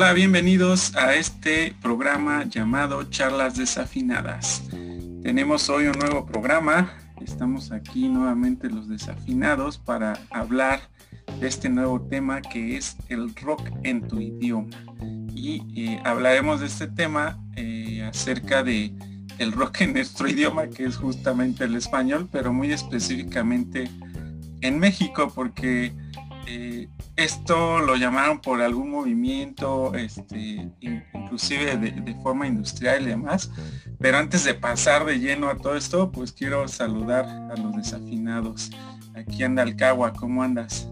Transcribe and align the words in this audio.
Hola, 0.00 0.12
bienvenidos 0.12 0.94
a 0.94 1.16
este 1.16 1.74
programa 1.82 2.44
llamado 2.44 3.02
Charlas 3.10 3.56
Desafinadas. 3.56 4.62
Tenemos 5.24 5.68
hoy 5.68 5.88
un 5.88 5.98
nuevo 5.98 6.24
programa. 6.24 6.92
Estamos 7.20 7.72
aquí 7.72 8.08
nuevamente 8.08 8.70
los 8.70 8.88
desafinados 8.88 9.76
para 9.76 10.20
hablar 10.30 10.82
de 11.40 11.48
este 11.48 11.68
nuevo 11.68 12.00
tema 12.00 12.40
que 12.40 12.76
es 12.76 12.96
el 13.08 13.34
rock 13.34 13.72
en 13.82 14.06
tu 14.06 14.20
idioma. 14.20 14.70
Y 15.34 15.64
eh, 15.74 16.00
hablaremos 16.04 16.60
de 16.60 16.66
este 16.66 16.86
tema 16.86 17.36
eh, 17.56 18.04
acerca 18.04 18.62
de 18.62 18.94
el 19.38 19.50
rock 19.50 19.80
en 19.80 19.94
nuestro 19.94 20.28
idioma, 20.28 20.68
que 20.68 20.84
es 20.84 20.96
justamente 20.96 21.64
el 21.64 21.74
español, 21.74 22.28
pero 22.30 22.52
muy 22.52 22.72
específicamente 22.72 23.90
en 24.60 24.78
México, 24.78 25.32
porque 25.34 25.92
eh, 26.50 26.88
esto 27.16 27.80
lo 27.80 27.96
llamaron 27.96 28.40
por 28.40 28.62
algún 28.62 28.90
movimiento, 28.90 29.94
este, 29.94 30.70
inclusive 30.80 31.76
de, 31.76 32.14
forma 32.22 32.46
industrial 32.46 33.02
y 33.02 33.06
demás. 33.06 33.50
Pero 33.98 34.16
antes 34.16 34.44
de 34.44 34.54
pasar 34.54 35.04
de 35.04 35.18
lleno 35.18 35.50
a 35.50 35.58
todo 35.58 35.76
esto, 35.76 36.10
pues 36.10 36.32
quiero 36.32 36.66
saludar 36.66 37.26
a 37.26 37.54
los 37.56 37.76
desafinados. 37.76 38.70
Aquí 39.14 39.42
anda 39.42 39.62
Alcagua, 39.62 40.14
¿cómo 40.14 40.42
andas? 40.42 40.88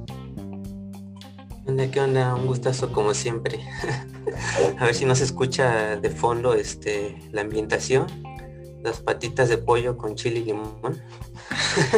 ¿Qué 1.91 2.01
onda? 2.01 2.35
Un 2.35 2.47
gustazo 2.47 2.93
como 2.93 3.15
siempre. 3.15 3.59
a 4.79 4.85
ver 4.85 4.95
si 4.95 5.07
no 5.07 5.15
se 5.15 5.25
escucha 5.25 5.97
de 5.97 6.11
fondo 6.11 6.55
este, 6.55 7.17
la 7.33 7.41
ambientación. 7.41 8.07
Las 8.83 9.01
patitas 9.01 9.49
de 9.49 9.57
pollo 9.57 9.97
con 9.97 10.17
chile 10.17 10.41
y 10.41 10.45
limón. 10.45 11.01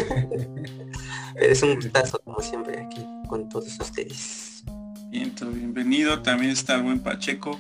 es 1.35 1.63
un 1.63 1.75
gustazo 1.75 2.21
como 2.25 2.41
siempre 2.41 2.81
aquí 2.81 3.18
con 3.29 3.49
todos 3.49 3.79
ustedes. 3.79 4.65
Bien, 5.11 5.33
bienvenido. 5.55 6.21
También 6.23 6.51
está 6.53 6.75
el 6.77 6.83
buen 6.83 6.99
Pacheco. 7.01 7.59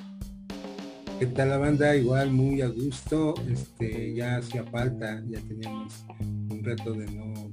¿Qué 1.19 1.27
tal 1.27 1.51
la 1.51 1.59
banda? 1.59 1.95
Igual 1.95 2.31
muy 2.31 2.63
a 2.63 2.69
gusto. 2.69 3.35
Este, 3.49 4.15
ya 4.15 4.39
hacía 4.39 4.65
falta, 4.65 5.23
ya 5.29 5.41
teníamos 5.41 6.05
un 6.21 6.63
reto 6.65 6.93
de 6.93 7.07
no, 7.13 7.51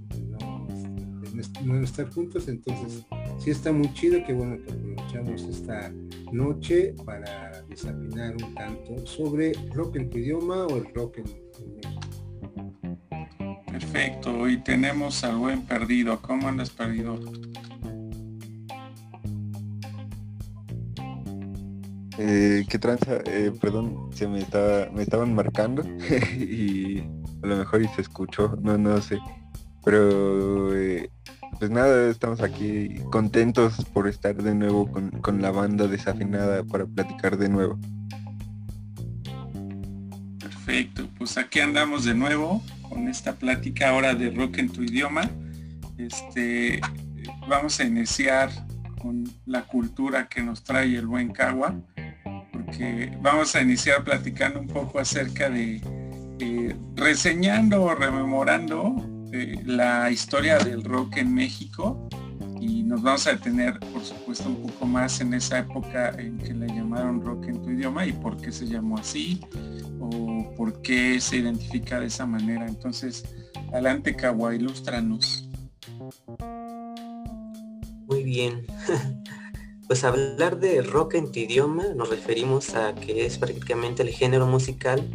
no, 1.63 1.83
estar 1.83 2.09
juntos, 2.11 2.47
entonces 2.47 3.05
sí 3.39 3.49
está 3.49 3.71
muy 3.71 3.91
chido 3.93 4.23
que 4.25 4.33
bueno 4.33 4.57
que 4.63 4.71
aprovechamos 4.71 5.41
esta 5.43 5.91
noche 6.31 6.93
para 7.05 7.61
desafinar 7.63 8.35
un 8.35 8.55
tanto 8.55 9.05
sobre 9.05 9.51
rock 9.73 9.97
en 9.97 10.09
tu 10.09 10.17
idioma 10.19 10.65
o 10.67 10.77
el 10.77 10.93
rock 10.93 11.17
en, 11.17 11.25
en 11.59 11.75
México. 11.75 12.01
Perfecto, 13.67 14.37
hoy 14.37 14.57
tenemos 14.63 15.23
al 15.23 15.37
buen 15.37 15.63
perdido. 15.63 16.21
¿Cómo 16.21 16.47
andas 16.47 16.69
perdido? 16.69 17.19
Eh, 22.17 22.65
¿Qué 22.69 22.79
tranza? 22.79 23.17
Eh, 23.25 23.51
perdón, 23.59 24.09
se 24.13 24.27
me 24.27 24.39
estaba, 24.39 24.89
me 24.93 25.03
estaban 25.03 25.33
marcando 25.33 25.83
y 26.37 26.99
a 27.43 27.47
lo 27.47 27.57
mejor 27.57 27.81
y 27.81 27.87
se 27.89 28.01
escuchó, 28.01 28.57
no, 28.61 28.77
no 28.77 29.01
sé. 29.01 29.19
Pero 29.83 30.75
eh, 30.75 31.09
pues 31.59 31.69
nada, 31.69 32.09
estamos 32.09 32.41
aquí 32.41 32.95
contentos 33.11 33.83
por 33.93 34.07
estar 34.07 34.35
de 34.41 34.55
nuevo 34.55 34.89
con, 34.89 35.11
con 35.11 35.41
la 35.41 35.51
banda 35.51 35.87
desafinada 35.87 36.63
para 36.63 36.85
platicar 36.85 37.37
de 37.37 37.49
nuevo. 37.49 37.77
Perfecto, 40.39 41.07
pues 41.17 41.37
aquí 41.37 41.59
andamos 41.59 42.05
de 42.05 42.15
nuevo 42.15 42.63
con 42.89 43.09
esta 43.09 43.33
plática 43.33 43.89
ahora 43.89 44.15
de 44.15 44.31
rock 44.31 44.59
en 44.59 44.69
tu 44.69 44.83
idioma. 44.83 45.29
Este, 45.97 46.79
vamos 47.47 47.79
a 47.79 47.83
iniciar 47.83 48.49
con 49.01 49.25
la 49.45 49.63
cultura 49.63 50.27
que 50.27 50.41
nos 50.41 50.63
trae 50.63 50.95
el 50.95 51.05
buen 51.05 51.31
Cagua 51.31 51.75
vamos 53.21 53.55
a 53.55 53.61
iniciar 53.61 54.03
platicando 54.03 54.59
un 54.59 54.67
poco 54.67 54.99
acerca 54.99 55.49
de 55.49 55.81
eh, 56.39 56.75
reseñando 56.95 57.83
o 57.83 57.95
rememorando 57.95 58.95
eh, 59.31 59.61
la 59.65 60.11
historia 60.11 60.57
del 60.57 60.83
rock 60.83 61.17
en 61.17 61.33
México 61.33 62.09
y 62.59 62.83
nos 62.83 63.01
vamos 63.01 63.27
a 63.27 63.31
detener 63.31 63.79
por 63.79 64.03
supuesto 64.03 64.49
un 64.49 64.61
poco 64.63 64.85
más 64.85 65.21
en 65.21 65.33
esa 65.33 65.59
época 65.59 66.09
en 66.17 66.37
que 66.37 66.53
le 66.53 66.67
llamaron 66.67 67.21
rock 67.21 67.47
en 67.47 67.61
tu 67.61 67.69
idioma 67.69 68.05
y 68.05 68.13
por 68.13 68.37
qué 68.37 68.51
se 68.51 68.65
llamó 68.65 68.97
así 68.97 69.39
o 69.99 70.53
por 70.57 70.81
qué 70.81 71.19
se 71.21 71.37
identifica 71.37 71.99
de 71.99 72.07
esa 72.07 72.25
manera. 72.25 72.67
Entonces, 72.67 73.23
adelante 73.71 74.15
Kawa, 74.15 74.55
ilústranos. 74.55 75.49
Muy 78.07 78.23
bien. 78.23 78.65
Pues 79.87 80.03
hablar 80.03 80.59
de 80.59 80.81
rock 80.81 81.13
en 81.13 81.31
tu 81.31 81.39
idioma 81.39 81.83
nos 81.95 82.09
referimos 82.09 82.73
a 82.73 82.95
que 82.95 83.25
es 83.25 83.37
prácticamente 83.37 84.01
el 84.01 84.09
género 84.09 84.47
musical, 84.47 85.07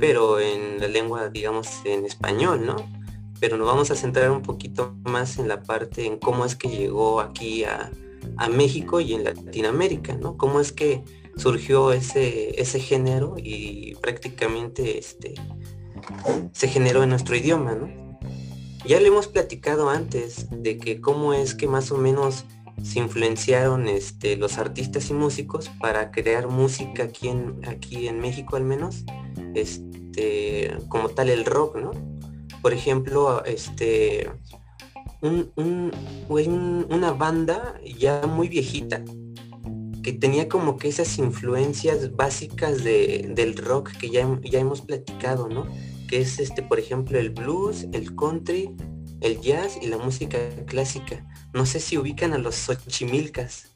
pero 0.00 0.40
en 0.40 0.80
la 0.80 0.88
lengua, 0.88 1.28
digamos, 1.28 1.68
en 1.84 2.06
español, 2.06 2.64
¿no? 2.64 2.76
Pero 3.38 3.58
nos 3.58 3.66
vamos 3.66 3.90
a 3.90 3.96
centrar 3.96 4.30
un 4.30 4.40
poquito 4.40 4.94
más 5.04 5.38
en 5.38 5.48
la 5.48 5.62
parte 5.62 6.06
en 6.06 6.18
cómo 6.18 6.46
es 6.46 6.56
que 6.56 6.68
llegó 6.68 7.20
aquí 7.20 7.64
a, 7.64 7.90
México 8.50 9.00
y 9.00 9.12
en 9.12 9.22
Latinoamérica, 9.22 10.14
¿no? 10.14 10.38
Cómo 10.38 10.58
es 10.58 10.72
que 10.72 11.04
surgió 11.36 11.92
ese, 11.92 12.58
ese 12.60 12.80
género 12.80 13.36
y 13.36 13.94
prácticamente 13.96 14.98
este, 14.98 15.34
se 16.52 16.68
generó 16.68 17.02
en 17.02 17.10
nuestro 17.10 17.36
idioma, 17.36 17.74
¿no? 17.74 17.88
Ya 18.86 18.98
le 18.98 19.08
hemos 19.08 19.28
platicado 19.28 19.90
antes 19.90 20.46
de 20.50 20.78
que 20.78 21.02
cómo 21.02 21.34
es 21.34 21.54
que 21.54 21.66
más 21.66 21.92
o 21.92 21.98
menos 21.98 22.46
se 22.82 22.98
influenciaron 22.98 23.88
este, 23.88 24.36
los 24.36 24.58
artistas 24.58 25.10
y 25.10 25.14
músicos 25.14 25.70
para 25.80 26.10
crear 26.10 26.48
música 26.48 27.04
aquí 27.04 27.28
en, 27.28 27.60
aquí 27.66 28.08
en 28.08 28.20
México 28.20 28.56
al 28.56 28.64
menos, 28.64 29.04
este, 29.54 30.76
como 30.88 31.08
tal 31.10 31.30
el 31.30 31.44
rock, 31.44 31.76
¿no? 31.76 31.92
Por 32.60 32.72
ejemplo, 32.72 33.44
este, 33.44 34.30
una 36.28 37.12
banda 37.12 37.80
ya 37.98 38.26
muy 38.26 38.48
viejita 38.48 39.02
que 40.02 40.12
tenía 40.12 40.48
como 40.50 40.76
que 40.76 40.88
esas 40.88 41.18
influencias 41.18 42.14
básicas 42.14 42.84
del 42.84 43.56
rock 43.56 43.92
que 43.92 44.10
ya, 44.10 44.38
ya 44.42 44.60
hemos 44.60 44.82
platicado, 44.82 45.48
¿no? 45.48 45.66
Que 46.08 46.20
es 46.20 46.38
este, 46.38 46.62
por 46.62 46.78
ejemplo, 46.78 47.18
el 47.18 47.30
blues, 47.30 47.86
el 47.92 48.14
country, 48.14 48.70
el 49.22 49.40
jazz 49.40 49.78
y 49.80 49.86
la 49.86 49.96
música 49.96 50.38
clásica 50.66 51.24
no 51.54 51.64
sé 51.66 51.80
si 51.80 51.96
ubican 51.96 52.34
a 52.34 52.38
los 52.38 52.56
Xochimilcas. 52.56 53.68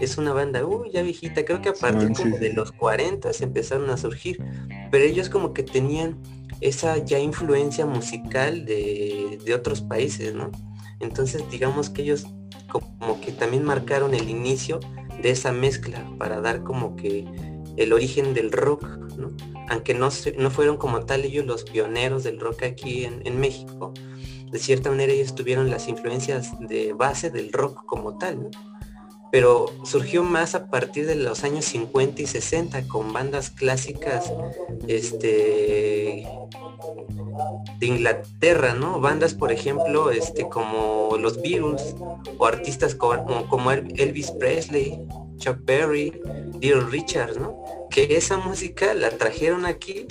Es 0.00 0.16
una 0.16 0.32
banda, 0.32 0.64
uy, 0.64 0.90
ya 0.90 1.02
viejita, 1.02 1.44
creo 1.44 1.60
que 1.60 1.68
a 1.68 1.74
partir 1.74 2.10
de 2.10 2.52
los 2.52 2.72
40 2.72 3.30
empezaron 3.40 3.90
a 3.90 3.96
surgir, 3.96 4.42
pero 4.90 5.04
ellos 5.04 5.28
como 5.28 5.52
que 5.52 5.62
tenían 5.62 6.16
esa 6.60 6.96
ya 6.98 7.18
influencia 7.18 7.84
musical 7.84 8.64
de, 8.64 9.38
otros 9.54 9.82
países, 9.82 10.34
¿no? 10.34 10.50
Entonces 11.00 11.42
digamos 11.50 11.90
que 11.90 12.02
ellos 12.02 12.26
como 12.68 13.20
que 13.20 13.32
también 13.32 13.64
marcaron 13.64 14.14
el 14.14 14.28
inicio 14.28 14.80
de 15.20 15.30
esa 15.30 15.52
mezcla 15.52 16.08
para 16.18 16.40
dar 16.40 16.62
como 16.62 16.96
que 16.96 17.26
el 17.76 17.92
origen 17.92 18.34
del 18.34 18.52
rock, 18.52 18.84
¿no? 19.16 19.30
Aunque 19.68 19.94
no, 19.94 20.08
no 20.38 20.50
fueron 20.50 20.76
como 20.76 21.04
tal 21.04 21.24
ellos 21.24 21.44
los 21.44 21.64
pioneros 21.64 22.24
del 22.24 22.40
rock 22.40 22.62
aquí 22.62 23.04
en, 23.04 23.20
en 23.26 23.38
México, 23.38 23.92
de 24.50 24.58
cierta 24.58 24.90
manera 24.90 25.12
ellos 25.12 25.34
tuvieron 25.34 25.70
las 25.70 25.88
influencias 25.88 26.52
de 26.60 26.92
base 26.92 27.30
del 27.30 27.52
rock 27.52 27.84
como 27.86 28.18
tal, 28.18 28.50
pero 29.30 29.66
surgió 29.84 30.24
más 30.24 30.54
a 30.54 30.70
partir 30.70 31.06
de 31.06 31.16
los 31.16 31.44
años 31.44 31.66
50 31.66 32.22
y 32.22 32.26
60 32.26 32.88
con 32.88 33.12
bandas 33.12 33.50
clásicas 33.50 34.32
este 34.86 36.26
de 37.78 37.86
Inglaterra, 37.86 38.74
¿no? 38.74 39.00
Bandas, 39.00 39.34
por 39.34 39.52
ejemplo, 39.52 40.10
este 40.10 40.48
como 40.48 41.16
los 41.18 41.40
Beatles 41.40 41.94
o 42.38 42.46
artistas 42.46 42.94
como, 42.94 43.46
como 43.48 43.70
Elvis 43.70 44.30
Presley, 44.32 44.98
Chuck 45.38 45.58
Berry, 45.64 46.20
Little 46.60 46.86
Richard, 46.90 47.38
¿no? 47.38 47.64
Que 47.90 48.16
esa 48.16 48.36
música 48.36 48.94
la 48.94 49.10
trajeron 49.10 49.64
aquí, 49.64 50.06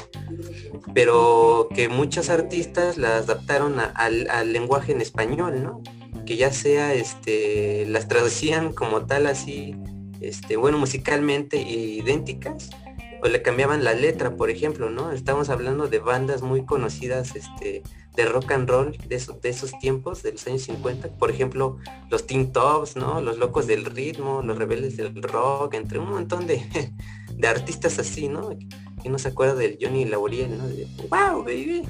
pero 0.93 1.69
que 1.73 1.89
muchos 1.89 2.29
artistas 2.29 2.97
la 2.97 3.17
adaptaron 3.17 3.75
al 3.79 4.53
lenguaje 4.53 4.91
en 4.91 5.01
español, 5.01 5.63
¿no? 5.63 5.81
Que 6.25 6.37
ya 6.37 6.51
sea, 6.51 6.93
este, 6.93 7.85
las 7.87 8.07
traducían 8.07 8.73
como 8.73 9.05
tal 9.05 9.27
así, 9.27 9.75
este, 10.19 10.57
bueno, 10.57 10.77
musicalmente 10.77 11.57
idénticas, 11.57 12.69
o 13.21 13.27
le 13.27 13.41
cambiaban 13.41 13.83
la 13.83 13.93
letra, 13.93 14.35
por 14.35 14.49
ejemplo, 14.49 14.89
¿no? 14.89 15.11
Estamos 15.11 15.49
hablando 15.49 15.87
de 15.87 15.99
bandas 15.99 16.41
muy 16.41 16.65
conocidas, 16.65 17.35
este, 17.35 17.83
de 18.15 18.25
rock 18.25 18.51
and 18.51 18.69
roll 18.69 18.97
de, 19.07 19.21
de 19.41 19.49
esos 19.49 19.71
tiempos, 19.79 20.23
de 20.23 20.33
los 20.33 20.45
años 20.47 20.63
50, 20.63 21.09
por 21.17 21.31
ejemplo, 21.31 21.77
los 22.09 22.25
Teen 22.25 22.51
Tops, 22.51 22.95
¿no? 22.95 23.21
Los 23.21 23.37
Locos 23.37 23.67
del 23.67 23.85
Ritmo, 23.85 24.41
los 24.43 24.57
Rebeldes 24.57 24.97
del 24.97 25.21
Rock, 25.21 25.75
entre 25.75 25.99
un 25.99 26.09
montón 26.09 26.47
de, 26.47 26.63
de 27.33 27.47
artistas 27.47 27.99
así, 27.99 28.27
¿no? 28.27 28.49
Que 29.01 29.09
no 29.09 29.17
se 29.19 29.29
acuerda 29.29 29.55
del 29.55 29.77
Johnny 29.81 30.05
Laboriel, 30.05 30.57
¿no? 30.57 30.63
Wow, 31.09 31.43
baby. 31.43 31.83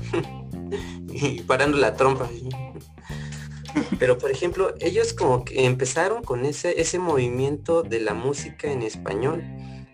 y 1.10 1.42
parando 1.42 1.78
la 1.78 1.96
trompa. 1.96 2.30
Pero 4.00 4.18
por 4.18 4.32
ejemplo, 4.32 4.74
ellos 4.80 5.14
como 5.14 5.46
que 5.46 5.66
empezaron 5.66 6.24
con 6.24 6.46
ese, 6.46 6.82
ese 6.82 7.00
movimiento 7.00 7.84
de 7.84 8.00
la 8.00 8.14
música 8.14 8.72
en 8.72 8.82
español 8.82 9.44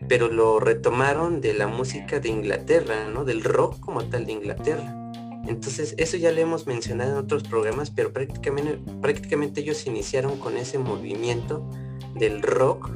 pero 0.08 0.28
lo 0.28 0.60
retomaron 0.60 1.42
de 1.42 1.54
la 1.54 1.68
música 1.68 2.20
de 2.20 2.30
Inglaterra, 2.30 3.08
¿no? 3.12 3.26
Del 3.26 3.44
rock 3.44 3.80
como 3.80 4.04
tal 4.06 4.26
de 4.26 4.34
Inglaterra. 4.34 5.00
Entonces, 5.46 5.94
eso 5.98 6.16
ya 6.18 6.32
lo 6.32 6.40
hemos 6.40 6.68
mencionado 6.68 7.12
en 7.12 7.18
otros 7.18 7.44
programas, 7.44 7.92
pero 7.92 8.14
prácticamente, 8.14 9.60
ellos 9.60 9.86
iniciaron 9.86 10.38
con 10.40 10.58
ese 10.58 10.78
movimiento 10.78 11.70
del 12.16 12.42
rock 12.42 12.92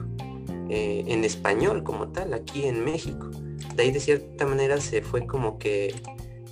eh, 0.69 1.03
en 1.07 1.25
español 1.25 1.83
como 1.83 2.09
tal, 2.09 2.33
aquí 2.33 2.65
en 2.65 2.85
México. 2.85 3.29
De 3.75 3.83
ahí 3.83 3.91
de 3.91 3.99
cierta 3.99 4.45
manera 4.45 4.79
se 4.79 5.01
fue 5.01 5.27
como 5.27 5.59
que 5.59 5.93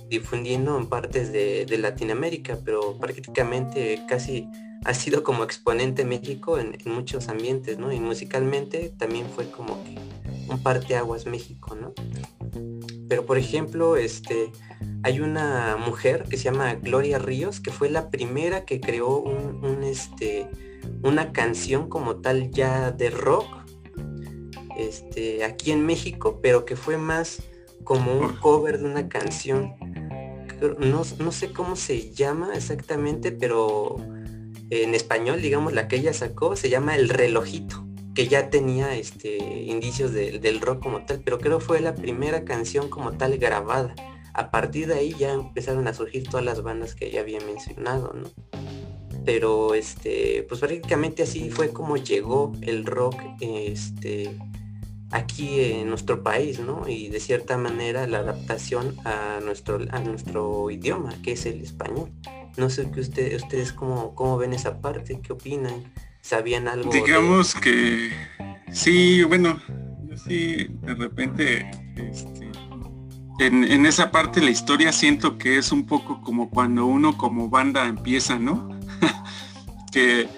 difundiendo 0.08 0.78
en 0.78 0.86
partes 0.86 1.32
de, 1.32 1.66
Latinoamérica, 1.78 2.58
pero 2.64 2.96
prácticamente 2.98 4.02
casi 4.06 4.48
ha 4.84 4.94
sido 4.94 5.22
como 5.22 5.44
exponente 5.44 6.04
México 6.04 6.58
en, 6.58 6.76
muchos 6.84 7.28
ambientes, 7.28 7.78
¿no? 7.78 7.92
Y 7.92 8.00
musicalmente 8.00 8.92
también 8.96 9.26
fue 9.34 9.50
como 9.50 9.82
que 9.82 9.96
un 10.48 10.62
parteaguas 10.62 11.26
México, 11.26 11.74
¿no? 11.74 11.92
Pero 13.08 13.24
por 13.24 13.38
ejemplo, 13.38 13.96
este, 13.96 14.50
hay 15.02 15.20
una 15.20 15.76
mujer 15.76 16.24
que 16.28 16.36
se 16.36 16.44
llama 16.44 16.74
Gloria 16.74 17.18
Ríos, 17.18 17.60
que 17.60 17.70
fue 17.70 17.90
la 17.90 18.10
primera 18.10 18.64
que 18.64 18.80
creó 18.80 19.18
un, 19.18 19.82
este, 19.84 20.48
una 21.02 21.32
canción 21.32 21.88
como 21.88 22.16
tal 22.16 22.50
ya 22.50 22.90
de 22.90 23.10
rock, 23.10 23.46
este, 24.76 25.44
aquí 25.44 25.70
en 25.70 25.86
México, 25.86 26.40
pero 26.42 26.64
que 26.64 26.76
fue 26.76 26.98
más 26.98 27.42
como 27.84 28.18
un 28.18 28.36
cover 28.36 28.78
de 28.78 28.86
una 28.86 29.08
canción. 29.08 29.74
No, 30.78 31.02
no 31.18 31.32
sé 31.32 31.52
cómo 31.52 31.76
se 31.76 32.10
llama 32.12 32.54
exactamente, 32.54 33.30
pero 33.30 33.96
en 34.70 34.94
español, 34.94 35.40
digamos, 35.40 35.72
la 35.72 35.86
que 35.86 35.96
ella 35.96 36.12
sacó 36.12 36.56
se 36.56 36.70
llama 36.70 36.96
El 36.96 37.08
Relojito, 37.08 37.85
que 38.16 38.26
ya 38.28 38.48
tenía 38.48 38.96
este, 38.96 39.36
indicios 39.36 40.10
del 40.12 40.60
rock 40.62 40.82
como 40.82 41.04
tal, 41.04 41.20
pero 41.22 41.38
creo 41.38 41.60
fue 41.60 41.80
la 41.80 41.94
primera 41.94 42.46
canción 42.46 42.88
como 42.88 43.12
tal 43.12 43.36
grabada. 43.36 43.94
A 44.32 44.50
partir 44.50 44.86
de 44.86 44.94
ahí 44.94 45.14
ya 45.18 45.34
empezaron 45.34 45.86
a 45.86 45.92
surgir 45.92 46.26
todas 46.26 46.44
las 46.44 46.62
bandas 46.62 46.94
que 46.94 47.10
ya 47.10 47.20
había 47.20 47.40
mencionado, 47.40 48.14
¿no? 48.14 48.30
Pero 49.26 49.74
este, 49.74 50.46
pues 50.48 50.60
prácticamente 50.60 51.24
así 51.24 51.50
fue 51.50 51.74
como 51.74 51.98
llegó 51.98 52.52
el 52.62 52.86
rock 52.86 53.20
este, 53.40 54.34
aquí 55.10 55.60
en 55.60 55.90
nuestro 55.90 56.22
país, 56.22 56.58
¿no? 56.58 56.88
Y 56.88 57.08
de 57.10 57.20
cierta 57.20 57.58
manera 57.58 58.06
la 58.06 58.20
adaptación 58.20 58.96
a 59.04 59.40
nuestro, 59.44 59.78
a 59.90 60.00
nuestro 60.00 60.70
idioma, 60.70 61.20
que 61.22 61.32
es 61.32 61.44
el 61.44 61.60
español. 61.60 62.10
No 62.56 62.70
sé 62.70 62.90
que 62.90 63.00
usted, 63.00 63.36
ustedes 63.36 63.74
cómo, 63.74 64.14
cómo 64.14 64.38
ven 64.38 64.54
esa 64.54 64.80
parte, 64.80 65.20
qué 65.20 65.34
opinan, 65.34 65.92
sabían 66.26 66.66
algo. 66.66 66.90
Digamos 66.90 67.54
que 67.54 68.10
sí, 68.72 69.22
bueno, 69.24 69.60
sí 70.26 70.66
de 70.82 70.94
repente 70.94 71.70
este, 71.96 72.50
en, 73.38 73.64
en, 73.64 73.86
esa 73.86 74.10
parte 74.10 74.40
de 74.40 74.46
la 74.46 74.52
historia 74.52 74.92
siento 74.92 75.38
que 75.38 75.58
es 75.58 75.70
un 75.70 75.86
poco 75.86 76.20
como 76.22 76.50
cuando 76.50 76.86
uno 76.86 77.16
como 77.16 77.48
banda 77.48 77.86
empieza, 77.86 78.38
¿no? 78.38 78.68
que 79.92 80.28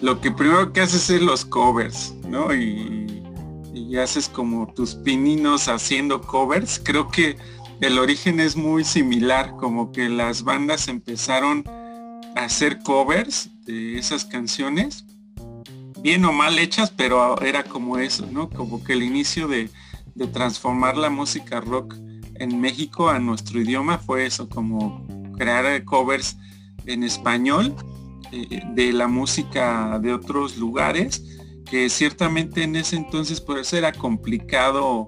lo 0.00 0.20
que 0.20 0.32
primero 0.32 0.72
que 0.72 0.80
haces 0.80 1.08
es 1.10 1.22
los 1.22 1.44
covers, 1.44 2.14
¿no? 2.26 2.52
Y, 2.54 3.22
y 3.72 3.96
haces 3.96 4.28
como 4.28 4.72
tus 4.74 4.96
pininos 4.96 5.68
haciendo 5.68 6.20
covers. 6.20 6.80
Creo 6.82 7.08
que 7.08 7.36
el 7.80 7.98
origen 7.98 8.40
es 8.40 8.56
muy 8.56 8.82
similar, 8.82 9.54
como 9.56 9.92
que 9.92 10.08
las 10.08 10.42
bandas 10.42 10.88
empezaron 10.88 11.62
a 12.34 12.44
hacer 12.44 12.80
covers 12.80 13.50
de 13.64 13.98
esas 13.98 14.24
canciones, 14.24 15.04
bien 16.02 16.24
o 16.24 16.32
mal 16.32 16.58
hechas, 16.58 16.90
pero 16.90 17.40
era 17.40 17.64
como 17.64 17.98
eso, 17.98 18.26
¿no? 18.30 18.48
Como 18.50 18.82
que 18.82 18.94
el 18.94 19.02
inicio 19.02 19.48
de, 19.48 19.70
transformar 20.32 20.96
la 20.96 21.10
música 21.10 21.60
rock 21.60 21.94
en 22.34 22.60
México 22.60 23.08
a 23.08 23.20
nuestro 23.20 23.60
idioma 23.60 23.98
fue 23.98 24.26
eso, 24.26 24.48
como 24.48 25.06
crear 25.36 25.84
covers 25.84 26.36
en 26.86 27.04
español 27.04 27.72
eh, 28.32 28.60
de 28.74 28.92
la 28.92 29.06
música 29.06 30.00
de 30.00 30.12
otros 30.12 30.56
lugares, 30.56 31.22
que 31.70 31.88
ciertamente 31.88 32.64
en 32.64 32.74
ese 32.74 32.96
entonces 32.96 33.40
por 33.40 33.60
eso 33.60 33.76
era 33.76 33.92
complicado 33.92 35.06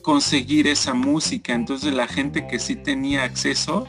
conseguir 0.00 0.66
esa 0.66 0.94
música. 0.94 1.54
Entonces 1.54 1.92
la 1.92 2.06
gente 2.06 2.46
que 2.46 2.58
sí 2.58 2.76
tenía 2.76 3.24
acceso, 3.24 3.86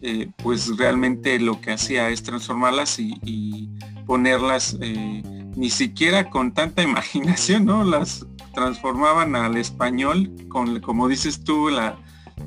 eh, 0.00 0.28
pues 0.36 0.76
realmente 0.76 1.38
lo 1.38 1.60
que 1.60 1.72
hacía 1.72 2.10
es 2.10 2.22
transformarlas 2.22 2.98
y, 2.98 3.70
ponerlas 4.06 4.76
eh, 4.80 5.22
ni 5.56 5.70
siquiera 5.70 6.30
con 6.30 6.54
tanta 6.54 6.82
imaginación, 6.82 7.64
¿no? 7.64 7.84
Las 7.84 8.26
transformaban 8.54 9.34
al 9.36 9.56
español 9.56 10.30
con, 10.48 10.80
como 10.80 11.08
dices 11.08 11.42
tú, 11.42 11.68
la, 11.68 11.98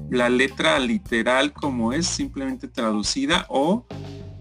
la 0.09 0.29
letra 0.29 0.79
literal 0.79 1.51
como 1.53 1.93
es, 1.93 2.07
simplemente 2.07 2.67
traducida, 2.67 3.45
o 3.49 3.85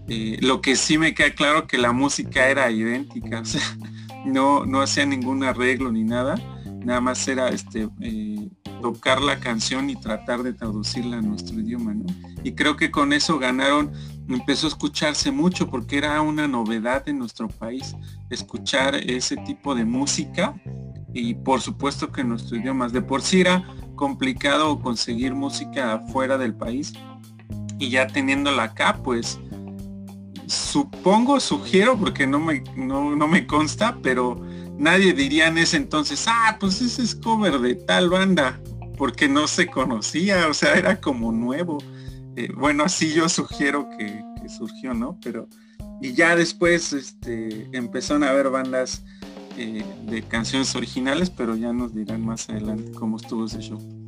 eh, 0.07 0.37
lo 0.41 0.61
que 0.61 0.75
sí 0.75 0.97
me 0.97 1.13
queda 1.13 1.35
claro 1.35 1.67
que 1.67 1.77
la 1.77 1.91
música 1.91 2.47
era 2.47 2.71
idéntica, 2.71 3.41
o 3.41 3.45
sea, 3.45 3.61
no, 4.25 4.65
no 4.65 4.81
hacía 4.81 5.05
ningún 5.05 5.43
arreglo 5.43 5.91
ni 5.91 6.03
nada 6.03 6.35
nada 6.83 7.01
más 7.01 7.27
era 7.27 7.49
este 7.49 7.89
eh, 8.01 8.49
tocar 8.81 9.21
la 9.21 9.39
canción 9.39 9.89
y 9.89 9.95
tratar 9.95 10.43
de 10.43 10.53
traducirla 10.53 11.17
a 11.17 11.21
nuestro 11.21 11.59
idioma, 11.59 11.93
¿no? 11.93 12.05
Y 12.43 12.53
creo 12.53 12.77
que 12.77 12.91
con 12.91 13.13
eso 13.13 13.37
ganaron, 13.37 13.91
empezó 14.29 14.67
a 14.67 14.69
escucharse 14.69 15.31
mucho 15.31 15.69
porque 15.69 15.97
era 15.97 16.21
una 16.21 16.47
novedad 16.47 17.07
en 17.09 17.19
nuestro 17.19 17.47
país 17.47 17.95
escuchar 18.29 18.95
ese 18.95 19.37
tipo 19.37 19.75
de 19.75 19.85
música 19.85 20.53
y 21.13 21.33
por 21.33 21.61
supuesto 21.61 22.11
que 22.11 22.23
nuestro 22.23 22.57
idioma 22.57 22.87
de 22.87 23.01
por 23.01 23.21
sí 23.21 23.41
era 23.41 23.67
complicado 23.95 24.79
conseguir 24.79 25.33
música 25.33 26.03
fuera 26.11 26.37
del 26.37 26.53
país 26.53 26.93
y 27.79 27.89
ya 27.89 28.07
teniéndola 28.07 28.63
acá 28.63 28.99
pues 29.03 29.39
supongo 30.45 31.39
sugiero 31.39 31.97
porque 31.97 32.25
no 32.27 32.39
me 32.39 32.63
no, 32.75 33.15
no 33.15 33.27
me 33.27 33.47
consta 33.47 33.97
pero 34.01 34.39
nadie 34.79 35.13
diría 35.13 35.47
en 35.47 35.57
ese 35.57 35.77
entonces, 35.77 36.25
ah, 36.27 36.57
pues 36.59 36.81
ese 36.81 37.03
es 37.03 37.13
cover 37.13 37.59
de 37.59 37.75
tal 37.75 38.09
banda, 38.09 38.59
porque 38.97 39.27
no 39.27 39.47
se 39.47 39.67
conocía, 39.67 40.47
o 40.47 40.53
sea, 40.53 40.73
era 40.73 40.99
como 40.99 41.31
nuevo. 41.31 41.77
Eh, 42.39 42.53
bueno, 42.55 42.85
así 42.85 43.13
yo 43.13 43.27
sugiero 43.27 43.89
que, 43.97 44.23
surgió, 44.47 44.93
¿no? 44.93 45.19
Pero, 45.21 45.49
y 46.01 46.13
ya 46.13 46.37
después 46.37 46.93
este, 46.93 47.67
empezaron 47.73 48.23
a 48.23 48.29
haber 48.29 48.49
bandas 48.49 49.03
eh, 49.57 49.83
de 50.05 50.23
canciones 50.23 50.73
originales, 50.73 51.29
pero 51.29 51.57
ya 51.57 51.73
nos 51.73 51.93
dirán 51.93 52.25
más 52.25 52.49
adelante 52.49 52.93
cómo 52.93 53.17
estuvo 53.17 53.45
ese 53.45 53.59
show. 53.59 53.98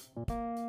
you 0.00 0.61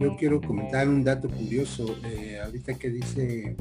yo 0.00 0.16
quiero 0.16 0.40
comentar 0.40 0.88
un 0.88 1.04
dato 1.04 1.28
curioso, 1.28 1.94
eh, 2.04 2.40
ahorita 2.42 2.74
que 2.74 2.88
dice 2.88 3.54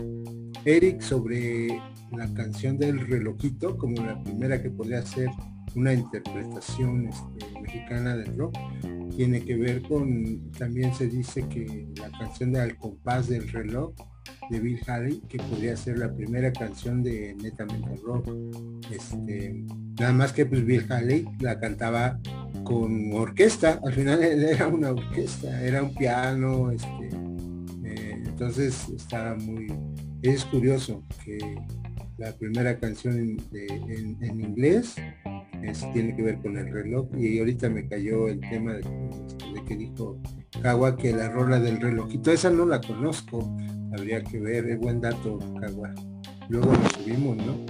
Eric 0.63 1.01
sobre 1.01 1.67
la 2.15 2.33
canción 2.33 2.77
del 2.77 3.05
relojito, 3.07 3.77
como 3.77 4.03
la 4.05 4.23
primera 4.23 4.61
que 4.61 4.69
podría 4.69 5.05
ser 5.05 5.29
una 5.75 5.93
interpretación 5.93 7.09
este, 7.09 7.59
mexicana 7.61 8.15
del 8.15 8.37
rock, 8.37 8.57
tiene 9.17 9.41
que 9.41 9.57
ver 9.57 9.81
con, 9.81 10.49
también 10.51 10.93
se 10.93 11.07
dice 11.07 11.45
que 11.49 11.87
la 11.97 12.09
canción 12.17 12.53
de 12.53 12.61
Al 12.61 12.77
compás 12.77 13.27
del 13.27 13.49
reloj 13.49 13.93
de 14.49 14.59
Bill 14.61 14.79
Haley, 14.87 15.21
que 15.27 15.37
podría 15.39 15.75
ser 15.75 15.99
la 15.99 16.13
primera 16.13 16.53
canción 16.53 17.03
de 17.03 17.35
netamente 17.35 17.95
rock. 18.03 18.29
Este, 18.89 19.63
nada 19.99 20.13
más 20.13 20.31
que 20.31 20.45
pues 20.45 20.65
Bill 20.65 20.85
Haley 20.89 21.25
la 21.39 21.59
cantaba 21.59 22.19
con 22.69 23.11
orquesta, 23.13 23.79
al 23.83 23.93
final 23.93 24.21
era 24.23 24.67
una 24.67 24.91
orquesta, 24.91 25.61
era 25.65 25.81
un 25.81 25.95
piano, 25.95 26.69
este, 26.69 27.09
eh, 27.83 28.23
entonces 28.27 28.87
estaba 28.89 29.35
muy, 29.35 29.73
es 30.21 30.45
curioso 30.45 31.03
que 31.25 31.39
la 32.19 32.31
primera 32.33 32.77
canción 32.77 33.17
en, 33.17 34.39
inglés 34.39 34.95
tiene 35.93 36.15
que 36.15 36.21
ver 36.21 36.37
con 36.39 36.57
el 36.57 36.71
reloj 36.71 37.07
y 37.17 37.39
ahorita 37.39 37.69
me 37.69 37.87
cayó 37.87 38.27
el 38.27 38.39
tema 38.39 38.73
de, 38.73 38.83
que 39.67 39.75
dijo 39.75 40.21
Kawa 40.61 40.95
que 40.95 41.11
la 41.11 41.29
rola 41.29 41.59
del 41.59 41.81
relojito, 41.81 42.31
esa 42.31 42.51
no 42.51 42.65
la 42.65 42.79
conozco, 42.81 43.57
habría 43.97 44.23
que 44.23 44.39
ver, 44.39 44.69
es 44.69 44.79
buen 44.79 45.01
dato 45.01 45.39
Kawa. 45.59 45.95
Luego 46.49 46.71
lo 46.71 46.89
subimos, 46.89 47.37
¿no? 47.37 47.65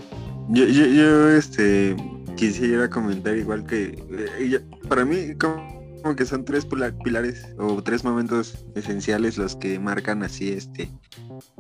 Yo, 0.49 0.65
yo, 0.65 0.85
yo 0.87 1.29
este 1.29 1.95
quisiera 2.39 2.89
comentar 2.89 3.35
igual 3.35 3.65
que 3.65 4.01
eh, 4.39 4.65
para 4.87 5.03
mí 5.03 5.35
como 5.35 6.15
que 6.15 6.25
son 6.25 6.45
tres 6.45 6.65
pilares 7.03 7.45
o 7.57 7.83
tres 7.83 8.05
momentos 8.05 8.65
esenciales 8.75 9.37
los 9.37 9.57
que 9.57 9.77
marcan 9.77 10.23
así 10.23 10.49
este 10.49 10.89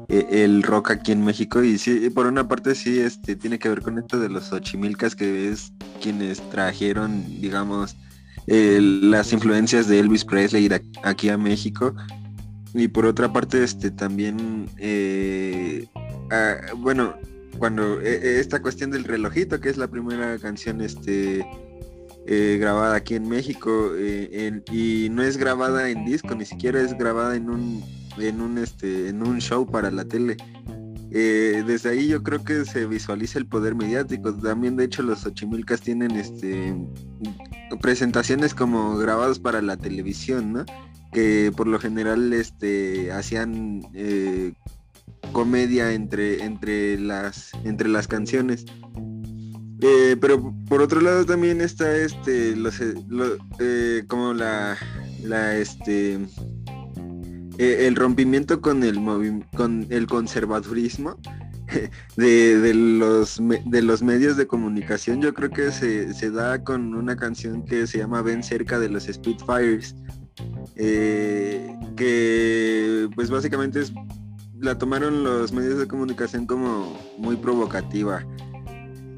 e, 0.07 0.45
el 0.45 0.63
rock 0.63 0.91
aquí 0.91 1.11
en 1.11 1.25
México. 1.25 1.61
Y 1.61 1.77
sí 1.77 2.09
por 2.09 2.27
una 2.27 2.47
parte 2.47 2.75
sí 2.75 2.97
este 2.97 3.35
tiene 3.35 3.59
que 3.59 3.67
ver 3.67 3.81
con 3.81 3.97
esto 3.97 4.21
de 4.21 4.29
los 4.29 4.53
ochimilcas 4.53 5.17
que 5.17 5.49
es 5.49 5.73
quienes 6.01 6.39
trajeron 6.49 7.25
digamos 7.41 7.97
las 8.47 9.33
influencias 9.33 9.89
de 9.89 9.99
Elvis 9.99 10.23
Presley 10.23 10.69
aquí 11.03 11.27
a 11.27 11.37
México. 11.37 11.93
Y 12.73 12.87
por 12.87 13.05
otra 13.05 13.33
parte 13.33 13.65
este 13.65 13.91
también 13.91 14.69
eh, 14.77 15.85
ah, 16.31 16.55
bueno 16.77 17.15
cuando 17.59 18.01
e, 18.01 18.15
e, 18.15 18.39
esta 18.39 18.61
cuestión 18.61 18.91
del 18.91 19.03
relojito 19.03 19.59
que 19.59 19.69
es 19.69 19.77
la 19.77 19.87
primera 19.87 20.37
canción 20.39 20.81
este 20.81 21.45
eh, 22.25 22.57
grabada 22.59 22.95
aquí 22.95 23.15
en 23.15 23.27
México 23.27 23.91
eh, 23.95 24.61
y 24.71 25.09
no 25.09 25.21
es 25.21 25.37
grabada 25.37 25.89
en 25.89 26.05
disco 26.05 26.33
ni 26.35 26.45
siquiera 26.45 26.81
es 26.81 26.97
grabada 26.97 27.35
en 27.35 27.49
un 27.49 27.83
en 28.17 28.41
un 28.41 28.57
este 28.57 29.09
en 29.09 29.25
un 29.25 29.39
show 29.39 29.65
para 29.65 29.91
la 29.91 30.05
tele. 30.05 30.37
Eh, 31.11 31.63
desde 31.65 31.89
ahí 31.89 32.07
yo 32.07 32.21
creo 32.21 32.43
que 32.43 32.65
se 32.65 32.85
visualiza 32.85 33.39
el 33.39 33.47
poder 33.47 33.73
mediático. 33.75 34.33
También 34.33 34.75
de 34.75 34.85
hecho 34.85 35.01
los 35.01 35.25
Ochimilcas 35.25 35.81
tienen 35.81 36.11
este 36.11 36.75
presentaciones 37.81 38.53
como 38.53 38.97
grabados 38.97 39.39
para 39.39 39.61
la 39.61 39.77
televisión 39.77 40.53
no 40.53 40.65
que 41.11 41.51
por 41.55 41.67
lo 41.67 41.79
general 41.79 42.33
este 42.33 43.11
hacían 43.11 43.81
eh, 43.93 44.53
comedia 45.31 45.93
entre 45.93 46.43
entre 46.43 46.99
las 46.99 47.51
entre 47.63 47.89
las 47.89 48.07
canciones. 48.07 48.65
Eh, 49.81 50.17
pero 50.19 50.53
por 50.67 50.81
otro 50.81 50.99
lado 50.99 51.25
también 51.25 51.61
está 51.61 51.95
este 51.95 52.55
los, 52.55 52.79
como 54.07 54.33
la 54.33 54.77
la 55.23 55.55
este 55.55 56.19
eh, 57.57 57.87
el 57.87 57.95
rompimiento 57.95 58.61
con 58.61 58.83
el 58.83 58.99
con 59.55 59.85
el 59.89 60.07
conservadurismo 60.07 61.17
de, 62.17 62.73
los 62.73 63.41
de 63.65 63.81
los 63.81 64.01
medios 64.01 64.37
de 64.37 64.47
comunicación. 64.47 65.21
Yo 65.21 65.33
creo 65.33 65.49
que 65.49 65.71
se, 65.71 66.31
da 66.31 66.63
con 66.63 66.95
una 66.95 67.15
canción 67.15 67.63
que 67.65 67.87
se 67.87 67.99
llama 67.99 68.21
Ven 68.21 68.43
cerca 68.43 68.79
de 68.79 68.89
los 68.89 69.03
Spitfires 69.03 69.95
eh, 70.75 71.75
que 71.95 73.09
pues 73.15 73.29
básicamente 73.29 73.81
es, 73.81 73.93
la 74.59 74.77
tomaron 74.77 75.23
los 75.23 75.51
medios 75.51 75.79
de 75.79 75.87
comunicación 75.87 76.45
como 76.45 76.99
muy 77.17 77.35
provocativa. 77.35 78.25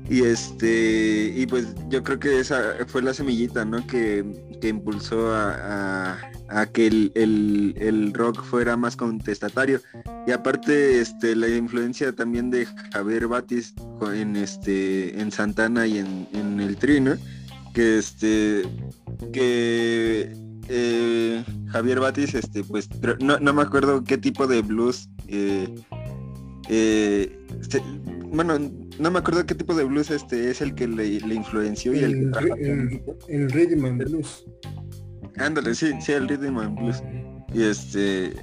Y 0.09 0.23
este 0.23 1.33
y 1.35 1.45
pues 1.47 1.73
yo 1.89 2.03
creo 2.03 2.19
que 2.19 2.39
esa 2.39 2.75
fue 2.87 3.01
la 3.01 3.13
semillita 3.13 3.63
no 3.63 3.85
que, 3.87 4.25
impulsó 4.61 5.33
a 5.33 6.17
a 6.51 6.65
que 6.65 6.87
el, 6.87 8.11
rock 8.13 8.43
fuera 8.43 8.77
más 8.77 8.95
contestatario. 8.95 9.81
Y 10.27 10.31
aparte, 10.31 10.99
este, 10.99 11.35
la 11.35 11.47
influencia 11.47 12.13
también 12.13 12.49
de 12.51 12.67
Javier 12.93 13.27
Batis 13.27 13.73
en 14.13 14.35
este, 14.35 15.19
en 15.19 15.31
Santana 15.31 15.87
y 15.87 15.99
en, 15.99 16.59
el 16.59 16.75
Trino, 16.77 17.15
que 17.73 17.97
este, 17.97 18.63
que 19.31 20.33
eh, 20.67 21.43
Javier 21.67 21.99
Batis, 21.99 22.33
este, 22.35 22.63
pues, 22.63 22.89
no, 23.19 23.39
me 23.39 23.61
acuerdo 23.61 24.03
qué 24.03 24.17
tipo 24.17 24.47
de 24.47 24.61
blues, 24.61 25.09
eh, 25.27 25.67
eh, 26.69 27.37
bueno, 28.27 28.57
no 28.99 29.11
me 29.11 29.19
acuerdo 29.19 29.45
qué 29.45 29.55
tipo 29.55 29.73
de 29.75 29.83
blues 29.83 30.09
este 30.09 30.49
es 30.49 30.61
el 30.61 30.75
que 30.75 30.87
le, 30.87 31.07
influenció 31.07 31.93
y 31.93 31.99
el, 31.99 32.31
el, 32.59 33.01
el 33.27 33.51
rhythm 33.51 33.85
and 33.85 34.03
blues. 34.03 34.45
Ándale, 35.37 35.73
sí, 35.75 35.91
sí, 36.01 36.11
el 36.11 36.27
Rhythm 36.27 36.57
and 36.57 36.77
Blues. 36.77 37.01
Y 37.53 37.63
este, 37.63 38.33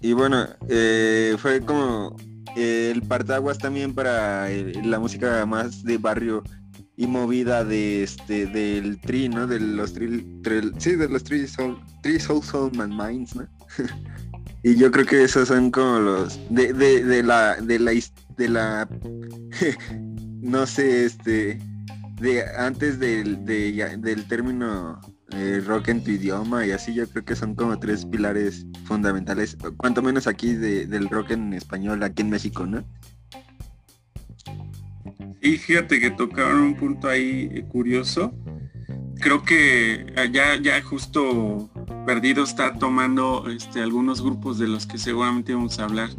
y 0.00 0.12
bueno, 0.12 0.46
fue 1.38 1.60
como 1.64 2.16
el 2.56 3.02
partaguas 3.02 3.58
también 3.58 3.94
para 3.94 4.48
la 4.48 4.98
música 4.98 5.44
más 5.46 5.82
de 5.84 5.98
barrio 5.98 6.42
y 6.98 7.06
movida 7.06 7.64
de 7.64 8.02
este 8.02 8.46
del 8.46 9.00
tri, 9.00 9.28
¿no? 9.28 9.46
De 9.46 9.60
los 9.60 9.94
tri, 9.94 10.26
sí, 10.78 10.96
de 10.96 11.08
los 11.08 11.22
tri 11.22 11.46
soul, 11.46 11.78
tri 12.02 12.18
soul 12.18 12.42
soul 12.42 12.72
man 12.76 12.90
minds, 12.90 13.36
¿no? 13.36 13.46
y 14.64 14.74
yo 14.74 14.90
creo 14.90 15.06
que 15.06 15.22
esos 15.22 15.46
son 15.46 15.70
como 15.70 16.00
los 16.00 16.40
de, 16.50 16.72
de, 16.72 17.04
de 17.04 17.22
la 17.22 17.54
de 17.54 17.78
la 17.78 17.92
de 18.36 18.48
la 18.48 18.88
no 20.42 20.66
sé, 20.66 21.04
este 21.04 21.60
de 22.20 22.44
antes 22.56 22.98
del 22.98 23.46
de, 23.46 23.96
del 23.98 24.26
término 24.26 25.00
eh, 25.30 25.62
rock 25.64 25.88
en 25.88 26.02
tu 26.02 26.10
idioma 26.10 26.66
y 26.66 26.72
así 26.72 26.94
yo 26.94 27.08
creo 27.08 27.24
que 27.24 27.36
son 27.36 27.54
como 27.54 27.78
tres 27.78 28.06
pilares 28.06 28.66
fundamentales, 28.86 29.56
cuanto 29.76 30.02
menos 30.02 30.26
aquí 30.26 30.54
del 30.54 31.08
rock 31.08 31.30
en 31.30 31.52
español, 31.52 32.02
aquí 32.02 32.22
en 32.22 32.30
México, 32.30 32.66
¿no? 32.66 32.84
Y 35.40 35.56
fíjate 35.56 36.00
que 36.00 36.10
tocaron 36.10 36.60
un 36.60 36.74
punto 36.74 37.08
ahí 37.08 37.48
eh, 37.52 37.64
curioso. 37.68 38.32
Creo 39.20 39.42
que 39.42 40.06
ya, 40.32 40.56
ya 40.60 40.80
justo 40.80 41.68
Perdido 42.06 42.44
está 42.44 42.74
tomando 42.74 43.48
este, 43.50 43.82
algunos 43.82 44.22
grupos 44.22 44.58
de 44.58 44.68
los 44.68 44.86
que 44.86 44.96
seguramente 44.96 45.52
vamos 45.54 45.78
a 45.78 45.84
hablar 45.84 46.10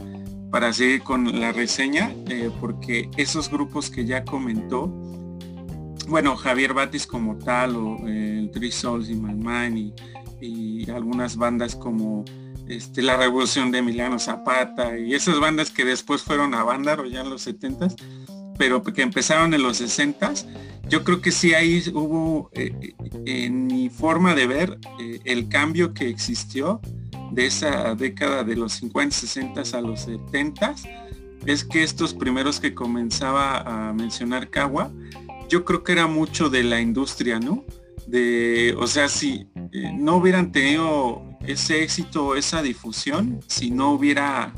para 0.51 0.73
seguir 0.73 1.01
con 1.01 1.39
la 1.39 1.51
reseña, 1.51 2.13
eh, 2.27 2.51
porque 2.59 3.09
esos 3.17 3.49
grupos 3.49 3.89
que 3.89 4.05
ya 4.05 4.23
comentó, 4.23 4.87
bueno, 6.07 6.35
Javier 6.35 6.73
Batis 6.73 7.05
como 7.05 7.37
tal, 7.37 7.75
o 7.75 8.07
eh, 8.07 8.39
el 8.39 8.51
Three 8.51 8.71
Souls 8.71 9.09
in 9.09 9.23
My 9.23 9.33
Mind 9.33 9.93
y, 10.41 10.89
algunas 10.89 11.35
bandas 11.37 11.75
como 11.75 12.25
este, 12.67 13.01
La 13.01 13.17
Revolución 13.17 13.71
de 13.71 13.79
Emiliano 13.79 14.17
Zapata 14.17 14.97
y 14.97 15.13
esas 15.13 15.39
bandas 15.39 15.69
que 15.69 15.85
después 15.85 16.23
fueron 16.23 16.53
a 16.53 16.63
o 16.63 17.05
ya 17.05 17.21
en 17.21 17.29
los 17.29 17.41
70 17.43 17.87
pero 18.59 18.83
que 18.83 19.01
empezaron 19.01 19.55
en 19.55 19.63
los 19.63 19.77
60 19.77 20.33
yo 20.87 21.03
creo 21.03 21.21
que 21.21 21.31
sí 21.31 21.55
ahí 21.55 21.81
hubo 21.93 22.51
eh, 22.53 22.71
eh, 22.83 22.93
en 23.25 23.65
mi 23.65 23.89
forma 23.89 24.35
de 24.35 24.45
ver 24.45 24.77
el 25.25 25.49
cambio 25.49 25.93
que 25.95 26.07
existió 26.07 26.79
de 27.31 27.47
esa 27.47 27.95
década 27.95 28.43
de 28.43 28.55
los 28.55 28.73
50, 28.73 29.15
60 29.15 29.61
a 29.77 29.81
los 29.81 30.01
70 30.01 30.75
es 31.45 31.63
que 31.63 31.83
estos 31.83 32.13
primeros 32.13 32.59
que 32.59 32.75
comenzaba 32.75 33.61
a 33.61 33.93
mencionar 33.93 34.49
Kawa 34.49 34.91
yo 35.49 35.65
creo 35.65 35.83
que 35.83 35.91
era 35.91 36.07
mucho 36.07 36.49
de 36.49 36.63
la 36.63 36.79
industria, 36.79 37.39
¿no? 37.39 37.65
De, 38.07 38.75
o 38.77 38.87
sea, 38.87 39.09
si 39.09 39.47
eh, 39.55 39.91
no 39.93 40.17
hubieran 40.17 40.51
tenido 40.51 41.23
ese 41.41 41.83
éxito, 41.83 42.35
esa 42.35 42.61
difusión, 42.61 43.39
si 43.47 43.71
no 43.71 43.91
hubiera 43.91 44.53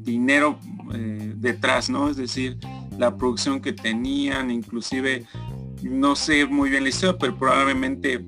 dinero 0.00 0.58
eh, 0.94 1.32
detrás, 1.36 1.88
¿no? 1.88 2.10
Es 2.10 2.16
decir, 2.16 2.58
la 2.98 3.16
producción 3.16 3.60
que 3.60 3.72
tenían, 3.72 4.50
inclusive, 4.50 5.26
no 5.82 6.16
sé 6.16 6.46
muy 6.46 6.70
bien 6.70 6.84
la 6.84 6.90
historia, 6.90 7.18
pero 7.18 7.36
probablemente 7.36 8.24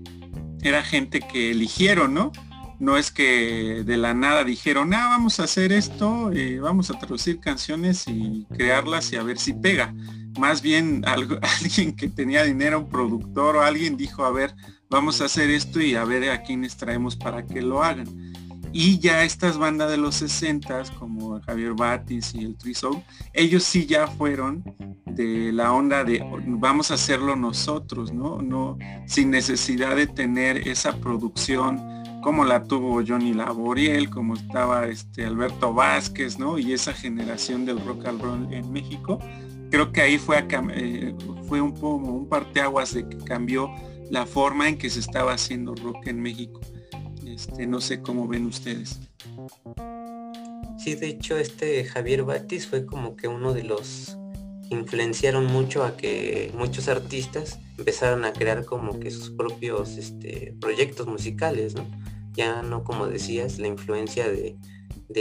era 0.63 0.83
gente 0.83 1.21
que 1.21 1.51
eligieron, 1.51 2.15
¿no? 2.15 2.33
No 2.81 2.97
es 2.97 3.11
que 3.11 3.85
de 3.85 3.97
la 3.97 4.15
nada 4.15 4.45
dijeron, 4.45 4.93
ah, 4.95 5.09
vamos 5.09 5.39
a 5.39 5.45
hacer 5.45 5.73
esto, 5.73 6.33
eh, 6.33 6.59
vamos 6.59 6.91
a 6.91 6.99
traducir 6.99 7.39
canciones 7.39 8.05
y 8.09 8.47
crearlas 8.57 9.13
y 9.13 9.17
a 9.17 9.23
ver 9.23 9.39
si 9.39 9.53
pega 9.53 9.95
más 10.39 10.63
bien 10.63 11.03
algo, 11.07 11.39
alguien 11.61 11.95
que 11.95 12.09
tenía 12.09 12.45
dinero, 12.45 12.81
un 12.81 12.89
productor 12.89 13.57
o 13.57 13.63
alguien 13.63 13.97
dijo, 13.97 14.25
a 14.25 14.31
ver, 14.31 14.55
vamos 14.91 15.21
a 15.21 15.27
hacer 15.27 15.51
esto 15.51 15.81
y 15.81 15.95
a 15.95 16.05
ver 16.05 16.31
a 16.31 16.43
quiénes 16.43 16.77
traemos 16.77 17.17
para 17.17 17.47
que 17.47 17.63
lo 17.63 17.83
hagan. 17.83 18.07
Y 18.77 18.99
ya 18.99 19.23
estas 19.23 19.57
bandas 19.57 19.89
de 19.89 19.97
los 19.97 20.17
60 20.17 20.83
como 20.99 21.41
Javier 21.43 21.75
Batis 21.75 22.35
y 22.35 22.45
el 22.45 22.57
Trisoul, 22.57 23.05
ellos 23.33 23.63
sí 23.63 23.87
ya 23.87 24.09
fueron 24.09 24.65
de 25.07 25.53
la 25.53 25.73
onda 25.73 26.03
de 26.03 26.21
vamos 26.45 26.91
a 26.91 26.95
hacerlo 26.95 27.37
nosotros, 27.37 28.13
¿no? 28.13 28.43
No 28.43 28.77
sin 29.07 29.31
necesidad 29.31 29.95
de 29.95 30.09
tener 30.09 30.67
esa 30.67 30.97
producción 30.97 31.81
como 32.21 32.45
la 32.45 32.65
tuvo 32.65 33.01
Johnny 33.07 33.33
Laboriel, 33.33 34.11
como 34.11 34.35
estaba 34.35 34.89
este 34.89 35.25
Alberto 35.25 35.73
Vázquez, 35.73 36.41
¿no? 36.41 36.59
Y 36.59 36.73
esa 36.73 36.93
generación 36.93 37.65
del 37.65 37.79
rock 37.85 38.07
and 38.07 38.21
roll 38.21 38.53
en 38.53 38.73
México. 38.73 39.21
Creo 39.71 39.93
que 39.93 40.01
ahí 40.01 40.19
fue, 40.19 40.45
eh, 40.51 41.15
fue 41.47 41.61
un 41.61 41.75
poco 41.75 41.97
un 41.97 42.29
parteaguas 42.29 42.93
de 42.93 43.09
que 43.09 43.19
cambió 43.19 43.71
la 44.11 44.27
forma 44.27 44.69
en 44.69 44.79
que 44.79 44.91
se 44.91 44.99
estaba 44.99 45.35
haciendo 45.35 45.77
rock 45.77 46.09
en 46.09 46.21
México. 46.21 46.61
Este, 47.35 47.67
no 47.67 47.81
sé 47.81 48.01
cómo 48.01 48.29
ven 48.29 48.47
ustedes. 48.47 49.01
Sí, 50.79 50.95
de 50.95 51.09
hecho 51.09 51.37
este 51.37 51.85
Javier 51.85 52.23
Batis 52.23 52.69
fue 52.69 52.87
como 52.87 53.17
que 53.17 53.27
uno 53.27 53.53
de 53.53 53.65
los 53.65 54.17
influenciaron 54.71 55.47
mucho 55.47 55.85
a 55.85 55.97
que 55.97 56.53
muchos 56.57 56.89
artistas 56.89 57.59
empezaron 57.77 58.25
a 58.25 58.33
crear 58.33 58.65
como 58.65 59.01
que 59.01 59.11
sus 59.11 59.31
propios 59.31 59.97
este, 59.97 60.55
proyectos 60.61 61.07
musicales. 61.07 61.75
Ya 62.33 62.63
no 62.63 62.85
como 62.85 63.07
decías, 63.07 63.59
la 63.59 63.67
influencia 63.67 64.29
de, 64.29 64.57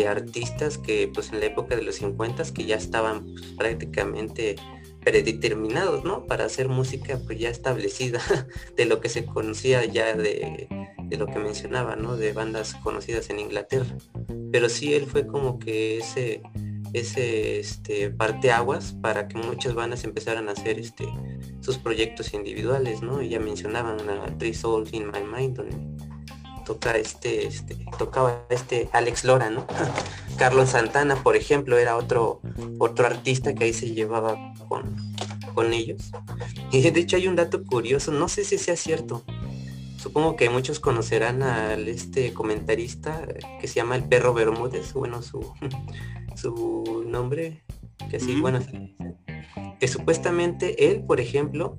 artistas 0.08 0.79
que 0.79 1.10
pues 1.13 1.32
en 1.32 1.39
la 1.39 1.46
época 1.46 1.75
de 1.75 1.84
los 1.84 1.96
50 1.96 2.43
que 2.53 2.65
ya 2.65 2.77
estaban 2.77 3.25
pues, 3.25 3.46
prácticamente 3.58 4.55
predeterminados, 5.03 6.03
¿no? 6.03 6.25
Para 6.25 6.45
hacer 6.45 6.69
música 6.69 7.19
pues 7.25 7.39
ya 7.39 7.50
establecida 7.50 8.22
de 8.77 8.86
lo 8.86 9.01
que 9.01 9.10
se 9.10 9.25
conocía 9.25 9.86
ya 9.86 10.15
de, 10.15 10.67
lo 11.17 11.27
que 11.27 11.39
mencionaba, 11.39 11.95
¿no? 11.95 12.17
De 12.17 12.33
bandas 12.33 12.75
conocidas 12.75 13.29
en 13.29 13.39
Inglaterra. 13.39 13.98
Pero 14.51 14.69
sí 14.69 14.93
él 14.93 15.05
fue 15.05 15.27
como 15.27 15.60
que 15.60 15.98
ese 15.98 16.41
ese 16.93 17.60
este 17.60 18.12
parteaguas 18.12 18.93
para 19.01 19.27
que 19.27 19.38
muchas 19.38 19.74
bandas 19.74 20.03
empezaran 20.03 20.48
a 20.48 20.51
hacer 20.51 20.77
este 20.77 21.07
sus 21.60 21.77
proyectos 21.77 22.33
individuales, 22.33 23.01
¿no? 23.01 23.22
Y 23.22 23.29
ya 23.29 23.39
mencionaban 23.39 23.98
a 24.10 24.38
Three 24.38 24.53
Souls 24.53 24.93
in 24.93 25.07
My 25.07 25.24
Mind 25.24 25.57
donde 25.57 25.92
toca 26.65 26.96
este, 26.98 27.48
este 27.48 27.77
tocaba 27.98 28.46
este 28.50 28.89
Alex 28.93 29.24
Lora, 29.24 29.50
¿no? 29.50 29.65
Carlos 30.38 30.70
Santana, 30.70 31.22
por 31.22 31.36
ejemplo, 31.36 31.77
era 31.77 31.96
otro 31.96 32.41
otro 32.79 33.05
artista 33.05 33.53
que 33.53 33.65
ahí 33.65 33.74
se 33.74 33.91
llevaba 33.91 34.53
con, 34.67 34.96
con 35.53 35.74
ellos. 35.74 36.12
Y 36.72 36.89
de 36.89 37.00
hecho 37.00 37.17
hay 37.17 37.27
un 37.27 37.36
dato 37.36 37.63
curioso, 37.63 38.12
no 38.12 38.27
sé 38.27 38.43
si 38.43 38.58
sea 38.58 38.75
cierto. 38.75 39.24
Supongo 39.98 40.36
que 40.36 40.50
muchos 40.50 40.82
conocerán 40.82 41.43
al 41.43 41.88
este 41.88 42.34
comentarista 42.34 43.25
que 43.62 43.67
se 43.67 43.75
llama 43.75 43.96
el 43.96 44.03
Perro 44.03 44.34
Bermúdez, 44.34 44.91
bueno, 44.91 45.22
su, 45.22 45.53
su 46.36 47.05
nombre, 47.08 47.63
que 48.10 48.17
así, 48.17 48.39
bueno, 48.41 48.60
que 49.79 49.88
supuestamente 49.88 50.91
él, 50.91 51.05
por 51.05 51.22
ejemplo, 51.22 51.77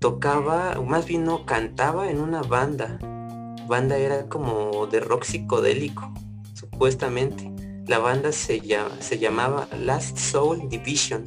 tocaba, 0.00 0.78
o 0.78 0.84
más 0.84 1.06
bien 1.06 1.24
no, 1.24 1.46
cantaba 1.46 2.10
en 2.10 2.18
una 2.18 2.42
banda. 2.42 2.98
Banda 3.66 3.96
era 3.96 4.28
como 4.28 4.86
de 4.86 5.00
rock 5.00 5.24
psicodélico, 5.24 6.12
supuestamente. 6.54 7.50
La 7.86 7.98
banda 7.98 8.32
se, 8.32 8.60
llama, 8.60 8.90
se 9.00 9.18
llamaba 9.18 9.68
Last 9.78 10.18
Soul 10.18 10.68
Division. 10.68 11.24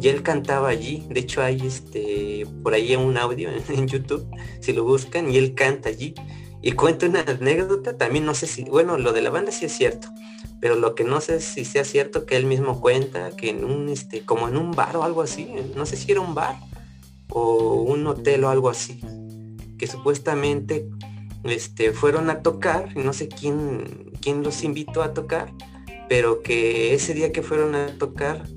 Y 0.00 0.08
él 0.08 0.22
cantaba 0.22 0.68
allí. 0.68 1.06
De 1.08 1.20
hecho 1.20 1.42
hay 1.42 1.64
este 1.64 2.46
por 2.62 2.74
ahí 2.74 2.96
un 2.96 3.16
audio 3.16 3.50
en, 3.68 3.86
YouTube, 3.86 4.26
si 4.60 4.72
lo 4.72 4.84
buscan, 4.84 5.30
y 5.30 5.36
él 5.36 5.54
canta 5.54 5.88
allí. 5.88 6.14
Y 6.62 6.72
cuenta 6.72 7.06
una 7.06 7.20
anécdota, 7.20 7.96
también 7.98 8.24
no 8.24 8.34
sé 8.34 8.46
si, 8.46 8.64
bueno, 8.64 8.96
lo 8.96 9.12
de 9.12 9.20
la 9.20 9.30
banda 9.30 9.52
sí 9.52 9.66
es 9.66 9.72
cierto, 9.72 10.08
pero 10.60 10.76
lo 10.76 10.94
que 10.94 11.04
no 11.04 11.20
sé 11.20 11.42
si 11.42 11.62
sea 11.66 11.84
cierto 11.84 12.24
que 12.24 12.36
él 12.36 12.46
mismo 12.46 12.80
cuenta 12.80 13.32
que 13.36 13.50
en 13.50 13.66
un, 13.66 13.90
este, 13.90 14.24
como 14.24 14.48
en 14.48 14.56
un 14.56 14.70
bar 14.70 14.96
o 14.96 15.04
algo 15.04 15.20
así, 15.20 15.50
no 15.76 15.84
sé 15.84 15.98
si 15.98 16.10
era 16.10 16.22
un 16.22 16.34
bar 16.34 16.56
o 17.28 17.82
un 17.82 18.06
hotel 18.06 18.44
o 18.44 18.48
algo 18.48 18.70
así, 18.70 18.98
que 19.76 19.86
supuestamente 19.86 20.88
este, 21.44 21.92
fueron 21.92 22.30
a 22.30 22.42
tocar, 22.42 22.96
no 22.96 23.12
sé 23.12 23.28
quién, 23.28 24.12
quién 24.20 24.42
los 24.42 24.62
invitó 24.64 25.02
a 25.02 25.12
tocar, 25.12 25.52
pero 26.08 26.42
que 26.42 26.94
ese 26.94 27.14
día 27.14 27.32
que 27.32 27.42
fueron 27.42 27.74
a 27.74 27.98
tocar, 27.98 28.48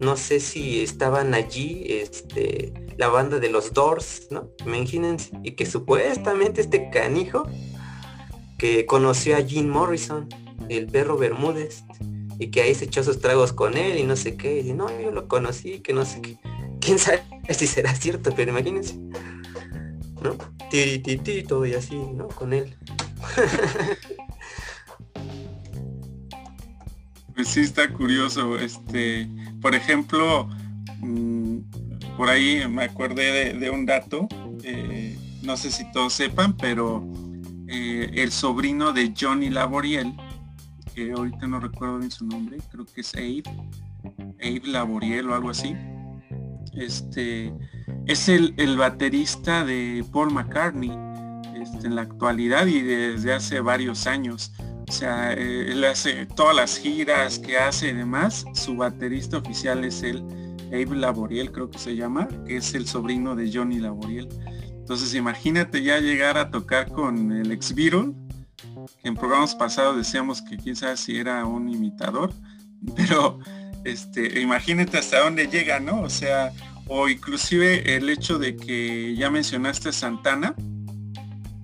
no 0.00 0.16
sé 0.16 0.40
si 0.40 0.82
estaban 0.82 1.34
allí 1.34 1.86
este, 1.88 2.72
la 2.96 3.08
banda 3.08 3.38
de 3.38 3.48
los 3.48 3.72
Doors, 3.72 4.28
¿no? 4.30 4.50
Imagínense, 4.66 5.30
y 5.42 5.52
que 5.52 5.66
supuestamente 5.66 6.60
este 6.60 6.90
canijo 6.90 7.46
que 8.58 8.86
conoció 8.86 9.36
a 9.36 9.42
Jim 9.42 9.68
Morrison, 9.68 10.28
el 10.68 10.86
perro 10.86 11.16
Bermúdez, 11.16 11.84
y 12.38 12.50
que 12.50 12.62
ahí 12.62 12.74
se 12.74 12.86
echó 12.86 13.02
sus 13.02 13.20
tragos 13.20 13.52
con 13.52 13.76
él 13.76 13.98
y 13.98 14.02
no 14.02 14.16
sé 14.16 14.36
qué, 14.36 14.60
y 14.60 14.72
no, 14.72 14.88
yo 15.00 15.10
lo 15.10 15.28
conocí, 15.28 15.80
que 15.80 15.92
no 15.92 16.04
sé 16.04 16.20
qué. 16.20 16.38
Quién 16.80 16.98
sabe 16.98 17.22
si 17.50 17.66
será 17.66 17.94
cierto, 17.94 18.32
pero 18.34 18.50
imagínense. 18.50 18.98
¿no? 20.22 20.36
Todo 21.46 21.66
y 21.66 21.74
así, 21.74 21.96
¿no? 21.96 22.28
Con 22.28 22.52
él. 22.52 22.76
Pues 27.34 27.48
sí 27.48 27.60
está 27.62 27.92
curioso, 27.92 28.56
este, 28.56 29.28
por 29.60 29.74
ejemplo, 29.74 30.48
mm, 31.00 31.58
por 32.16 32.28
ahí 32.28 32.62
me 32.68 32.84
acordé 32.84 33.54
de, 33.54 33.70
un 33.70 33.84
dato, 33.86 34.28
eh, 34.62 35.18
no 35.42 35.56
sé 35.56 35.72
si 35.72 35.90
todos 35.90 36.12
sepan, 36.12 36.56
pero 36.56 37.04
eh, 37.66 38.08
el 38.14 38.30
sobrino 38.30 38.92
de 38.92 39.12
Johnny 39.18 39.50
Laboriel, 39.50 40.14
que 40.94 41.10
ahorita 41.10 41.48
no 41.48 41.58
recuerdo 41.58 41.98
bien 41.98 42.12
su 42.12 42.24
nombre, 42.24 42.58
creo 42.70 42.86
que 42.86 43.00
es 43.00 43.12
Abe, 43.16 43.42
Abe 44.40 44.62
Laboriel 44.64 45.28
o 45.30 45.34
algo 45.34 45.50
así, 45.50 45.74
este, 46.74 47.52
es 48.06 48.28
el, 48.28 48.76
baterista 48.76 49.64
de 49.64 50.04
Paul 50.12 50.32
McCartney 50.32 50.92
este, 51.54 51.86
en 51.86 51.96
la 51.96 52.02
actualidad 52.02 52.66
y 52.66 52.82
desde 52.82 53.32
hace 53.32 53.60
varios 53.60 54.06
años. 54.06 54.52
O 54.88 54.92
sea, 54.92 55.32
eh, 55.32 55.72
él 55.72 55.84
hace 55.84 56.26
todas 56.26 56.54
las 56.54 56.76
giras 56.76 57.38
que 57.38 57.58
hace 57.58 57.88
y 57.88 57.92
demás. 57.94 58.44
Su 58.54 58.76
baterista 58.76 59.38
oficial 59.38 59.84
es 59.84 60.02
el 60.02 60.22
Abe 60.68 60.96
Laboriel, 60.96 61.52
creo 61.52 61.70
que 61.70 61.78
se 61.78 61.96
llama, 61.96 62.28
que 62.46 62.56
es 62.56 62.74
el 62.74 62.86
sobrino 62.86 63.34
de 63.34 63.50
Johnny 63.52 63.78
Laboriel. 63.78 64.28
Entonces 64.68 65.14
imagínate 65.14 65.82
ya 65.82 65.98
llegar 65.98 66.36
a 66.36 66.50
tocar 66.50 66.90
con 66.92 67.32
el 67.32 67.50
ex 67.52 67.74
Beatle, 67.74 68.12
que 69.02 69.08
en 69.08 69.14
programas 69.14 69.54
pasados 69.54 69.96
decíamos 69.96 70.42
que 70.42 70.58
quizás 70.58 71.00
si 71.00 71.16
era 71.16 71.46
un 71.46 71.70
imitador, 71.70 72.34
pero 72.96 73.38
este, 73.84 74.40
imagínate 74.40 74.98
hasta 74.98 75.20
dónde 75.20 75.46
llega, 75.46 75.80
¿no? 75.80 76.02
O 76.02 76.10
sea, 76.10 76.52
o 76.86 77.08
inclusive 77.08 77.96
el 77.96 78.08
hecho 78.10 78.38
de 78.38 78.56
que 78.56 79.14
ya 79.16 79.30
mencionaste 79.30 79.92
Santana, 79.92 80.54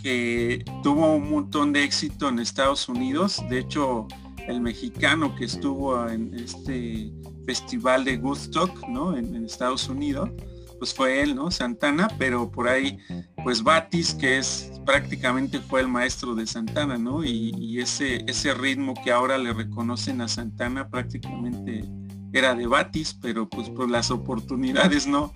que 0.02 0.64
tuvo 0.82 1.14
un 1.14 1.30
montón 1.30 1.72
de 1.72 1.84
éxito 1.84 2.28
en 2.28 2.38
Estados 2.38 2.88
Unidos, 2.88 3.42
de 3.50 3.58
hecho 3.58 4.08
el 4.48 4.60
mexicano 4.60 5.34
que 5.36 5.44
estuvo 5.44 6.08
en 6.08 6.34
este 6.34 7.12
festival 7.46 8.04
de 8.04 8.16
Woodstock, 8.16 8.88
¿no? 8.88 9.16
En, 9.16 9.44
Estados 9.44 9.88
Unidos, 9.88 10.30
pues 10.78 10.94
fue 10.94 11.22
él, 11.22 11.34
¿no? 11.34 11.50
Santana, 11.50 12.08
pero 12.18 12.50
por 12.50 12.68
ahí, 12.68 12.98
pues 13.42 13.62
Batis, 13.62 14.14
que 14.14 14.38
es 14.38 14.70
prácticamente 14.86 15.60
fue 15.60 15.80
el 15.80 15.88
maestro 15.88 16.34
de 16.34 16.46
Santana, 16.46 16.96
¿no? 16.96 17.24
Y, 17.24 17.52
y 17.58 17.80
ese, 17.80 18.24
ese 18.26 18.54
ritmo 18.54 18.94
que 19.04 19.12
ahora 19.12 19.36
le 19.36 19.52
reconocen 19.52 20.20
a 20.20 20.28
Santana 20.28 20.88
prácticamente 20.88 21.84
era 22.32 22.54
de 22.54 22.66
Batis, 22.66 23.14
pero 23.14 23.48
pues 23.48 23.70
las 23.88 24.10
oportunidades 24.10 25.06
no, 25.06 25.34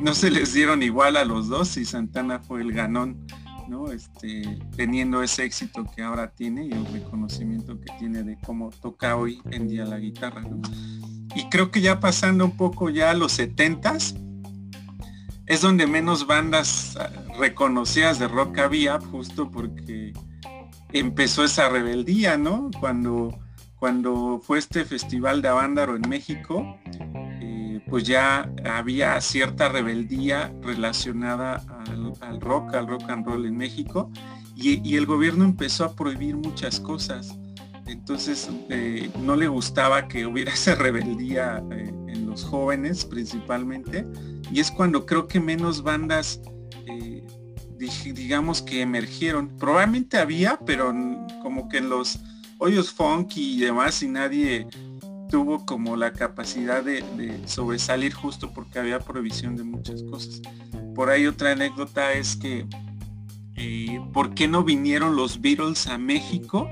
no 0.00 0.14
se 0.14 0.30
les 0.30 0.52
dieron 0.52 0.82
igual 0.82 1.16
a 1.16 1.24
los 1.24 1.48
dos 1.48 1.76
y 1.76 1.84
Santana 1.84 2.40
fue 2.40 2.60
el 2.60 2.72
ganón, 2.72 3.26
¿no? 3.68 3.90
Este, 3.90 4.58
teniendo 4.76 5.22
ese 5.22 5.44
éxito 5.44 5.86
que 5.94 6.02
ahora 6.02 6.30
tiene 6.30 6.66
y 6.66 6.72
el 6.72 6.86
reconocimiento 6.86 7.80
que 7.80 7.92
tiene 7.98 8.22
de 8.22 8.38
cómo 8.44 8.70
toca 8.70 9.16
hoy 9.16 9.40
en 9.50 9.68
día 9.68 9.84
la 9.84 9.98
guitarra, 9.98 10.42
Y 11.34 11.48
creo 11.48 11.70
que 11.70 11.80
ya 11.80 12.00
pasando 12.00 12.44
un 12.44 12.56
poco 12.56 12.90
ya 12.90 13.10
a 13.10 13.14
los 13.14 13.32
setentas, 13.32 14.14
es 15.46 15.60
donde 15.60 15.86
menos 15.86 16.26
bandas 16.26 16.96
ah, 16.98 17.10
reconocidas 17.38 18.18
de 18.18 18.28
rock 18.28 18.58
había, 18.58 19.00
justo 19.00 19.50
porque 19.50 20.12
empezó 20.92 21.44
esa 21.44 21.68
rebeldía, 21.68 22.36
¿no? 22.36 22.70
Cuando 22.80 23.38
cuando 23.78 24.40
fue 24.42 24.58
este 24.58 24.84
festival 24.84 25.42
de 25.42 25.48
Avándaro 25.48 25.96
en 25.96 26.08
México, 26.08 26.78
eh, 27.40 27.80
pues 27.88 28.04
ya 28.04 28.50
había 28.64 29.20
cierta 29.20 29.68
rebeldía 29.68 30.52
relacionada 30.62 31.62
al, 32.20 32.40
rock, 32.40 32.74
al 32.74 32.86
rock 32.86 33.08
and 33.08 33.26
roll 33.26 33.46
en 33.46 33.56
México, 33.56 34.10
y, 34.54 34.96
el 34.96 35.04
gobierno 35.04 35.44
empezó 35.44 35.84
a 35.84 35.94
prohibir 35.94 36.36
muchas 36.36 36.80
cosas. 36.80 37.38
Entonces 37.86 38.48
eh, 38.70 39.10
no 39.20 39.36
le 39.36 39.48
gustaba 39.48 40.08
que 40.08 40.26
hubiera 40.26 40.52
esa 40.54 40.74
rebeldía 40.74 41.62
eh, 41.70 41.92
en 42.08 42.26
los 42.26 42.44
jóvenes 42.44 43.04
principalmente, 43.04 44.06
y 44.50 44.60
es 44.60 44.70
cuando 44.70 45.04
creo 45.04 45.28
que 45.28 45.40
menos 45.40 45.82
bandas 45.82 46.40
digamos 48.14 48.62
que 48.62 48.80
emergieron. 48.80 49.48
Probablemente 49.58 50.16
había, 50.16 50.58
pero 50.64 50.94
como 51.42 51.68
que 51.68 51.80
los 51.80 52.18
hoyos 52.58 52.92
funky 52.92 53.56
y 53.56 53.60
demás 53.60 54.02
y 54.02 54.08
nadie 54.08 54.66
tuvo 55.28 55.64
como 55.66 55.96
la 55.96 56.12
capacidad 56.12 56.82
de, 56.82 57.02
sobresalir 57.46 58.14
justo 58.14 58.52
porque 58.52 58.78
había 58.78 59.00
provisión 59.00 59.56
de 59.56 59.64
muchas 59.64 60.02
cosas. 60.04 60.40
Por 60.94 61.10
ahí 61.10 61.26
otra 61.26 61.52
anécdota 61.52 62.12
es 62.12 62.36
que 62.36 62.66
eh, 63.56 64.00
¿por 64.12 64.34
qué 64.34 64.48
no 64.48 64.64
vinieron 64.64 65.16
los 65.16 65.40
Beatles 65.40 65.86
a 65.86 65.98
México? 65.98 66.68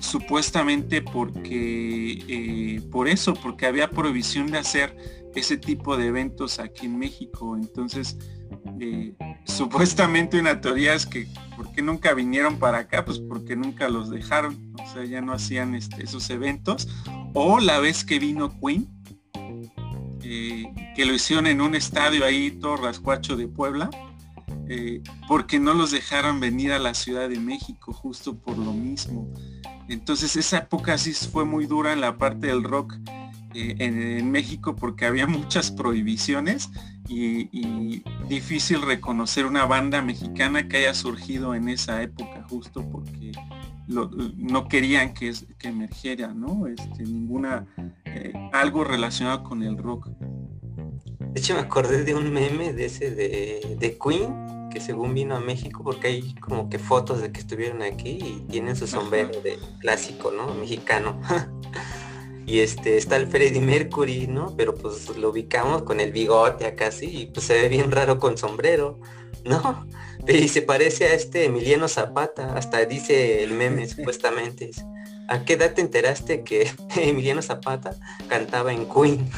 Supuestamente 0.00 1.02
porque 1.02 2.22
eh, 2.28 2.80
por 2.90 3.08
eso, 3.08 3.34
porque 3.34 3.66
había 3.66 3.90
provisión 3.90 4.46
de 4.48 4.58
hacer 4.58 4.96
ese 5.38 5.56
tipo 5.56 5.96
de 5.96 6.06
eventos 6.06 6.58
aquí 6.58 6.86
en 6.86 6.98
México. 6.98 7.56
Entonces, 7.56 8.16
eh, 8.80 9.14
supuestamente 9.44 10.38
una 10.38 10.60
teoría 10.60 10.94
es 10.94 11.06
que 11.06 11.28
¿por 11.56 11.72
qué 11.72 11.82
nunca 11.82 12.14
vinieron 12.14 12.58
para 12.58 12.78
acá? 12.78 13.04
Pues 13.04 13.18
porque 13.18 13.56
nunca 13.56 13.88
los 13.88 14.10
dejaron, 14.10 14.74
o 14.82 14.92
sea, 14.92 15.04
ya 15.04 15.20
no 15.20 15.32
hacían 15.32 15.74
este, 15.74 16.04
esos 16.04 16.30
eventos. 16.30 16.88
O 17.34 17.60
la 17.60 17.80
vez 17.80 18.04
que 18.04 18.18
vino 18.18 18.54
Queen, 18.60 18.88
eh, 20.22 20.64
que 20.94 21.04
lo 21.04 21.14
hicieron 21.14 21.46
en 21.46 21.60
un 21.60 21.74
estadio 21.74 22.24
ahí, 22.24 22.50
todo 22.50 22.76
rascuacho 22.76 23.36
de 23.36 23.48
Puebla, 23.48 23.90
eh, 24.68 25.02
porque 25.26 25.58
no 25.58 25.74
los 25.74 25.90
dejaron 25.90 26.40
venir 26.40 26.72
a 26.72 26.78
la 26.78 26.94
Ciudad 26.94 27.28
de 27.28 27.40
México 27.40 27.92
justo 27.92 28.36
por 28.38 28.58
lo 28.58 28.72
mismo. 28.72 29.32
Entonces 29.88 30.36
esa 30.36 30.58
época 30.58 30.98
sí 30.98 31.12
fue 31.14 31.44
muy 31.44 31.66
dura 31.66 31.92
en 31.92 32.00
la 32.00 32.18
parte 32.18 32.48
del 32.48 32.62
rock 32.62 32.94
eh, 33.58 33.76
en, 33.78 34.30
México 34.30 34.76
porque 34.76 35.04
había 35.04 35.26
muchas 35.38 35.70
prohibiciones 35.70 36.70
y, 37.08 38.02
difícil 38.28 38.82
reconocer 38.82 39.46
una 39.46 39.64
banda 39.64 40.02
mexicana 40.02 40.68
que 40.68 40.76
haya 40.78 40.94
surgido 40.94 41.54
en 41.54 41.68
esa 41.68 42.02
época 42.02 42.44
justo 42.48 42.86
porque 42.90 43.32
no 43.88 44.68
querían 44.68 45.14
que, 45.14 45.32
que 45.58 45.68
emergiera, 45.68 46.28
¿no? 46.34 46.66
Este, 46.66 47.04
ninguna, 47.04 47.66
eh, 48.04 48.34
algo 48.52 48.84
relacionado 48.84 49.42
con 49.42 49.62
el 49.62 49.78
rock. 49.78 50.08
De 50.18 51.40
hecho 51.40 51.54
me 51.54 51.60
acordé 51.60 52.04
de 52.04 52.14
un 52.14 52.30
meme 52.30 52.74
de 52.74 52.84
ese 52.84 53.10
de, 53.10 53.76
de 53.78 53.98
Queen 53.98 54.68
que 54.70 54.80
según 54.80 55.14
vino 55.14 55.34
a 55.34 55.40
México 55.40 55.82
porque 55.82 56.08
hay 56.08 56.34
como 56.34 56.68
que 56.68 56.78
fotos 56.78 57.22
de 57.22 57.32
que 57.32 57.40
estuvieron 57.40 57.80
aquí 57.80 58.18
y 58.22 58.46
tienen 58.50 58.76
su 58.76 58.86
sombrero 58.86 59.40
de 59.40 59.58
clásico, 59.80 60.30
¿no? 60.30 60.54
Mexicano. 60.54 61.18
y 62.48 62.60
este 62.60 62.96
está 62.96 63.16
el 63.16 63.26
Freddie 63.26 63.60
Mercury, 63.60 64.26
¿no? 64.26 64.56
Pero 64.56 64.74
pues 64.74 65.14
lo 65.18 65.28
ubicamos 65.28 65.82
con 65.82 66.00
el 66.00 66.12
bigote 66.12 66.64
acá 66.64 66.86
así 66.86 67.04
y 67.06 67.26
pues 67.26 67.44
se 67.44 67.52
ve 67.60 67.68
bien 67.68 67.90
raro 67.90 68.18
con 68.18 68.38
sombrero, 68.38 68.98
¿no? 69.44 69.86
Y 70.26 70.48
se 70.48 70.60
parece 70.60 71.06
a 71.06 71.14
este 71.14 71.44
Emiliano 71.44 71.88
Zapata, 71.88 72.54
hasta 72.54 72.84
dice 72.84 73.42
el 73.44 73.52
meme 73.52 73.86
supuestamente. 73.88 74.70
¿A 75.28 75.44
qué 75.44 75.54
edad 75.54 75.74
te 75.74 75.80
enteraste 75.80 76.42
que 76.42 76.70
Emiliano 76.96 77.40
Zapata 77.40 77.94
cantaba 78.28 78.72
en 78.72 78.86
Queen? 78.88 79.30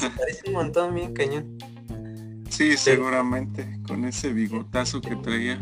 se 0.00 0.10
parece 0.10 0.42
un 0.46 0.52
montón, 0.52 0.94
bien 0.94 1.12
cañón. 1.14 1.58
Sí, 2.50 2.76
seguramente, 2.76 3.78
con 3.86 4.04
ese 4.04 4.32
bigotazo 4.32 5.00
que 5.00 5.16
traía. 5.16 5.58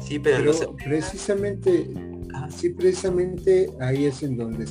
Sí, 0.00 0.18
pero, 0.18 0.52
precisamente 0.84 1.88
Sí, 2.50 2.70
precisamente 2.70 3.70
ahí 3.80 4.06
es 4.06 4.22
en 4.22 4.36
donde 4.36 4.66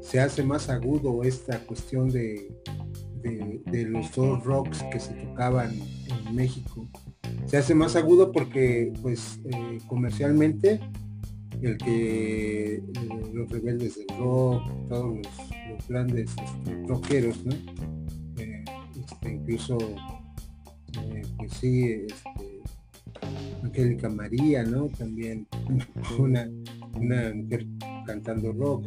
se 0.00 0.20
hace 0.20 0.42
más 0.42 0.68
agudo 0.68 1.22
esta 1.22 1.58
cuestión 1.66 2.10
de, 2.10 2.50
los 3.72 4.14
dos 4.14 4.42
rocks 4.44 4.82
que 4.90 5.00
se 5.00 5.12
tocaban 5.14 5.74
en 5.74 6.34
México. 6.34 6.86
Se 7.46 7.58
hace 7.58 7.74
más 7.74 7.96
agudo 7.96 8.32
porque, 8.32 8.92
pues, 9.02 9.40
eh, 9.50 9.78
comercialmente, 9.86 10.80
el 11.62 11.76
que 11.78 12.74
eh, 12.76 12.82
los 13.32 13.50
rebeldes 13.50 13.98
del 13.98 14.18
rock, 14.18 14.62
todos 14.88 15.16
los, 15.16 15.88
grandes 15.88 16.30
este, 16.30 16.86
rockeros. 16.86 17.36
Eh, 18.36 18.64
este, 19.04 19.32
incluso, 19.32 19.78
pues 21.36 21.52
sí, 21.52 22.06
este, 22.08 22.47
Angélica 23.62 24.08
María, 24.08 24.62
¿no? 24.62 24.88
También 24.88 25.46
una, 26.18 26.48
una 26.94 27.34
mujer 27.34 27.66
cantando 28.06 28.52
rock. 28.52 28.86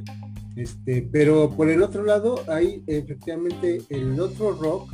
Este, 0.56 1.08
pero 1.12 1.50
por 1.50 1.70
el 1.70 1.82
otro 1.82 2.04
lado 2.04 2.44
hay 2.48 2.84
efectivamente 2.88 3.82
el 3.89 4.20
otro 4.20 4.52
rock, 4.54 4.94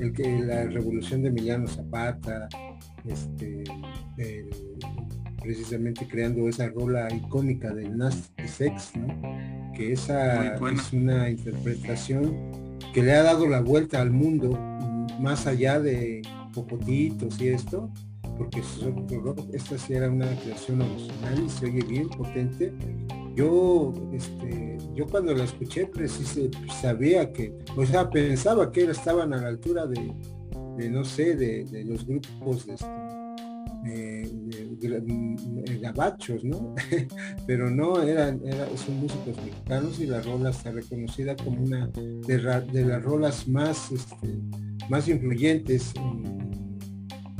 el 0.00 0.12
que 0.12 0.40
la 0.40 0.64
revolución 0.64 1.22
de 1.22 1.28
Emiliano 1.28 1.66
Zapata, 1.66 2.48
este, 3.04 3.64
precisamente 5.42 6.08
creando 6.08 6.48
esa 6.48 6.68
rola 6.68 7.08
icónica 7.14 7.72
del 7.72 7.96
Nasty 7.96 8.48
Sex, 8.48 8.96
¿no? 8.96 9.06
que 9.74 9.92
esa 9.92 10.56
es 10.56 10.92
una 10.92 11.30
interpretación 11.30 12.34
que 12.92 13.02
le 13.02 13.12
ha 13.12 13.22
dado 13.22 13.46
la 13.46 13.60
vuelta 13.60 14.00
al 14.00 14.10
mundo 14.10 14.58
más 15.20 15.46
allá 15.46 15.78
de 15.78 16.22
popotitos 16.52 17.40
y 17.40 17.48
esto, 17.48 17.90
porque 18.36 18.62
esta 19.52 19.78
sí 19.78 19.94
era 19.94 20.10
una 20.10 20.28
creación 20.40 20.82
original 20.82 21.44
y 21.44 21.48
se 21.48 21.66
oye 21.66 21.84
bien 21.84 22.08
potente. 22.08 22.72
Yo, 23.34 23.92
este, 24.12 24.78
yo 24.94 25.06
cuando 25.06 25.34
la 25.34 25.44
escuché, 25.44 25.86
precisamente 25.86 26.58
sabía 26.80 27.32
que, 27.32 27.56
o 27.76 27.84
sea, 27.84 28.08
pensaba 28.08 28.72
que 28.72 28.90
estaban 28.90 29.34
a 29.34 29.42
la 29.42 29.48
altura 29.48 29.86
de, 29.86 30.14
no 30.90 31.04
sé, 31.04 31.36
de, 31.36 31.84
los 31.84 32.06
grupos 32.06 32.66
de, 32.66 32.74
este, 32.74 32.86
gabachos, 35.80 36.44
¿no? 36.44 36.74
Pero 37.46 37.70
no, 37.70 38.02
eran, 38.02 38.40
son 38.76 39.00
músicos 39.00 39.36
mexicanos 39.44 40.00
y 40.00 40.06
la 40.06 40.22
rola 40.22 40.50
está 40.50 40.72
reconocida 40.72 41.36
como 41.36 41.62
una 41.62 41.86
de, 41.88 42.84
las 42.84 43.02
rolas 43.02 43.46
más, 43.46 43.92
este, 43.92 44.38
más 44.88 45.06
influyentes 45.08 45.92
en, 45.96 46.45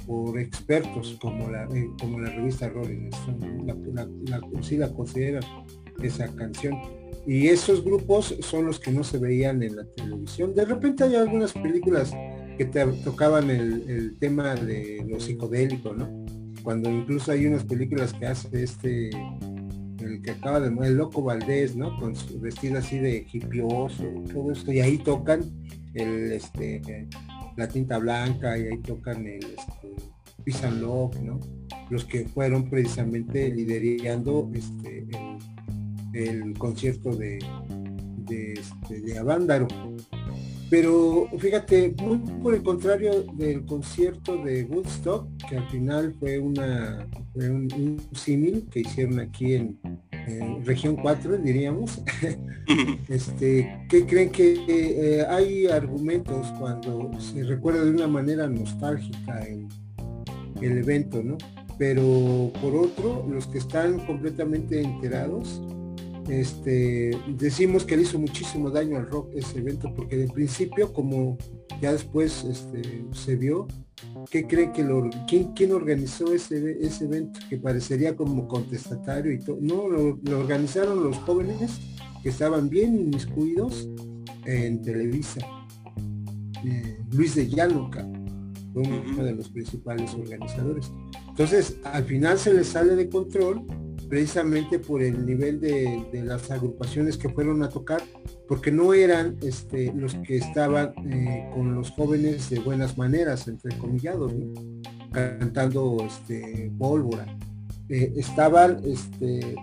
por 0.06 0.38
expertos 0.38 1.18
como 1.20 1.50
la, 1.50 1.64
eh, 1.64 1.90
como 2.00 2.20
la 2.20 2.30
revista 2.30 2.68
Rolling 2.68 3.08
Stone, 3.08 3.64
la, 3.64 4.46
sí 4.62 4.76
la 4.76 4.92
consideran 4.92 5.42
esa 6.02 6.28
canción. 6.34 6.74
Y 7.26 7.48
esos 7.48 7.84
grupos 7.84 8.36
son 8.40 8.66
los 8.66 8.78
que 8.78 8.92
no 8.92 9.02
se 9.02 9.18
veían 9.18 9.62
en 9.62 9.76
la 9.76 9.84
televisión. 9.84 10.54
De 10.54 10.64
repente 10.64 11.04
hay 11.04 11.16
algunas 11.16 11.52
películas 11.52 12.12
que 12.56 12.64
te 12.64 12.86
tocaban 13.04 13.50
el, 13.50 14.16
tema 14.18 14.54
de 14.54 15.04
lo 15.08 15.18
psicodélico, 15.18 15.92
¿no? 15.92 16.08
Cuando 16.62 16.90
incluso 16.90 17.32
hay 17.32 17.46
unas 17.46 17.64
películas 17.64 18.12
que 18.12 18.26
hace 18.26 18.62
este, 18.62 19.10
el 19.10 20.22
que 20.22 20.30
acaba 20.30 20.60
de 20.60 20.68
el 20.86 20.94
loco 20.94 21.22
Valdés, 21.22 21.76
¿no? 21.76 21.98
Con 21.98 22.14
su 22.14 22.40
vestido 22.40 22.78
así 22.78 22.98
de 22.98 23.26
hipioso, 23.32 24.04
todo 24.32 24.52
esto, 24.52 24.72
y 24.72 24.80
ahí 24.80 24.98
tocan 24.98 25.42
el 25.94 26.32
este 26.32 26.80
la 27.56 27.68
tinta 27.68 27.98
blanca 27.98 28.58
y 28.58 28.62
ahí 28.62 28.78
tocan 28.78 29.26
el 29.26 29.44
este, 30.46 30.70
Love, 30.70 31.20
¿no? 31.22 31.40
Los 31.90 32.04
que 32.04 32.26
fueron 32.28 32.70
precisamente 32.70 33.52
liderando 33.52 34.48
este, 34.54 35.06
el, 36.12 36.56
concierto 36.56 37.14
de, 37.16 37.38
de, 38.28 38.52
este, 38.52 39.00
de 39.00 39.18
Avándaro. 39.18 39.66
Pero 40.68 41.28
fíjate, 41.38 41.94
muy 42.02 42.18
por 42.42 42.54
el 42.54 42.62
contrario 42.62 43.22
del 43.34 43.64
concierto 43.64 44.36
de 44.42 44.64
Woodstock, 44.64 45.28
que 45.48 45.56
al 45.58 45.68
final 45.70 46.14
fue 46.18 46.38
una 46.38 47.08
un, 47.34 48.00
símil 48.12 48.66
que 48.70 48.80
hicieron 48.80 49.20
aquí 49.20 49.54
en, 49.54 49.78
región 50.64 50.96
4, 50.96 51.38
diríamos. 51.38 52.02
este, 53.08 53.86
¿Qué 53.88 54.06
creen 54.06 54.30
que 54.30 54.64
eh, 54.68 55.26
hay 55.28 55.66
argumentos 55.66 56.52
cuando 56.58 57.10
se 57.20 57.44
recuerda 57.44 57.84
de 57.84 57.90
una 57.90 58.08
manera 58.08 58.46
nostálgica 58.48 59.40
el, 59.40 59.66
el 60.60 60.78
evento, 60.78 61.22
¿no? 61.22 61.38
Pero 61.78 62.50
por 62.60 62.74
otro, 62.74 63.26
los 63.28 63.46
que 63.46 63.58
están 63.58 64.04
completamente 64.06 64.80
enterados, 64.80 65.62
este, 66.28 67.10
decimos 67.28 67.84
que 67.84 67.96
le 67.96 68.02
hizo 68.02 68.18
muchísimo 68.18 68.70
daño 68.70 68.96
al 68.96 69.08
rock 69.08 69.30
ese 69.34 69.58
evento, 69.58 69.92
porque 69.94 70.16
de 70.16 70.28
principio, 70.28 70.92
como 70.92 71.38
ya 71.80 71.92
después 71.92 72.44
este, 72.44 73.04
se 73.12 73.36
vio, 73.36 73.66
¿qué 74.30 74.46
cree 74.46 74.72
que 74.72 74.82
lo, 74.82 75.08
quién, 75.26 75.72
organizó 75.72 76.32
ese, 76.32 76.78
ese 76.80 77.04
evento 77.04 77.38
que 77.48 77.58
parecería 77.58 78.16
como 78.16 78.48
contestatario 78.48 79.32
y 79.32 79.38
todo? 79.38 79.58
No, 79.60 79.88
lo, 79.88 80.18
organizaron 80.38 81.04
los 81.04 81.16
jóvenes 81.18 81.78
que 82.22 82.30
estaban 82.30 82.68
bien 82.68 82.98
inmiscuidos 82.98 83.88
en 84.44 84.82
Televisa. 84.82 85.40
Eh, 86.64 86.98
Luis 87.12 87.34
de 87.36 87.48
Llanoca 87.48 88.08
fue 88.72 88.82
uno 88.82 89.24
de 89.24 89.34
los 89.34 89.48
principales 89.48 90.12
organizadores. 90.14 90.90
Entonces, 91.28 91.78
al 91.84 92.04
final 92.04 92.38
se 92.38 92.52
les 92.52 92.66
sale 92.66 92.96
de 92.96 93.08
control 93.08 93.66
precisamente 94.08 94.78
por 94.78 95.02
el 95.02 95.26
nivel 95.26 95.60
de, 95.60 96.06
las 96.24 96.50
agrupaciones 96.50 97.16
que 97.16 97.28
fueron 97.28 97.62
a 97.62 97.68
tocar 97.68 98.02
porque 98.48 98.70
no 98.70 98.94
eran 98.94 99.36
este, 99.42 99.92
los 99.94 100.14
que 100.14 100.36
estaban 100.36 100.92
eh, 101.10 101.48
con 101.54 101.74
los 101.74 101.90
jóvenes 101.90 102.48
de 102.50 102.60
buenas 102.60 102.96
maneras, 102.96 103.48
entre 103.48 103.76
comillados, 103.78 104.32
cantando 105.12 105.98
este, 106.06 106.70
pólvora. 106.78 107.26
Eh, 107.88 108.12
estaban, 108.16 108.80
este, 108.84 109.56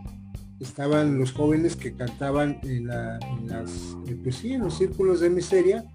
estaban 0.60 1.18
los 1.18 1.32
jóvenes 1.32 1.76
que 1.76 1.94
cantaban 1.94 2.60
en, 2.64 2.88
las, 2.88 3.98
eh, 4.08 4.18
pues 4.22 4.36
sí, 4.36 4.54
en 4.54 4.62
los 4.62 4.78
círculos 4.78 5.22
de 5.22 5.30
miseria, 5.30 5.86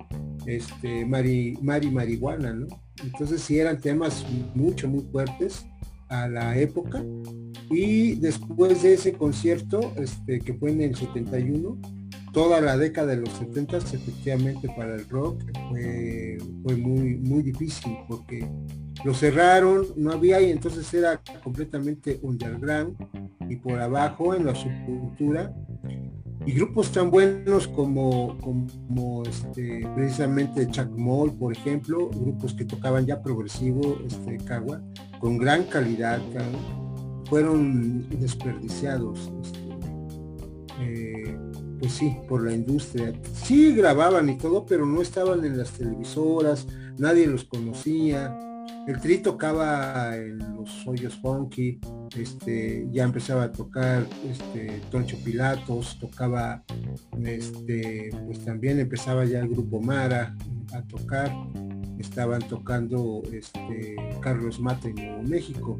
este, 0.46 1.04
Mari, 1.04 1.58
Mari 1.62 1.90
Marihuana. 1.90 2.56
Entonces 3.02 3.42
sí 3.42 3.58
eran 3.58 3.80
temas 3.80 4.24
mucho, 4.54 4.88
muy 4.88 5.04
fuertes 5.12 5.66
a 6.08 6.28
la 6.28 6.56
época. 6.58 7.04
Y 7.70 8.14
después 8.16 8.82
de 8.82 8.94
ese 8.94 9.12
concierto, 9.12 9.92
este, 9.96 10.40
que 10.40 10.54
fue 10.54 10.70
en 10.70 10.80
el 10.80 10.96
71, 10.96 11.78
toda 12.32 12.60
la 12.60 12.76
década 12.76 13.08
de 13.08 13.16
los 13.16 13.30
70 13.30 13.78
efectivamente 13.78 14.68
para 14.76 14.94
el 14.94 15.08
rock 15.08 15.42
fue, 15.70 16.38
muy, 16.76 17.16
muy 17.16 17.42
difícil 17.42 17.96
porque 18.06 18.48
lo 19.04 19.14
cerraron, 19.14 19.86
no 19.96 20.12
había 20.12 20.40
y 20.40 20.50
entonces 20.50 20.92
era 20.92 21.20
completamente 21.42 22.18
underground 22.22 22.96
y 23.48 23.56
por 23.56 23.80
abajo 23.80 24.34
en 24.34 24.46
la 24.46 24.54
subcultura. 24.54 25.54
Y 26.46 26.52
grupos 26.52 26.92
tan 26.92 27.10
buenos 27.10 27.68
como, 27.68 28.38
como 28.38 29.22
este, 29.24 29.86
precisamente 29.94 30.66
Chuck 30.68 30.88
Moll, 30.96 31.34
por 31.34 31.52
ejemplo, 31.52 32.08
grupos 32.08 32.54
que 32.54 32.64
tocaban 32.64 33.04
ya 33.04 33.20
progresivo, 33.20 33.98
este, 34.06 34.38
con 35.18 35.36
gran 35.36 35.64
calidad, 35.64 36.20
fueron 37.28 38.08
desperdiciados. 38.10 39.30
Este, 39.42 39.68
eh, 40.80 41.36
pues 41.78 41.92
sí, 41.92 42.16
por 42.28 42.44
la 42.44 42.52
industria. 42.52 43.12
Sí 43.32 43.74
grababan 43.74 44.28
y 44.28 44.38
todo, 44.38 44.66
pero 44.66 44.84
no 44.86 45.00
estaban 45.00 45.44
en 45.44 45.58
las 45.58 45.70
televisoras, 45.72 46.66
nadie 46.98 47.26
los 47.26 47.44
conocía. 47.44 48.36
El 48.86 49.00
tri 49.00 49.18
tocaba 49.18 50.16
en 50.16 50.38
los 50.38 50.86
hoyos 50.86 51.14
funky, 51.16 51.78
este, 52.16 52.88
ya 52.90 53.04
empezaba 53.04 53.44
a 53.44 53.52
tocar 53.52 54.06
este, 54.30 54.80
Toncho 54.90 55.18
Pilatos, 55.22 55.98
tocaba, 56.00 56.64
este, 57.22 58.10
pues 58.24 58.44
también 58.44 58.80
empezaba 58.80 59.26
ya 59.26 59.40
el 59.40 59.48
grupo 59.48 59.80
Mara 59.80 60.34
a 60.72 60.82
tocar, 60.82 61.30
estaban 61.98 62.40
tocando 62.48 63.22
este, 63.30 63.96
Carlos 64.20 64.58
Mate 64.58 64.88
en 64.88 64.94
Nuevo 64.94 65.22
México. 65.22 65.78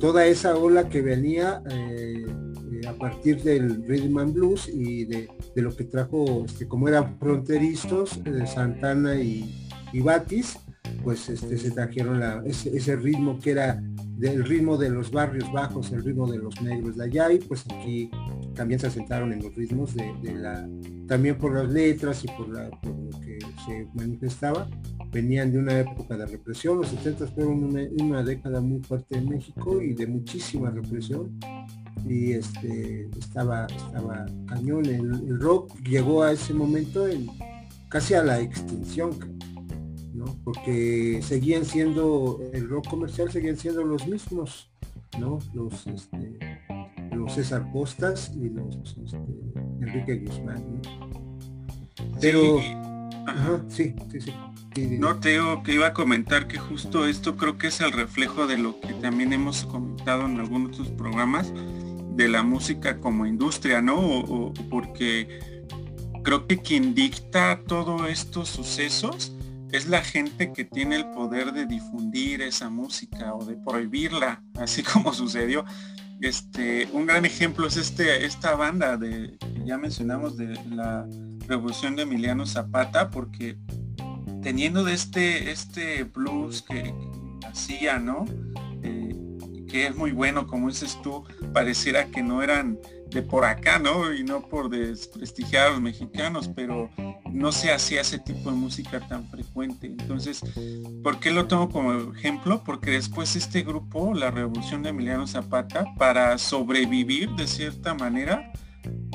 Toda 0.00 0.26
esa 0.26 0.56
ola 0.56 0.88
que 0.88 1.00
venía 1.00 1.62
eh, 1.70 2.24
eh, 2.72 2.86
a 2.86 2.92
partir 2.92 3.42
del 3.42 3.84
rhythm 3.86 4.18
and 4.18 4.34
blues 4.34 4.68
y 4.68 5.04
de, 5.06 5.28
lo 5.54 5.74
que 5.74 5.84
trajo, 5.84 6.44
este, 6.44 6.68
como 6.68 6.88
eran 6.88 7.18
fronterizos, 7.18 8.22
de 8.22 8.46
Santana 8.46 9.14
y, 9.16 9.68
y 9.92 10.00
Batis, 10.00 10.58
pues 11.02 11.28
este, 11.28 11.56
se 11.56 11.70
trajeron 11.70 12.22
ese, 12.46 12.96
ritmo 12.96 13.38
que 13.38 13.52
era 13.52 13.82
del 14.16 14.44
ritmo 14.44 14.76
de 14.76 14.90
los 14.90 15.10
barrios 15.10 15.50
bajos, 15.52 15.92
el 15.92 16.04
ritmo 16.04 16.30
de 16.30 16.38
los 16.38 16.60
negros 16.62 16.96
de 16.96 17.04
allá 17.04 17.32
y 17.32 17.38
pues 17.38 17.64
aquí 17.66 18.10
también 18.54 18.80
se 18.80 18.86
asentaron 18.86 19.32
en 19.32 19.42
los 19.42 19.54
ritmos 19.54 19.94
de, 19.94 20.34
la, 20.34 20.68
también 21.06 21.36
por 21.36 21.54
las 21.54 21.70
letras 21.70 22.24
y 22.24 22.28
por, 22.28 22.48
la, 22.48 22.64
lo 22.68 23.20
que 23.20 23.35
se 23.66 23.86
manifestaba, 23.94 24.68
venían 25.12 25.52
de 25.52 25.58
una 25.58 25.80
época 25.80 26.16
de 26.16 26.26
represión, 26.26 26.78
los 26.78 26.88
70 26.88 27.26
fueron 27.28 27.76
una, 28.00 28.22
década 28.22 28.60
muy 28.60 28.80
fuerte 28.80 29.18
en 29.18 29.28
México 29.28 29.82
y 29.82 29.92
de 29.92 30.06
muchísima 30.06 30.70
represión. 30.70 31.38
Y 32.08 32.32
este 32.32 33.08
estaba 33.18 33.66
estaba 33.66 34.26
cañón 34.46 34.86
el, 34.86 35.40
rock. 35.40 35.76
Llegó 35.82 36.22
a 36.22 36.32
ese 36.32 36.54
momento 36.54 37.08
en 37.08 37.26
casi 37.88 38.14
a 38.14 38.22
la 38.22 38.40
extinción 38.40 39.36
porque 40.44 41.20
seguían 41.22 41.64
siendo, 41.64 42.40
el 42.52 42.68
rock 42.68 42.88
comercial 42.88 43.30
seguían 43.30 43.56
siendo 43.56 43.84
los 43.84 44.06
mismos, 44.06 44.70
¿no? 45.18 45.38
Los, 45.54 45.86
este, 45.86 46.38
los 47.12 47.34
César 47.34 47.70
Costas 47.72 48.32
y 48.36 48.48
los 48.50 48.76
este, 48.76 49.18
Enrique 49.80 50.16
Guzmán, 50.18 50.80
Pero, 52.20 52.58
sí, 52.60 52.72
sí, 53.68 53.94
sí, 54.10 54.32
No, 54.98 55.18
Teo, 55.18 55.62
que 55.62 55.74
iba 55.74 55.88
a 55.88 55.94
comentar 55.94 56.48
que 56.48 56.58
justo 56.58 57.06
esto 57.06 57.36
creo 57.36 57.58
que 57.58 57.68
es 57.68 57.80
el 57.80 57.92
reflejo 57.92 58.46
de 58.46 58.58
lo 58.58 58.80
que 58.80 58.92
también 58.94 59.32
hemos 59.32 59.64
comentado 59.64 60.26
en 60.26 60.38
algunos 60.38 60.78
otros 60.78 60.88
programas 60.90 61.52
de 62.14 62.28
la 62.28 62.42
música 62.42 62.98
como 62.98 63.26
industria, 63.26 63.82
¿no? 63.82 64.52
porque 64.70 65.40
creo 66.24 66.46
que 66.46 66.58
quien 66.58 66.94
dicta 66.94 67.60
todos 67.66 68.08
estos 68.08 68.48
sucesos 68.48 69.32
es 69.70 69.86
la 69.86 70.02
gente 70.02 70.52
que 70.52 70.64
tiene 70.64 70.96
el 70.96 71.10
poder 71.10 71.52
de 71.52 71.66
difundir 71.66 72.40
esa 72.42 72.70
música 72.70 73.34
o 73.34 73.44
de 73.44 73.56
prohibirla, 73.56 74.42
así 74.54 74.82
como 74.82 75.12
sucedió. 75.12 75.64
Este, 76.20 76.88
un 76.92 77.04
gran 77.04 77.26
ejemplo 77.26 77.66
es 77.66 77.76
este, 77.76 78.24
esta 78.24 78.54
banda 78.54 78.96
de, 78.96 79.36
ya 79.64 79.76
mencionamos 79.76 80.36
de 80.36 80.58
la 80.70 81.06
revolución 81.46 81.96
de 81.96 82.02
Emiliano 82.02 82.46
Zapata, 82.46 83.10
porque 83.10 83.56
teniendo 84.42 84.84
de 84.84 84.94
este, 84.94 85.50
este 85.50 86.04
blues 86.04 86.62
que, 86.62 86.94
hacía, 87.56 87.98
¿no? 87.98 88.24
Eh, 88.82 89.14
que 89.68 89.86
es 89.86 89.96
muy 89.96 90.12
bueno, 90.12 90.46
como 90.46 90.68
dices 90.68 90.98
tú, 91.02 91.24
pareciera 91.52 92.06
que 92.06 92.22
no 92.22 92.42
eran 92.42 92.78
de 93.10 93.22
por 93.22 93.44
acá, 93.44 93.78
¿no? 93.78 94.12
Y 94.12 94.24
no 94.24 94.42
por 94.42 94.68
desprestigiar 94.68 95.68
a 95.68 95.70
los 95.70 95.80
mexicanos, 95.80 96.50
pero 96.54 96.90
no 97.32 97.52
se 97.52 97.72
hacía 97.72 98.00
ese 98.00 98.18
tipo 98.18 98.50
de 98.50 98.56
música 98.56 99.00
tan 99.00 99.28
frecuente. 99.28 99.86
Entonces, 99.86 100.42
¿por 101.02 101.18
qué 101.18 101.30
lo 101.30 101.46
tomo 101.46 101.70
como 101.70 102.12
ejemplo? 102.12 102.62
Porque 102.64 102.90
después 102.90 103.36
este 103.36 103.62
grupo, 103.62 104.14
la 104.14 104.30
Revolución 104.30 104.82
de 104.82 104.90
Emiliano 104.90 105.26
Zapata, 105.26 105.86
para 105.98 106.36
sobrevivir 106.38 107.30
de 107.30 107.46
cierta 107.46 107.94
manera, 107.94 108.52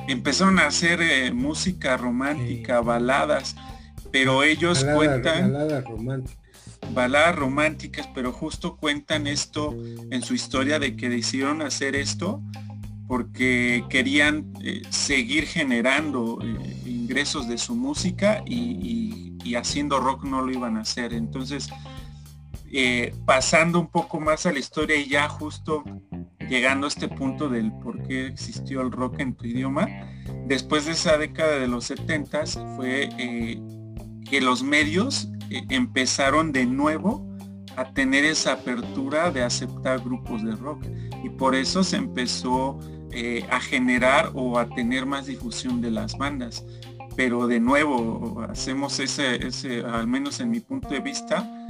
empezaron 0.07 0.59
a 0.59 0.67
hacer 0.67 1.01
eh, 1.01 1.31
música 1.31 1.97
romántica, 1.97 2.81
baladas, 2.81 3.55
pero 4.11 4.43
ellos 4.43 4.83
cuentan... 4.83 5.53
Baladas 5.53 5.83
románticas. 5.85 6.37
Baladas 6.93 7.35
románticas, 7.35 8.09
pero 8.13 8.31
justo 8.33 8.75
cuentan 8.75 9.27
esto 9.27 9.75
en 10.09 10.21
su 10.23 10.33
historia 10.33 10.79
de 10.79 10.95
que 10.95 11.09
decidieron 11.09 11.61
hacer 11.61 11.95
esto 11.95 12.41
porque 13.11 13.83
querían 13.89 14.53
eh, 14.63 14.83
seguir 14.89 15.45
generando 15.45 16.39
eh, 16.41 16.81
ingresos 16.85 17.45
de 17.49 17.57
su 17.57 17.75
música 17.75 18.41
y, 18.45 19.37
haciendo 19.57 19.99
rock 19.99 20.23
no 20.23 20.41
lo 20.41 20.49
iban 20.49 20.77
a 20.77 20.81
hacer. 20.81 21.13
Entonces, 21.13 21.67
eh, 22.73 23.13
pasando 23.25 23.79
un 23.79 23.87
poco 23.87 24.19
más 24.19 24.45
a 24.45 24.51
la 24.51 24.59
historia 24.59 24.95
y 24.95 25.07
ya 25.07 25.27
justo 25.29 25.83
llegando 26.49 26.87
a 26.87 26.89
este 26.89 27.07
punto 27.07 27.49
del 27.49 27.71
por 27.71 28.01
qué 28.03 28.27
existió 28.27 28.81
el 28.81 28.91
rock 28.91 29.19
en 29.19 29.35
tu 29.35 29.45
idioma, 29.45 29.87
después 30.45 30.85
de 30.85 30.91
esa 30.91 31.17
década 31.17 31.59
de 31.59 31.67
los 31.67 31.85
70 31.85 32.45
fue 32.75 33.09
que 34.29 34.41
los 34.41 34.63
medios 34.63 35.29
empezaron 35.69 36.51
de 36.51 36.65
nuevo 36.65 37.31
a 37.77 37.93
tener 37.93 38.25
esa 38.25 38.53
apertura 38.53 39.31
de 39.31 39.43
aceptar 39.43 39.99
grupos 40.01 40.43
de 40.43 40.55
rock 40.55 40.85
y 41.23 41.29
por 41.29 41.55
eso 41.55 41.83
se 41.83 41.97
empezó 41.97 42.79
eh, 43.11 43.45
a 43.49 43.59
generar 43.59 44.31
o 44.33 44.57
a 44.57 44.69
tener 44.69 45.05
más 45.05 45.25
difusión 45.25 45.81
de 45.81 45.91
las 45.91 46.17
bandas. 46.17 46.65
Pero 47.15 47.45
de 47.47 47.59
nuevo, 47.59 48.45
hacemos 48.49 48.99
ese, 48.99 49.83
al 49.85 50.07
menos 50.07 50.39
en 50.39 50.49
mi 50.49 50.61
punto 50.61 50.87
de 50.89 51.01
vista, 51.01 51.60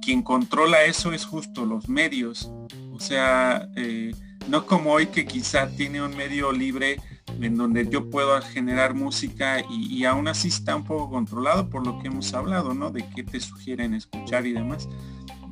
quien 0.00 0.22
controla 0.22 0.84
eso 0.84 1.12
es 1.12 1.24
justo 1.24 1.64
los 1.64 1.88
medios. 1.88 2.50
O 2.92 3.00
sea, 3.00 3.68
eh, 3.76 4.12
no 4.48 4.66
como 4.66 4.92
hoy 4.92 5.06
que 5.06 5.26
quizá 5.26 5.68
tiene 5.68 6.02
un 6.02 6.16
medio 6.16 6.52
libre 6.52 6.98
en 7.40 7.56
donde 7.56 7.88
yo 7.88 8.10
puedo 8.10 8.40
generar 8.40 8.94
música 8.94 9.62
y, 9.70 10.04
aún 10.04 10.28
así 10.28 10.48
está 10.48 10.74
un 10.74 10.84
poco 10.84 11.10
controlado 11.10 11.68
por 11.68 11.86
lo 11.86 11.98
que 12.00 12.08
hemos 12.08 12.32
hablado, 12.34 12.74
¿no? 12.74 12.90
De 12.90 13.04
qué 13.14 13.22
te 13.22 13.40
sugieren 13.40 13.94
escuchar 13.94 14.46
y 14.46 14.52
demás. 14.52 14.88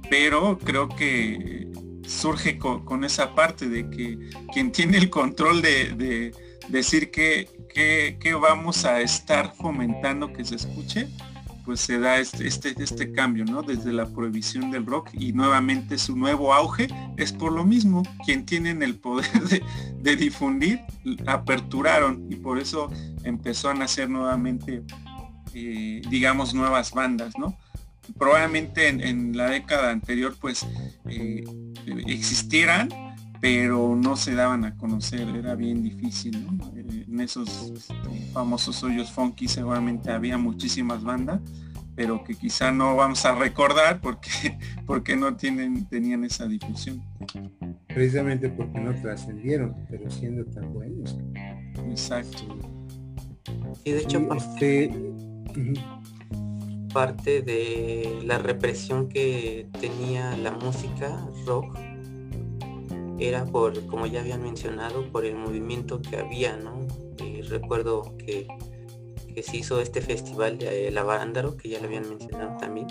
Pero 0.09 0.59
creo 0.59 0.89
que 0.89 1.69
surge 2.07 2.59
con, 2.59 3.05
esa 3.05 3.35
parte 3.35 3.69
de 3.69 3.91
que 3.91 4.31
quien 4.53 4.73
tiene 4.73 4.99
el 4.99 5.11
control 5.11 5.63
de, 5.63 6.33
decir 6.69 7.11
que, 7.11 7.49
que, 7.73 8.35
vamos 8.35 8.85
a 8.85 9.01
estar 9.01 9.55
fomentando 9.55 10.33
que 10.33 10.45
se 10.45 10.57
escuche, 10.57 11.09
pues 11.67 11.81
se 11.81 11.99
da 11.99 12.19
este, 12.19 12.47
este, 12.47 12.75
este, 12.79 13.13
cambio, 13.13 13.45
¿no? 13.45 13.63
Desde 13.63 13.93
la 13.93 14.07
prohibición 14.07 14.71
del 14.71 14.87
rock 14.87 15.11
y 15.13 15.33
nuevamente 15.33 15.99
su 15.99 16.17
nuevo 16.17 16.55
auge 16.55 16.87
es 17.17 17.33
por 17.33 17.53
lo 17.53 17.65
mismo. 17.65 18.05
Quien 18.25 18.47
tienen 18.47 18.83
el 18.83 18.95
poder 18.95 19.29
de, 19.99 20.17
difundir, 20.17 20.81
aperturaron 21.27 22.25
y 22.31 22.37
por 22.37 22.59
eso 22.61 22.89
empezó 23.25 23.69
a 23.69 23.75
nacer 23.75 24.09
nuevamente, 24.09 24.83
eh, 25.53 26.01
digamos, 26.09 26.55
nuevas 26.55 26.93
bandas, 26.93 27.37
¿no? 27.37 27.59
probablemente 28.19 28.87
en, 28.87 29.37
la 29.37 29.51
década 29.51 29.91
anterior 29.91 30.37
pues 30.41 30.65
eh, 31.09 31.45
existieran, 32.07 32.89
pero 33.41 33.95
no 33.97 34.17
se 34.17 34.35
daban 34.35 34.65
a 34.65 34.77
conocer, 34.77 35.29
era 35.29 35.55
bien 35.55 35.83
difícil, 35.83 36.47
¿no? 36.47 36.73
Eh, 36.77 37.05
en 37.07 37.21
esos 37.21 37.73
este, 37.75 38.31
famosos 38.33 38.83
hoyos 38.83 39.11
funky 39.11 39.49
seguramente 39.49 40.11
había 40.11 40.39
muchísimas 40.39 41.03
bandas, 41.03 41.41
pero 41.95 42.23
que 42.25 42.35
quizá 42.35 42.71
no 42.71 42.97
vamos 42.97 43.25
a 43.25 43.35
recordar 43.35 44.01
porque, 44.01 44.59
porque 44.87 45.17
no 45.17 45.37
tienen, 45.37 45.87
tenían 45.87 46.25
esa 46.25 46.47
difusión. 46.47 47.03
Precisamente 47.89 48.49
porque 48.49 48.81
no 48.81 48.95
trascendieron, 48.95 49.75
pero 49.89 50.11
siendo 50.11 50.45
tan 50.47 50.73
buenos. 50.73 51.17
Exacto. 51.89 52.43
Y 53.85 53.93
de 53.93 53.99
hecho, 54.01 54.29
este, 54.35 54.91
parte 56.93 57.43
de 57.43 58.21
la 58.25 58.39
represión 58.39 59.09
que 59.09 59.69
tenía 59.81 60.37
la 60.37 60.51
música 60.53 61.27
rock 61.47 61.79
era 63.19 63.45
por, 63.45 63.87
como 63.87 64.07
ya 64.07 64.21
habían 64.21 64.43
mencionado, 64.43 65.11
por 65.11 65.25
el 65.25 65.37
movimiento 65.37 66.01
que 66.03 66.17
había, 66.17 66.57
¿no? 66.57 66.87
Y 67.25 67.43
recuerdo 67.43 68.15
que, 68.19 68.47
que 69.35 69.43
se 69.43 69.57
hizo 69.57 69.81
este 69.81 70.01
festival 70.01 70.59
de 70.59 70.91
la 70.91 71.03
Barándaro, 71.03 71.57
que 71.57 71.69
ya 71.69 71.79
lo 71.79 71.87
habían 71.87 72.09
mencionado 72.09 72.57
también, 72.59 72.87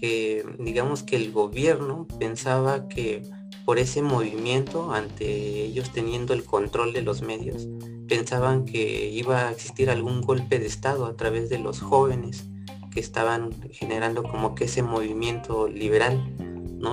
que 0.00 0.44
digamos 0.58 1.02
que 1.02 1.16
el 1.16 1.32
gobierno 1.32 2.06
pensaba 2.18 2.88
que 2.88 3.22
por 3.64 3.78
ese 3.78 4.02
movimiento, 4.02 4.92
ante 4.92 5.64
ellos 5.64 5.92
teniendo 5.92 6.34
el 6.34 6.44
control 6.44 6.92
de 6.92 7.02
los 7.02 7.22
medios, 7.22 7.68
pensaban 8.08 8.64
que 8.64 9.08
iba 9.08 9.48
a 9.48 9.52
existir 9.52 9.88
algún 9.88 10.20
golpe 10.20 10.58
de 10.58 10.66
Estado 10.66 11.06
a 11.06 11.16
través 11.16 11.48
de 11.48 11.58
los 11.58 11.80
jóvenes 11.80 12.48
que 12.90 13.00
estaban 13.00 13.52
generando 13.70 14.22
como 14.22 14.54
que 14.54 14.64
ese 14.64 14.82
movimiento 14.82 15.68
liberal 15.68 16.20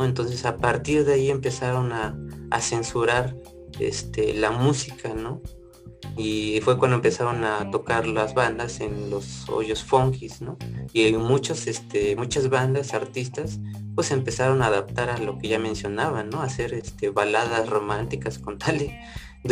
entonces 0.04 0.46
a 0.46 0.58
partir 0.58 1.06
de 1.06 1.14
ahí 1.14 1.30
empezaron 1.30 1.92
a, 1.92 2.16
censurar 2.62 3.36
este, 3.80 4.34
la 4.34 4.52
música, 4.52 5.14
¿no? 5.14 5.42
Y 6.18 6.60
fue 6.64 6.78
cuando 6.78 6.96
empezaron 6.96 7.44
a 7.44 7.70
tocar 7.72 8.08
las 8.08 8.34
bandas 8.34 8.82
en 8.82 9.10
los 9.10 9.48
hoyos 9.50 9.84
funkis, 9.84 10.42
¿no? 10.42 10.58
Y 10.94 11.12
muchos, 11.14 11.68
este, 11.68 12.16
muchas 12.16 12.50
bandas, 12.50 12.94
artistas, 12.94 13.60
pues 13.96 14.12
empezaron 14.12 14.62
a 14.62 14.68
adaptar 14.68 15.10
a 15.10 15.18
lo 15.18 15.38
que 15.38 15.50
ya 15.50 15.60
mencionaban, 15.60 16.30
¿no? 16.30 16.42
hacer 16.42 16.74
este, 16.74 17.10
baladas 17.10 17.68
románticas 17.68 18.40
con 18.40 18.58
tal 18.58 18.82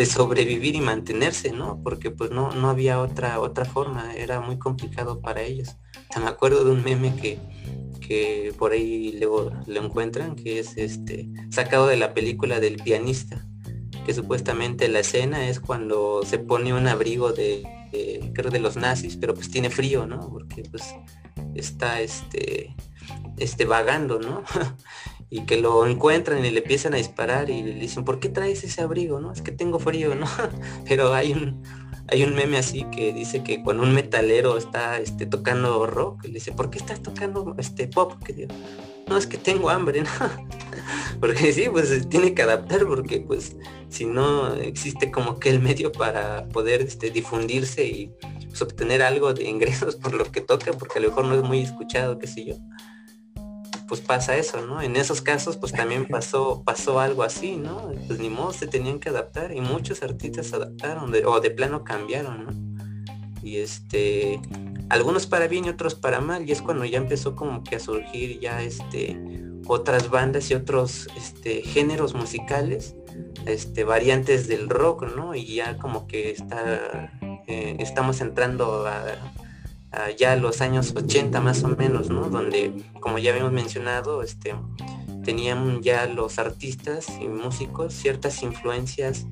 sobrevivir 0.05 0.75
y 0.75 0.81
mantenerse, 0.81 1.51
¿no? 1.51 1.81
Porque 1.83 2.11
pues 2.11 2.31
no, 2.31 2.51
no 2.51 2.69
había 2.69 2.99
otra, 2.99 3.39
otra 3.39 3.65
forma, 3.65 4.13
era 4.15 4.39
muy 4.41 4.57
complicado 4.57 5.21
para 5.21 5.41
ellos. 5.41 5.77
me 6.19 6.27
acuerdo 6.27 6.63
de 6.63 6.71
un 6.71 6.83
meme 6.83 7.15
que, 7.15 7.39
que 8.05 8.53
por 8.57 8.73
ahí 8.73 9.17
luego 9.19 9.51
lo 9.65 9.83
encuentran, 9.83 10.35
que 10.35 10.59
es 10.59 10.77
este 10.77 11.29
sacado 11.49 11.87
de 11.87 11.97
la 11.97 12.13
película 12.13 12.59
del 12.59 12.77
pianista, 12.77 13.45
que 14.05 14.13
supuestamente 14.13 14.87
la 14.87 14.99
escena 14.99 15.47
es 15.47 15.59
cuando 15.59 16.21
se 16.25 16.39
pone 16.39 16.73
un 16.73 16.87
abrigo 16.87 17.31
de, 17.31 17.63
creo 18.33 18.51
de 18.51 18.59
los 18.59 18.75
nazis, 18.75 19.17
pero 19.17 19.33
pues 19.33 19.49
tiene 19.49 19.69
frío, 19.69 20.05
¿no? 20.05 20.29
Porque 20.29 20.63
pues 20.63 20.83
está 21.55 22.01
este 22.01 22.75
este 23.37 23.65
vagando, 23.65 24.19
¿no? 24.19 24.43
y 25.29 25.41
que 25.41 25.57
lo 25.57 25.85
encuentran 25.85 26.43
y 26.45 26.51
le 26.51 26.59
empiezan 26.59 26.93
a 26.93 26.97
disparar 26.97 27.49
y 27.49 27.61
le 27.61 27.73
dicen, 27.73 28.05
¿por 28.05 28.19
qué 28.19 28.29
traes 28.29 28.63
ese 28.63 28.81
abrigo? 28.81 29.19
No, 29.19 29.31
es 29.31 29.41
que 29.41 29.51
tengo 29.51 29.79
frío, 29.79 30.15
¿no? 30.15 30.25
Pero 30.87 31.13
hay 31.13 31.33
un, 31.33 31.63
hay 32.07 32.23
un 32.23 32.33
meme 32.33 32.57
así 32.57 32.85
que 32.91 33.11
dice 33.11 33.43
que 33.43 33.61
cuando 33.61 33.83
un 33.83 33.93
metalero 33.93 34.57
está 34.57 34.99
este, 34.99 35.25
tocando 35.25 35.85
rock, 35.85 36.23
le 36.23 36.35
dice, 36.35 36.53
¿por 36.53 36.69
qué 36.69 36.77
estás 36.77 37.01
tocando 37.01 37.55
este 37.57 37.87
pop? 37.87 38.13
Que 38.23 38.33
digo, 38.33 38.53
no, 39.07 39.17
es 39.17 39.27
que 39.27 39.37
tengo 39.37 39.69
hambre, 39.69 40.03
¿no? 40.03 40.09
porque 41.19 41.51
sí, 41.51 41.67
pues 41.69 42.07
tiene 42.07 42.33
que 42.33 42.43
adaptar 42.43 42.85
porque 42.85 43.19
pues 43.19 43.57
si 43.89 44.05
no 44.05 44.53
existe 44.53 45.11
como 45.11 45.39
que 45.39 45.49
el 45.49 45.59
medio 45.59 45.91
para 45.91 46.47
poder 46.49 46.81
este, 46.81 47.09
difundirse 47.09 47.85
y 47.85 48.13
pues, 48.47 48.61
obtener 48.61 49.01
algo 49.01 49.33
de 49.33 49.43
ingresos 49.43 49.97
por 49.97 50.13
lo 50.13 50.31
que 50.31 50.39
toca, 50.39 50.71
porque 50.71 50.99
a 50.99 51.01
lo 51.01 51.09
mejor 51.09 51.25
no 51.25 51.35
es 51.35 51.43
muy 51.43 51.59
escuchado, 51.59 52.17
qué 52.17 52.27
sé 52.27 52.45
yo 52.45 52.55
pues 53.87 54.01
pasa 54.01 54.37
eso, 54.37 54.65
¿no? 54.65 54.81
En 54.81 54.95
esos 54.95 55.21
casos 55.21 55.57
pues 55.57 55.71
también 55.71 56.05
pasó, 56.09 56.63
pasó 56.63 56.99
algo 56.99 57.23
así, 57.23 57.55
¿no? 57.55 57.91
Pues 58.07 58.19
ni 58.19 58.29
modo, 58.29 58.53
se 58.53 58.67
tenían 58.67 58.99
que 58.99 59.09
adaptar 59.09 59.53
y 59.53 59.61
muchos 59.61 60.03
artistas 60.03 60.47
se 60.47 60.55
adaptaron 60.55 61.13
o 61.25 61.39
de 61.39 61.51
plano 61.51 61.83
cambiaron, 61.83 62.45
¿no? 62.45 62.67
Y 63.43 63.57
este, 63.57 64.41
algunos 64.89 65.27
para 65.27 65.47
bien 65.47 65.65
y 65.65 65.69
otros 65.69 65.95
para 65.95 66.19
mal, 66.19 66.47
y 66.47 66.51
es 66.51 66.61
cuando 66.61 66.85
ya 66.85 66.97
empezó 66.97 67.35
como 67.35 67.63
que 67.63 67.77
a 67.77 67.79
surgir 67.79 68.39
ya 68.39 68.61
este, 68.61 69.17
otras 69.67 70.09
bandas 70.09 70.49
y 70.51 70.55
otros 70.55 71.07
este, 71.15 71.61
géneros 71.61 72.13
musicales, 72.13 72.95
este, 73.45 73.83
variantes 73.83 74.47
del 74.47 74.69
rock, 74.69 75.05
¿no? 75.15 75.35
Y 75.35 75.55
ya 75.55 75.77
como 75.77 76.07
que 76.07 76.31
está, 76.31 77.11
eh, 77.47 77.77
estamos 77.79 78.21
entrando 78.21 78.85
a 78.85 79.05
ya 80.17 80.35
los 80.35 80.61
años 80.61 80.93
80 80.95 81.39
más 81.41 81.63
o 81.63 81.69
menos, 81.69 82.09
¿no? 82.09 82.29
Donde, 82.29 82.73
como 82.99 83.17
ya 83.19 83.31
habíamos 83.31 83.53
mencionado, 83.53 84.21
este, 84.21 84.55
tenían 85.23 85.81
ya 85.81 86.05
los 86.05 86.39
artistas 86.39 87.07
y 87.21 87.27
músicos 87.27 87.93
ciertas 87.93 88.43
influencias 88.43 89.27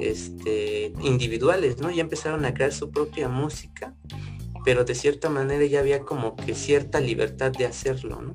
este, 0.00 0.92
individuales, 1.02 1.78
¿no? 1.78 1.90
Ya 1.90 2.02
empezaron 2.02 2.44
a 2.44 2.54
crear 2.54 2.72
su 2.72 2.90
propia 2.90 3.28
música, 3.28 3.94
pero 4.64 4.84
de 4.84 4.94
cierta 4.94 5.28
manera 5.30 5.64
ya 5.66 5.80
había 5.80 6.00
como 6.00 6.36
que 6.36 6.54
cierta 6.54 7.00
libertad 7.00 7.52
de 7.52 7.66
hacerlo, 7.66 8.22
¿no? 8.22 8.34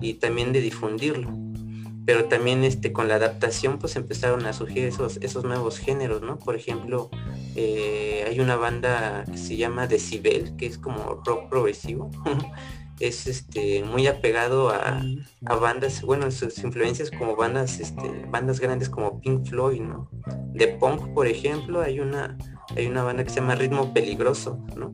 Y 0.00 0.14
también 0.14 0.52
de 0.52 0.60
difundirlo 0.60 1.49
pero 2.10 2.24
también 2.24 2.64
este, 2.64 2.92
con 2.92 3.06
la 3.06 3.14
adaptación 3.14 3.78
pues 3.78 3.94
empezaron 3.94 4.44
a 4.44 4.52
surgir 4.52 4.84
esos, 4.84 5.18
esos 5.18 5.44
nuevos 5.44 5.78
géneros, 5.78 6.22
¿no? 6.22 6.40
Por 6.40 6.56
ejemplo, 6.56 7.08
eh, 7.54 8.24
hay 8.26 8.40
una 8.40 8.56
banda 8.56 9.24
que 9.30 9.38
se 9.38 9.56
llama 9.56 9.86
Decibel, 9.86 10.56
que 10.56 10.66
es 10.66 10.76
como 10.76 11.22
rock 11.24 11.48
progresivo. 11.48 12.10
es 12.98 13.28
este 13.28 13.84
muy 13.84 14.08
apegado 14.08 14.70
a, 14.70 15.04
bandas, 15.60 16.02
bueno, 16.02 16.28
sus 16.32 16.58
influencias 16.58 17.12
como 17.12 17.36
bandas, 17.36 17.78
este, 17.78 18.26
bandas 18.28 18.58
grandes 18.58 18.88
como 18.88 19.20
Pink 19.20 19.46
Floyd, 19.46 19.80
¿no? 19.80 20.10
De 20.52 20.66
punk, 20.66 21.14
por 21.14 21.28
ejemplo, 21.28 21.80
hay 21.80 22.00
una, 22.00 22.36
hay 22.74 22.88
una 22.88 23.04
banda 23.04 23.22
que 23.22 23.30
se 23.30 23.36
llama 23.36 23.54
Ritmo 23.54 23.94
Peligroso, 23.94 24.58
¿no? 24.74 24.92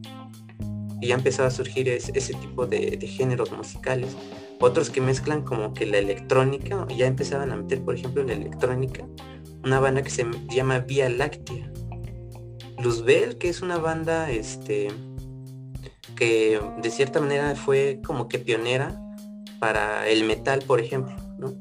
Y 1.01 1.07
ya 1.07 1.15
empezó 1.15 1.45
a 1.45 1.51
surgir 1.51 1.89
ese 1.89 2.35
tipo 2.35 2.67
de 2.67 2.99
géneros 3.07 3.53
musicales 3.53 4.15
otros 4.61 4.91
que 4.91 5.01
mezclan 5.01 5.43
como 5.43 5.75
que 5.75 5.87
la 5.87 5.99
electrónica, 5.99 6.87
ya 6.97 7.07
empezaban 7.07 7.53
a 7.53 7.57
meter, 7.57 7.83
por 7.83 7.95
ejemplo, 7.95 8.23
la 8.25 8.33
electrónica, 8.33 9.07
una 9.65 9.81
banda 9.81 10.03
que 10.03 10.11
se 10.11 10.27
llama 10.49 10.81
Vía 10.81 11.09
Láctea. 11.09 11.71
Luzbel, 12.83 13.39
que 13.39 13.49
es 13.49 13.63
una 13.63 13.79
banda 13.79 14.31
este, 14.31 14.89
que 16.15 16.61
de 16.79 16.91
cierta 16.91 17.21
manera 17.21 17.57
fue 17.57 18.01
como 18.05 18.29
que 18.29 18.39
pionera 18.39 19.01
para 19.59 20.07
el 20.09 20.25
metal, 20.25 20.63
por 20.67 20.81
ejemplo, 20.81 21.17
¿no? 21.39 21.55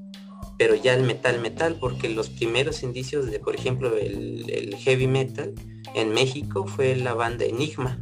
Pero 0.57 0.75
ya 0.75 0.93
el 0.93 1.03
metal 1.03 1.39
metal, 1.39 1.77
porque 1.79 2.09
los 2.09 2.29
primeros 2.29 2.83
indicios 2.83 3.25
de, 3.31 3.39
por 3.39 3.55
ejemplo, 3.55 3.95
el 3.97 4.75
heavy 4.79 5.07
metal 5.07 5.53
en 5.95 6.13
México 6.13 6.67
fue 6.67 6.95
la 6.95 7.13
banda 7.13 7.45
Enigma, 7.45 7.99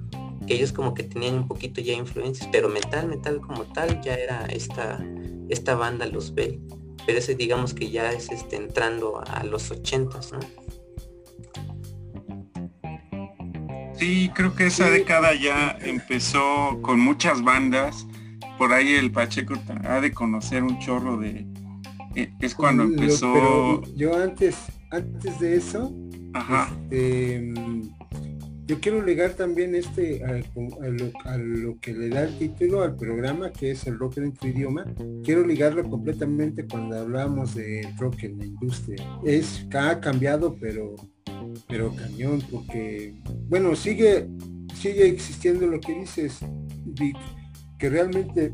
ellos 0.48 0.72
como 0.72 0.94
que 0.94 1.04
tenían 1.04 1.36
un 1.36 1.48
poquito 1.48 1.82
ya 1.82 1.94
influencias, 1.94 2.50
pero 2.52 2.70
metal, 2.70 3.08
metal 3.08 3.40
como 3.42 3.64
tal, 3.64 4.02
ya 4.02 4.16
era 4.16 4.46
esta, 4.48 5.04
esta 5.50 5.76
banda 5.76 6.06
Los 6.06 6.34
Bell. 6.34 6.60
Pero 7.06 7.20
ese 7.20 7.36
digamos 7.36 7.74
que 7.74 7.90
ya 7.90 8.12
es 8.12 8.30
este, 8.32 8.56
entrando 8.56 9.22
a 9.26 9.44
los 9.44 9.72
ochentas, 9.72 10.32
¿no? 10.32 10.40
Sí, 13.96 14.32
creo 14.34 14.56
que 14.56 14.68
esa 14.68 14.90
década 14.90 15.34
ya 15.36 15.78
empezó 15.82 16.80
con 16.82 17.00
muchas 17.00 17.44
bandas. 17.44 18.08
Por 18.58 18.74
ahí 18.74 18.94
el 18.94 19.12
Pacheco 19.12 19.56
ha 19.86 20.02
de 20.02 20.12
conocer 20.12 20.64
un 20.64 20.80
chorro 20.80 21.18
de... 21.18 21.46
Eh, 22.16 22.32
es 22.40 22.54
cuando 22.54 22.84
empezó... 22.84 23.82
yo 23.96 24.16
antes, 24.16 24.58
antes 24.92 25.40
de 25.40 25.56
eso, 25.58 25.92
Ajá. 26.34 26.76
Este, 26.90 27.54
yo 28.66 28.80
quiero 28.80 29.04
ligar 29.04 29.34
también 29.34 29.76
este 29.76 30.24
a, 30.24 31.38
lo, 31.38 31.80
que 31.80 31.94
le 31.94 32.10
da 32.10 32.24
el 32.24 32.38
título 32.38 32.84
al 32.84 32.96
programa, 32.96 33.52
que 33.52 33.72
es 33.72 33.86
el 33.88 34.00
rock 34.00 34.18
en 34.18 34.34
tu 34.34 34.48
idioma. 34.48 34.86
Quiero 35.24 35.46
ligarlo 35.46 35.84
completamente 35.90 36.66
cuando 36.66 36.98
hablamos 36.98 37.56
de 37.56 37.88
rock 37.98 38.24
en 38.24 38.38
la 38.38 38.46
industria. 38.46 39.06
Es 39.26 39.68
ha 39.74 40.00
cambiado, 40.00 40.56
pero 40.60 40.96
pero 41.68 41.94
cañón, 41.96 42.42
porque 42.50 43.14
bueno, 43.50 43.76
sigue 43.76 44.28
sigue 44.74 45.08
existiendo 45.08 45.68
lo 45.68 45.80
que 45.80 45.94
dices, 46.00 46.40
que 47.78 47.90
realmente 47.90 48.54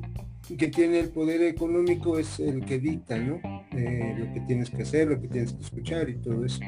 que 0.57 0.67
tiene 0.67 0.99
el 0.99 1.09
poder 1.09 1.43
económico 1.43 2.17
es 2.17 2.39
el 2.39 2.65
que 2.65 2.79
dicta, 2.79 3.17
¿no? 3.17 3.39
Eh, 3.71 4.15
lo 4.17 4.33
que 4.33 4.41
tienes 4.41 4.69
que 4.71 4.81
hacer, 4.81 5.07
lo 5.07 5.21
que 5.21 5.27
tienes 5.27 5.53
que 5.53 5.61
escuchar 5.61 6.09
y 6.09 6.15
todo 6.15 6.43
eso. 6.43 6.59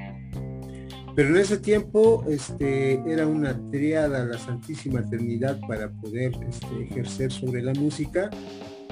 Pero 1.15 1.29
en 1.29 1.37
ese 1.37 1.57
tiempo 1.57 2.23
este, 2.29 3.01
era 3.11 3.27
una 3.27 3.59
triada 3.69 4.25
la 4.25 4.37
Santísima 4.37 5.03
Trinidad 5.09 5.59
para 5.67 5.91
poder 5.91 6.31
este, 6.47 6.83
ejercer 6.83 7.31
sobre 7.31 7.61
la 7.61 7.73
música, 7.73 8.29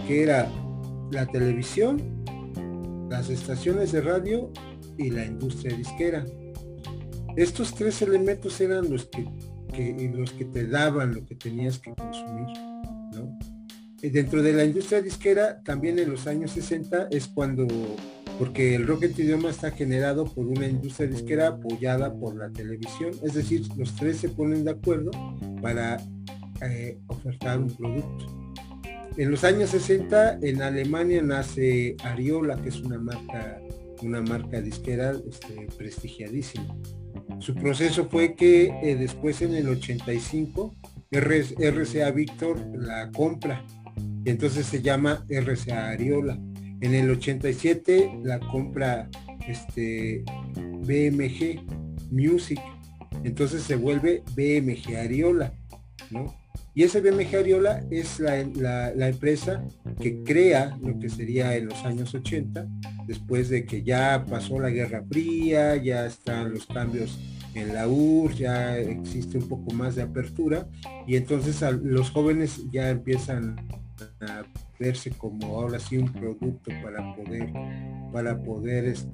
que 0.05 0.23
era 0.23 0.51
la 1.11 1.25
televisión, 1.25 2.25
las 3.09 3.29
estaciones 3.29 3.91
de 3.91 4.01
radio 4.01 4.51
y 4.97 5.09
la 5.11 5.25
industria 5.25 5.75
disquera. 5.75 6.25
estos 7.37 7.73
tres 7.73 8.01
elementos 8.01 8.59
eran 8.59 8.89
los 8.89 9.05
que, 9.05 9.25
los 10.13 10.31
que 10.33 10.45
te 10.45 10.67
daban 10.67 11.15
lo 11.15 11.25
que 11.25 11.35
tenías 11.35 11.79
que 11.79 11.93
consumir, 11.93 12.47
¿no? 13.13 13.39
Dentro 14.01 14.41
de 14.41 14.53
la 14.53 14.63
industria 14.63 15.01
disquera, 15.01 15.61
también 15.61 15.99
en 15.99 16.09
los 16.09 16.25
años 16.25 16.51
60 16.51 17.09
es 17.11 17.27
cuando, 17.27 17.67
porque 18.39 18.73
el 18.73 18.87
rock 18.87 19.03
en 19.03 19.11
idioma 19.17 19.49
está 19.49 19.69
generado 19.69 20.23
por 20.23 20.47
una 20.47 20.65
industria 20.65 21.09
disquera 21.09 21.47
apoyada 21.49 22.13
por 22.13 22.37
la 22.37 22.49
televisión, 22.49 23.11
es 23.21 23.33
decir, 23.33 23.67
los 23.75 23.93
tres 23.97 24.17
se 24.17 24.29
ponen 24.29 24.63
de 24.63 24.71
acuerdo 24.71 25.11
para 25.61 25.97
eh, 26.61 26.97
ofertar 27.07 27.59
un 27.59 27.69
producto. 27.69 28.25
En 29.17 29.29
los 29.29 29.43
años 29.43 29.71
60 29.71 30.39
en 30.41 30.61
Alemania 30.61 31.21
nace 31.21 31.97
Ariola, 32.01 32.55
que 32.61 32.69
es 32.69 32.79
una 32.79 32.97
marca, 32.97 33.59
una 34.01 34.21
marca 34.21 34.61
disquera 34.61 35.13
este, 35.29 35.67
prestigiadísima. 35.77 36.77
Su 37.39 37.53
proceso 37.55 38.07
fue 38.09 38.35
que 38.35 38.73
eh, 38.81 38.95
después 38.95 39.41
en 39.41 39.53
el 39.53 39.67
85 39.67 40.73
RCA 41.11 42.11
Victor 42.11 42.57
la 42.73 43.11
compra 43.11 43.65
y 44.23 44.29
entonces 44.29 44.65
se 44.65 44.81
llama 44.81 45.25
RCA 45.27 45.89
Ariola. 45.89 46.39
En 46.81 46.93
el 46.93 47.09
87 47.09 48.19
la 48.23 48.39
compra 48.39 49.09
este 49.47 50.23
BMG 50.55 51.61
Music, 52.11 52.59
entonces 53.23 53.63
se 53.63 53.75
vuelve 53.75 54.23
BMG 54.35 54.95
Ariola, 54.95 55.53
¿no? 56.09 56.33
Y 56.73 56.83
ese 56.83 57.01
BMG 57.01 57.35
Ariola 57.35 57.83
es 57.89 58.19
la, 58.19 58.39
empresa 58.39 59.65
que 59.99 60.23
crea 60.23 60.77
lo 60.81 60.97
que 60.97 61.09
sería 61.09 61.55
en 61.55 61.67
los 61.67 61.83
años 61.83 62.13
80, 62.13 62.65
después 63.05 63.49
de 63.49 63.65
que 63.65 63.83
ya 63.83 64.23
pasó 64.29 64.59
la 64.59 64.69
Guerra 64.69 65.03
Fría, 65.09 65.75
ya 65.75 66.05
están 66.05 66.53
los 66.53 66.65
cambios 66.67 67.19
en 67.55 67.73
la 67.73 67.87
URSS, 67.87 68.37
ya 68.37 68.77
existe 68.77 69.39
un 69.39 69.49
poco 69.49 69.73
más 69.73 69.95
de 69.95 70.03
apertura, 70.03 70.69
y 71.05 71.17
entonces 71.17 71.61
los 71.81 72.11
jóvenes 72.11 72.61
ya 72.71 72.89
empiezan 72.89 73.67
a 74.21 74.45
verse 74.79 75.11
como 75.11 75.57
ahora 75.57 75.79
sí 75.79 75.97
un 75.97 76.11
producto 76.11 76.71
para 76.81 77.15
poder 77.15 77.51
para 78.11 78.41
poder 78.41 78.85
este, 78.85 79.09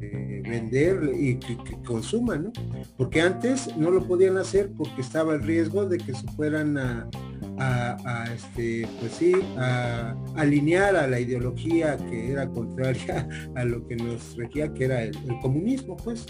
eh, 0.00 0.42
vender 0.48 1.10
y 1.18 1.36
que, 1.36 1.56
consuman, 1.84 2.44
¿no? 2.44 2.52
Porque 2.96 3.20
antes 3.20 3.74
no 3.76 3.90
lo 3.90 4.06
podían 4.06 4.36
hacer 4.36 4.70
porque 4.76 5.00
estaba 5.00 5.34
el 5.34 5.42
riesgo 5.42 5.86
de 5.86 5.98
que 5.98 6.14
se 6.14 6.26
fueran 6.32 6.76
a, 6.78 7.08
este, 8.32 8.86
pues 9.00 9.12
sí, 9.12 9.32
a, 9.56 10.14
alinear 10.36 10.94
a 10.96 11.06
la 11.06 11.18
ideología 11.18 11.96
que 11.96 12.32
era 12.32 12.48
contraria 12.48 13.28
a 13.56 13.64
lo 13.64 13.86
que 13.86 13.96
nos 13.96 14.36
regía, 14.36 14.72
que 14.72 14.84
era 14.84 15.02
el, 15.02 15.16
comunismo, 15.42 15.96
pues. 15.96 16.26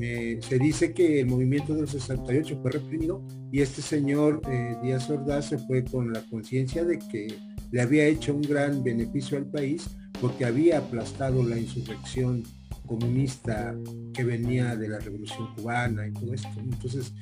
Eh, 0.00 0.38
se 0.48 0.56
dice 0.60 0.94
que 0.94 1.20
el 1.20 1.26
movimiento 1.26 1.74
del 1.74 1.88
68 1.88 2.60
fue 2.62 2.70
reprimido 2.70 3.24
y 3.50 3.60
este 3.60 3.82
señor 3.82 4.40
eh, 4.48 4.76
Díaz 4.84 5.10
Ordaz 5.10 5.46
se 5.46 5.58
fue 5.58 5.84
con 5.84 6.12
la 6.12 6.22
conciencia 6.30 6.84
de 6.84 6.96
que 7.00 7.36
le 7.70 7.80
había 7.80 8.06
hecho 8.06 8.34
un 8.34 8.42
gran 8.42 8.82
beneficio 8.82 9.38
al 9.38 9.46
país 9.46 9.88
porque 10.20 10.44
había 10.44 10.78
aplastado 10.78 11.42
la 11.42 11.58
insurrección 11.58 12.42
comunista 12.90 13.76
que 14.12 14.24
venía 14.24 14.74
de 14.74 14.88
la 14.88 14.98
revolución 14.98 15.54
cubana 15.54 16.08
y 16.08 16.12
todo 16.12 16.34
esto. 16.34 16.48
Entonces, 16.58 17.12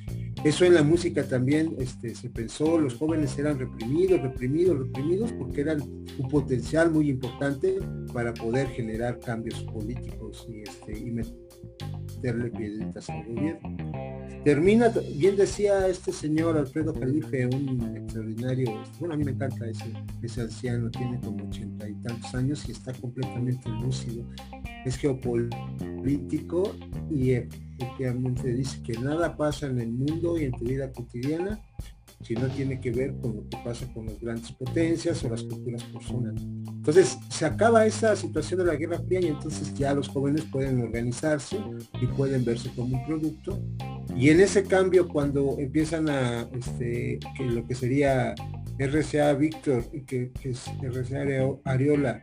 eso 0.43 0.65
en 0.65 0.73
la 0.73 0.81
música 0.81 1.23
también 1.23 1.75
este, 1.77 2.15
se 2.15 2.29
pensó, 2.29 2.79
los 2.79 2.95
jóvenes 2.95 3.37
eran 3.37 3.59
reprimidos, 3.59 4.19
reprimidos, 4.21 4.79
reprimidos, 4.79 5.31
porque 5.33 5.61
eran 5.61 5.81
un 5.81 6.27
potencial 6.27 6.89
muy 6.91 7.11
importante 7.11 7.77
para 8.11 8.33
poder 8.33 8.67
generar 8.69 9.19
cambios 9.19 9.61
políticos 9.63 10.47
y, 10.49 10.61
este, 10.61 10.97
y 10.97 11.11
meterle 11.11 12.49
piedritas 12.49 13.07
al 13.09 13.25
gobierno. 13.27 14.18
Termina, 14.49 14.91
bien 15.15 15.35
decía 15.35 15.87
este 15.87 16.11
señor 16.11 16.57
Alfredo 16.57 16.91
Calife, 16.91 17.45
un 17.45 17.95
extraordinario, 17.95 18.81
bueno, 18.99 19.13
a 19.13 19.17
mí 19.17 19.23
me 19.23 19.29
encanta 19.29 19.67
ese, 19.67 19.93
ese 20.23 20.41
anciano, 20.41 20.89
tiene 20.89 21.19
como 21.19 21.45
ochenta 21.45 21.87
y 21.87 21.93
tantos 22.01 22.33
años 22.33 22.67
y 22.67 22.71
está 22.71 22.91
completamente 22.93 23.69
lúcido. 23.69 24.25
Es 24.85 24.97
geopolítico 24.97 26.75
y 27.11 27.33
efectivamente 27.33 28.51
dice 28.51 28.81
que 28.81 28.93
nada 28.93 29.37
pasa 29.37 29.67
en 29.67 29.81
el 29.81 29.91
mundo 29.91 30.35
y 30.39 30.45
en 30.45 30.51
tu 30.53 30.65
vida 30.65 30.91
cotidiana 30.91 31.59
si 32.21 32.35
no 32.35 32.47
tiene 32.47 32.79
que 32.79 32.91
ver 32.91 33.15
con 33.21 33.35
lo 33.35 33.49
que 33.49 33.57
pasa 33.63 33.91
con 33.93 34.05
las 34.07 34.19
grandes 34.19 34.51
potencias 34.51 35.23
o 35.23 35.29
las 35.29 35.43
culturas 35.43 35.83
personales. 35.83 36.41
Entonces 36.67 37.17
se 37.29 37.45
acaba 37.45 37.85
esa 37.85 38.15
situación 38.15 38.59
de 38.59 38.65
la 38.65 38.75
Guerra 38.75 38.99
Fría 38.99 39.21
y 39.21 39.27
entonces 39.27 39.73
ya 39.73 39.93
los 39.93 40.07
jóvenes 40.09 40.43
pueden 40.51 40.81
organizarse 40.81 41.57
y 42.01 42.07
pueden 42.07 42.43
verse 42.43 42.69
como 42.75 42.97
un 42.97 43.05
producto. 43.05 43.59
Y 44.15 44.29
en 44.29 44.41
ese 44.41 44.63
cambio 44.63 45.07
cuando 45.07 45.57
empiezan 45.59 46.09
a, 46.09 46.49
este, 46.53 47.19
que 47.37 47.45
lo 47.45 47.65
que 47.65 47.75
sería 47.75 48.33
RCA 48.77 49.33
Víctor, 49.33 49.83
que, 50.05 50.31
que 50.31 50.49
es 50.49 50.65
RCA 50.81 51.23
Ariola, 51.65 52.19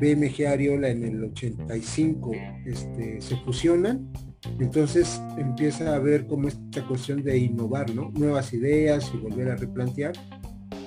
BMG 0.00 0.46
Ariola 0.46 0.88
en 0.88 1.04
el 1.04 1.24
85, 1.24 2.32
este, 2.66 3.20
se 3.20 3.36
fusionan 3.38 4.12
entonces 4.58 5.20
empieza 5.36 5.94
a 5.94 5.98
ver 5.98 6.26
como 6.26 6.48
esta 6.48 6.86
cuestión 6.86 7.22
de 7.22 7.38
innovar, 7.38 7.94
¿no? 7.94 8.10
Nuevas 8.10 8.52
ideas 8.52 9.10
y 9.14 9.18
volver 9.18 9.50
a 9.50 9.56
replantear. 9.56 10.12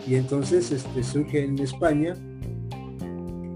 Y 0.07 0.15
entonces 0.15 0.71
este, 0.71 1.03
surge 1.03 1.43
en 1.43 1.57
España 1.59 2.15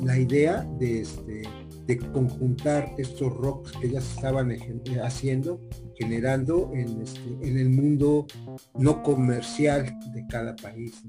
la 0.04 0.18
idea 0.18 0.68
de, 0.80 1.02
este, 1.02 1.44
de 1.86 1.98
conjuntar 1.98 2.96
estos 2.98 3.36
rocks 3.36 3.74
que 3.74 3.90
ya 3.92 4.02
se 4.02 4.16
estaban 4.16 4.56
haciendo, 5.04 5.62
generando 5.98 6.72
en, 6.74 7.02
este, 7.02 7.38
en 7.42 7.58
el 7.58 7.70
mundo 7.70 8.26
no 8.78 9.04
comercial 9.04 9.86
de 10.14 10.26
cada 10.28 10.56
país. 10.56 11.04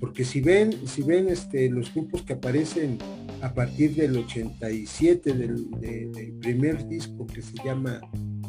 Porque 0.00 0.24
si 0.24 0.40
ven, 0.40 0.72
si 0.86 1.02
ven 1.02 1.28
este, 1.28 1.70
los 1.70 1.92
grupos 1.94 2.22
que 2.22 2.32
aparecen 2.32 2.98
a 3.44 3.52
partir 3.52 3.94
del 3.94 4.16
87 4.16 5.34
del, 5.34 6.38
primer 6.40 6.88
disco 6.88 7.26
que 7.26 7.42
se 7.42 7.52
llama 7.62 8.00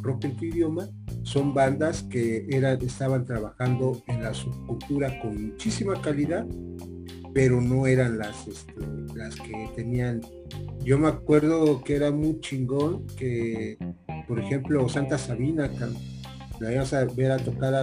Rock 0.02 0.24
en 0.24 0.38
tu 0.38 0.46
idioma, 0.46 0.88
son 1.24 1.54
bandas 1.54 2.04
que 2.04 2.48
eran, 2.50 2.82
estaban 2.82 3.26
trabajando 3.26 4.02
en 4.08 4.24
la 4.24 4.34
subcultura 4.34 5.20
con 5.20 5.50
muchísima 5.50 6.02
calidad, 6.02 6.48
pero 7.34 7.60
no 7.60 7.88
eran 7.88 8.18
las, 8.18 8.48
este, 8.48 8.74
las 9.14 9.36
que 9.36 9.70
tenían. 9.76 10.22
Yo 10.86 10.98
me 10.98 11.10
acuerdo 11.10 11.84
que 11.84 11.98
era 11.98 12.12
muy 12.12 12.39
chingón 12.39 13.06
que, 13.18 13.78
por 14.30 14.39
ejemplo, 14.39 14.88
Santa 14.88 15.18
Sabina, 15.18 15.70
la 16.62 16.72
íbamos 16.72 16.93
a 16.93 17.04
ver 17.04 17.32
a 17.32 17.38
tocar 17.38 17.74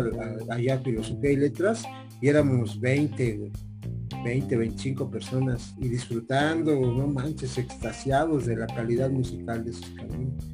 allá 0.48 0.78
filosofía 0.78 1.32
y 1.32 1.36
letras, 1.36 1.84
y 2.22 2.28
éramos 2.28 2.80
20, 2.80 3.52
20, 4.24 4.56
25 4.56 5.10
personas 5.10 5.74
y 5.78 5.88
disfrutando, 5.88 6.74
no 6.74 7.06
manches, 7.08 7.58
extasiados 7.58 8.46
de 8.46 8.56
la 8.56 8.66
calidad 8.66 9.10
musical 9.10 9.64
de 9.64 9.72
sus 9.72 9.90
caminos. 9.90 10.44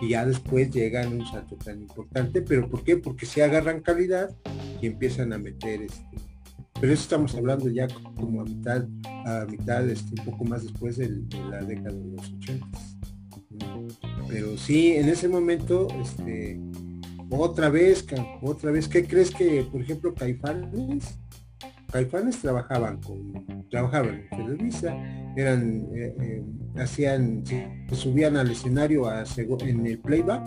Y 0.00 0.10
ya 0.10 0.26
después 0.26 0.70
llegan 0.70 1.12
un 1.12 1.26
salto 1.26 1.56
tan 1.56 1.80
importante, 1.80 2.42
pero 2.42 2.68
¿por 2.68 2.82
qué? 2.82 2.96
Porque 2.96 3.26
se 3.26 3.42
agarran 3.42 3.80
calidad 3.80 4.34
y 4.82 4.86
empiezan 4.86 5.32
a 5.32 5.38
meter 5.38 5.82
este. 5.82 6.18
Pero 6.80 6.92
eso 6.92 7.02
estamos 7.02 7.34
hablando 7.34 7.68
ya 7.70 7.86
como 8.16 8.40
a 8.40 8.44
mitad, 8.44 8.84
a 9.24 9.46
mitad, 9.48 9.88
este, 9.88 10.20
un 10.20 10.32
poco 10.32 10.44
más 10.44 10.64
después 10.64 10.96
de, 10.96 11.08
la 11.48 11.62
década 11.62 11.96
de 11.96 12.16
los 12.16 12.32
80. 12.32 12.66
Pero 14.28 14.58
sí, 14.58 14.92
en 14.92 15.08
ese 15.08 15.28
momento, 15.28 15.86
este, 16.02 16.60
otra 17.30 17.68
vez, 17.68 18.04
otra 18.42 18.72
vez, 18.72 18.88
¿qué 18.88 19.06
crees 19.06 19.30
que, 19.30 19.62
por 19.70 19.80
ejemplo, 19.80 20.12
Caifanes 20.14 21.14
Caifanes 21.94 22.38
trabajaban 22.38 23.00
con, 23.02 23.68
trabajaban 23.70 24.26
en 24.28 24.36
Televisa, 24.36 24.96
eran, 25.36 25.86
eh, 25.94 26.12
eh, 26.20 26.42
hacían, 26.76 27.46
se 27.46 27.94
subían 27.94 28.36
al 28.36 28.50
escenario 28.50 29.04
en 29.60 29.86
el 29.86 30.00
playback, 30.00 30.44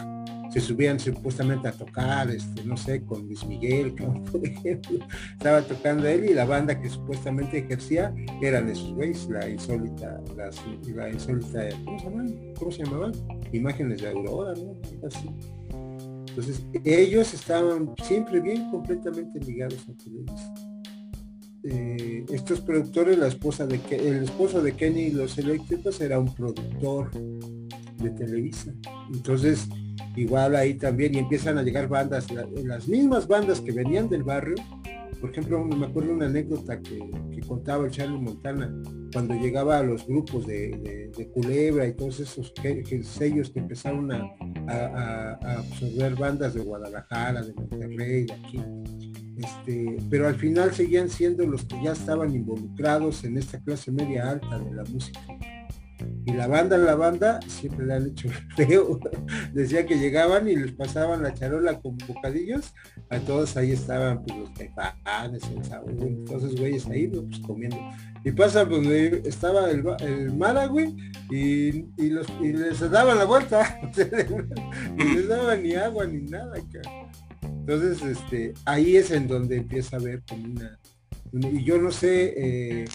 se 0.51 0.59
subían 0.59 0.99
supuestamente 0.99 1.69
a 1.69 1.71
tocar, 1.71 2.29
este, 2.31 2.65
no 2.65 2.75
sé, 2.75 3.01
con 3.05 3.25
Luis 3.27 3.45
Miguel, 3.45 3.93
por 4.31 4.45
ejemplo, 4.45 4.99
estaba 5.31 5.61
tocando 5.61 6.05
él 6.05 6.25
y 6.25 6.33
la 6.33 6.43
banda 6.43 6.77
que 6.81 6.89
supuestamente 6.89 7.59
ejercía 7.59 8.13
eran 8.41 8.67
esos 8.67 8.93
güeyes, 8.93 9.29
la 9.29 9.47
insólita, 9.47 10.21
la 10.35 11.09
insólita, 11.09 11.69
¿cómo 11.85 11.97
se 11.97 12.03
llamaban? 12.03 12.53
¿Cómo 12.59 12.71
se 12.71 12.83
llamaban? 12.83 13.11
Imágenes 13.53 14.01
de 14.01 14.09
Aurora, 14.09 14.53
¿no? 14.53 14.75
Entonces, 16.27 16.61
ellos 16.83 17.33
estaban 17.33 17.95
siempre 18.03 18.41
bien 18.41 18.69
completamente 18.69 19.39
ligados 19.39 19.87
a 19.87 19.93
Televisa. 20.03 20.66
Eh, 21.69 22.25
estos 22.31 22.61
productores, 22.61 23.17
la 23.17 23.27
esposa 23.27 23.67
de 23.67 23.79
el 23.91 24.23
esposo 24.23 24.61
de 24.61 24.73
Kenny 24.73 25.01
y 25.01 25.11
los 25.11 25.37
eléctricos 25.37 25.99
era 25.99 26.17
un 26.17 26.33
productor 26.33 27.11
de 27.11 28.09
Televisa. 28.11 28.73
Entonces, 29.13 29.67
igual 30.15 30.55
ahí 30.55 30.75
también 30.75 31.15
y 31.15 31.19
empiezan 31.19 31.57
a 31.57 31.63
llegar 31.63 31.89
bandas, 31.89 32.27
las 32.31 32.87
mismas 32.87 33.27
bandas 33.27 33.59
que 33.59 33.73
venían 33.73 34.07
del 34.07 34.23
barrio. 34.23 34.55
Por 35.19 35.31
ejemplo, 35.31 35.65
me 35.65 35.87
acuerdo 35.87 36.13
una 36.13 36.27
anécdota 36.27 36.79
que, 36.79 36.99
contaba 37.47 37.85
el 37.85 37.91
Charlie 37.91 38.19
Montana 38.19 38.73
cuando 39.13 39.33
llegaba 39.33 39.77
a 39.77 39.83
los 39.83 40.05
grupos 40.05 40.45
de, 40.45 41.09
Culebra 41.33 41.87
y 41.87 41.93
todos 41.93 42.19
esos 42.19 42.53
sellos 43.03 43.49
que 43.49 43.59
empezaron 43.59 44.11
a, 44.11 44.29
a, 44.67 45.57
absorber 45.59 46.15
bandas 46.15 46.53
de 46.53 46.61
Guadalajara, 46.61 47.41
de 47.41 47.53
Monterrey, 47.53 48.25
de 48.25 48.33
aquí. 48.33 48.59
Este, 49.37 49.97
pero 50.09 50.27
al 50.27 50.35
final 50.35 50.73
seguían 50.73 51.09
siendo 51.09 51.45
los 51.45 51.63
que 51.65 51.81
ya 51.83 51.91
estaban 51.91 52.33
involucrados 52.33 53.23
en 53.23 53.37
esta 53.37 53.59
clase 53.59 53.91
media 53.91 54.31
alta 54.31 54.57
de 54.57 54.73
la 54.73 54.83
música. 54.83 55.19
Y 56.25 56.33
la 56.33 56.47
banda, 56.47 56.77
la 56.77 56.95
banda, 56.95 57.39
siempre 57.47 57.85
le 57.85 57.93
han 57.93 58.07
hecho 58.07 58.29
feo. 58.55 58.99
Decía 59.53 59.85
que 59.85 59.97
llegaban 59.97 60.47
y 60.47 60.55
les 60.55 60.71
pasaban 60.71 61.23
la 61.23 61.33
charola 61.33 61.79
con 61.79 61.97
bocadillos. 62.07 62.73
A 63.09 63.19
todos 63.19 63.55
ahí 63.57 63.71
estaban 63.71 64.23
pues, 64.23 64.37
los 64.37 64.53
tepanes, 64.53 65.43
el 65.55 65.63
sabor, 65.63 65.93
entonces 65.99 66.55
güeyes 66.59 66.85
ahí 66.87 67.07
pues, 67.07 67.39
comiendo. 67.39 67.77
Y 68.23 68.31
pasa 68.31 68.65
donde 68.65 69.21
estaba 69.25 69.69
el, 69.71 69.83
el 70.01 70.35
Mara, 70.35 70.69
y, 71.29 72.09
los, 72.09 72.27
y 72.41 72.53
les 72.53 72.79
daban 72.91 73.17
la 73.17 73.25
vuelta. 73.25 73.79
y 74.97 75.03
les 75.03 75.27
daban 75.27 75.63
ni 75.63 75.73
agua 75.75 76.05
ni 76.05 76.29
nada, 76.29 76.57
Entonces, 77.67 78.01
este, 78.01 78.53
ahí 78.63 78.95
es 78.95 79.11
en 79.11 79.27
donde 79.27 79.57
empieza 79.57 79.97
a 79.97 79.99
ver 79.99 80.23
como 80.25 80.45
una, 80.45 80.79
y 81.33 81.65
yo 81.65 81.77
no 81.77 81.91
sé, 81.91 82.33
eh, 82.37 82.85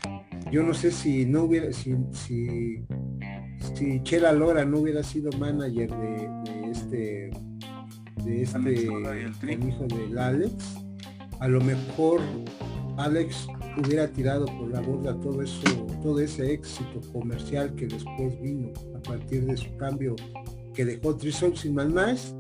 yo 0.51 0.63
no 0.63 0.73
sé 0.73 0.91
si 0.91 1.27
no 1.27 1.43
hubiera, 1.43 1.71
si, 1.75 1.95
si, 2.13 2.83
si 3.75 4.03
Chela 4.03 4.33
Lora 4.33 4.65
no 4.65 4.79
hubiera 4.79 5.03
sido 5.03 5.31
manager 5.33 5.91
de, 5.91 6.71
este, 6.71 7.31
de 8.25 8.43
este, 8.43 8.87
el 9.43 9.69
hijo 9.69 9.87
del 9.89 10.17
Alex, 10.17 10.55
a 11.41 11.49
lo 11.49 11.61
mejor 11.61 12.23
Alex 12.97 13.47
hubiera 13.77 14.09
tirado 14.09 14.47
por 14.47 14.71
la 14.71 14.81
borda 14.81 15.15
todo 15.21 15.43
eso, 15.43 15.87
todo 16.03 16.19
ese 16.19 16.51
éxito 16.51 16.99
comercial 17.13 17.75
que 17.75 17.89
después 17.89 18.41
vino 18.41 18.73
a 18.97 19.01
partir 19.01 19.45
de 19.45 19.55
su 19.55 19.77
cambio 19.77 20.17
que 20.73 20.87
dejó 20.87 21.15
Three 21.15 21.31
Souls 21.31 21.63
in 21.67 21.75
Más, 21.75 22.35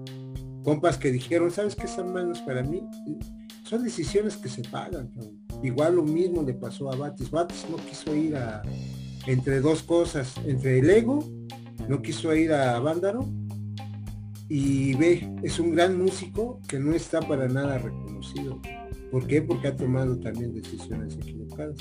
compas 0.63 0.99
que 0.99 1.11
dijeron, 1.11 1.51
¿sabes 1.51 1.75
qué 1.75 1.89
son 1.89 2.13
manos 2.13 2.41
para 2.41 2.63
mí? 2.63 2.83
Son 3.65 3.83
decisiones 3.83 4.37
que 4.37 4.49
se 4.49 4.63
pagan. 4.63 5.11
Igual 5.63 5.97
lo 5.97 6.03
mismo 6.03 6.43
le 6.43 6.55
pasó 6.55 6.93
a 6.93 6.97
Batis. 6.97 7.31
Batis 7.31 7.67
no 7.71 7.77
quiso 7.77 8.15
ir 8.15 8.37
a 8.37 8.63
entre 9.27 9.61
dos 9.61 9.83
cosas, 9.83 10.35
entre 10.47 10.81
el 10.81 10.91
ego, 10.91 11.25
no 11.89 12.03
quiso 12.03 12.35
ir 12.35 12.53
a 12.53 12.79
Vándaro 12.81 13.29
y 14.49 14.95
ve, 14.95 15.35
es 15.43 15.59
un 15.59 15.73
gran 15.73 15.97
músico 15.97 16.61
que 16.69 16.79
no 16.79 16.93
está 16.93 17.21
para 17.21 17.49
nada 17.49 17.79
reconocido. 17.79 18.61
¿Por 19.11 19.27
qué? 19.27 19.43
Porque 19.43 19.69
ha 19.69 19.77
tomado 19.77 20.19
también 20.19 20.55
decisiones 20.55 21.17
equivocadas. 21.17 21.77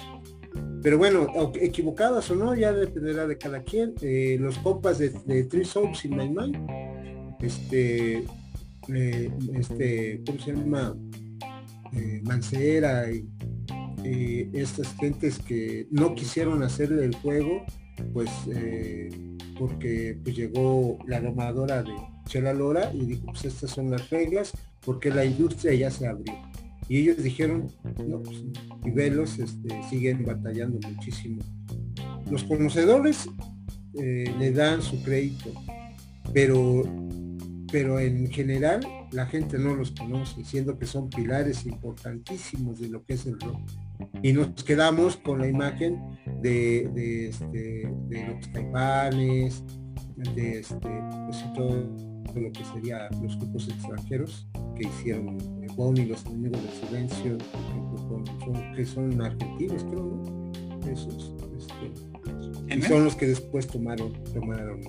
Pero 0.84 0.98
bueno, 0.98 1.28
equivocadas 1.56 2.30
o 2.32 2.36
no, 2.36 2.56
ya 2.56 2.74
dependerá 2.74 3.28
de 3.28 3.38
cada 3.38 3.64
quien. 3.64 3.94
Eh, 4.02 4.38
los 4.40 4.58
compas 4.60 4.98
de, 4.98 5.10
de 5.26 5.44
Three 5.46 5.66
Souls 5.66 6.04
in 6.06 6.16
My 6.16 6.30
Mind, 6.30 6.58
este, 7.42 8.26
eh, 8.90 9.32
este, 9.54 10.22
¿cómo 10.26 10.40
se 10.40 10.54
llama? 10.54 10.96
Eh, 11.94 12.22
Mancera 12.24 13.12
y 13.12 14.50
estas 14.54 14.96
gentes 14.96 15.38
que 15.40 15.88
no 15.92 16.16
quisieron 16.16 16.64
hacerle 16.64 17.06
el 17.06 17.16
juego, 17.16 17.64
pues 18.14 18.30
porque 19.62 20.18
pues, 20.24 20.36
llegó 20.36 20.98
la 21.06 21.22
domadora 21.22 21.84
de 21.84 21.94
Chela 22.26 22.52
Lora 22.52 22.92
y 22.94 23.06
dijo, 23.06 23.28
pues 23.28 23.46
estas 23.46 23.70
son 23.70 23.92
las 23.92 24.10
reglas, 24.10 24.54
porque 24.84 25.12
la 25.12 25.24
industria 25.24 25.74
ya 25.76 25.92
se 25.92 26.08
abrió. 26.08 26.34
Y 26.90 26.98
ellos 26.98 27.22
dijeron, 27.22 27.68
no, 28.08 28.24
pues, 28.24 28.44
y 28.84 28.90
velos 28.90 29.38
este, 29.38 29.84
siguen 29.90 30.26
batallando 30.26 30.80
muchísimo. 30.90 31.44
Los 32.30 32.44
conocedores 32.44 33.30
eh, 33.94 34.34
le 34.40 34.52
dan 34.52 34.82
su 34.82 35.02
crédito, 35.04 35.52
pero, 36.34 36.84
pero 37.72 38.00
en 38.00 38.28
general 38.30 38.82
la 39.12 39.26
gente 39.26 39.58
no 39.58 39.76
los 39.76 39.92
conoce, 39.92 40.44
siendo 40.44 40.78
que 40.78 40.86
son 40.86 41.10
pilares 41.10 41.66
importantísimos 41.66 42.80
de 42.80 42.90
lo 42.90 43.04
que 43.06 43.14
es 43.14 43.26
el 43.26 43.40
rock. 43.40 43.60
Y 44.22 44.34
nos 44.34 44.64
quedamos 44.64 45.18
con 45.18 45.40
la 45.40 45.48
imagen 45.48 46.00
de, 46.42 47.30
este, 47.30 47.84
los 48.12 48.48
caipanes, 48.50 49.64
de 50.36 50.60
este, 50.60 50.90
pues, 51.26 51.54
todo 51.54 51.88
lo 52.36 52.52
que 52.52 52.64
sería 52.74 53.10
los 53.22 53.38
grupos 53.38 53.70
extranjeros 53.70 54.48
que 54.76 54.88
hicieron 54.88 55.38
y 55.96 56.06
los 56.06 56.26
enemigos 56.26 56.62
del 56.62 56.90
silencio, 56.90 57.38
que 58.76 58.86
son 58.86 59.22
argentinos, 59.22 59.84
creo, 59.86 60.22
Esos, 60.92 61.34
este, 61.58 62.78
y 62.78 62.82
son 62.84 63.06
los 63.06 63.16
que 63.16 63.28
después 63.28 63.68
tomaron, 63.68 64.14
tomaron 64.34 64.80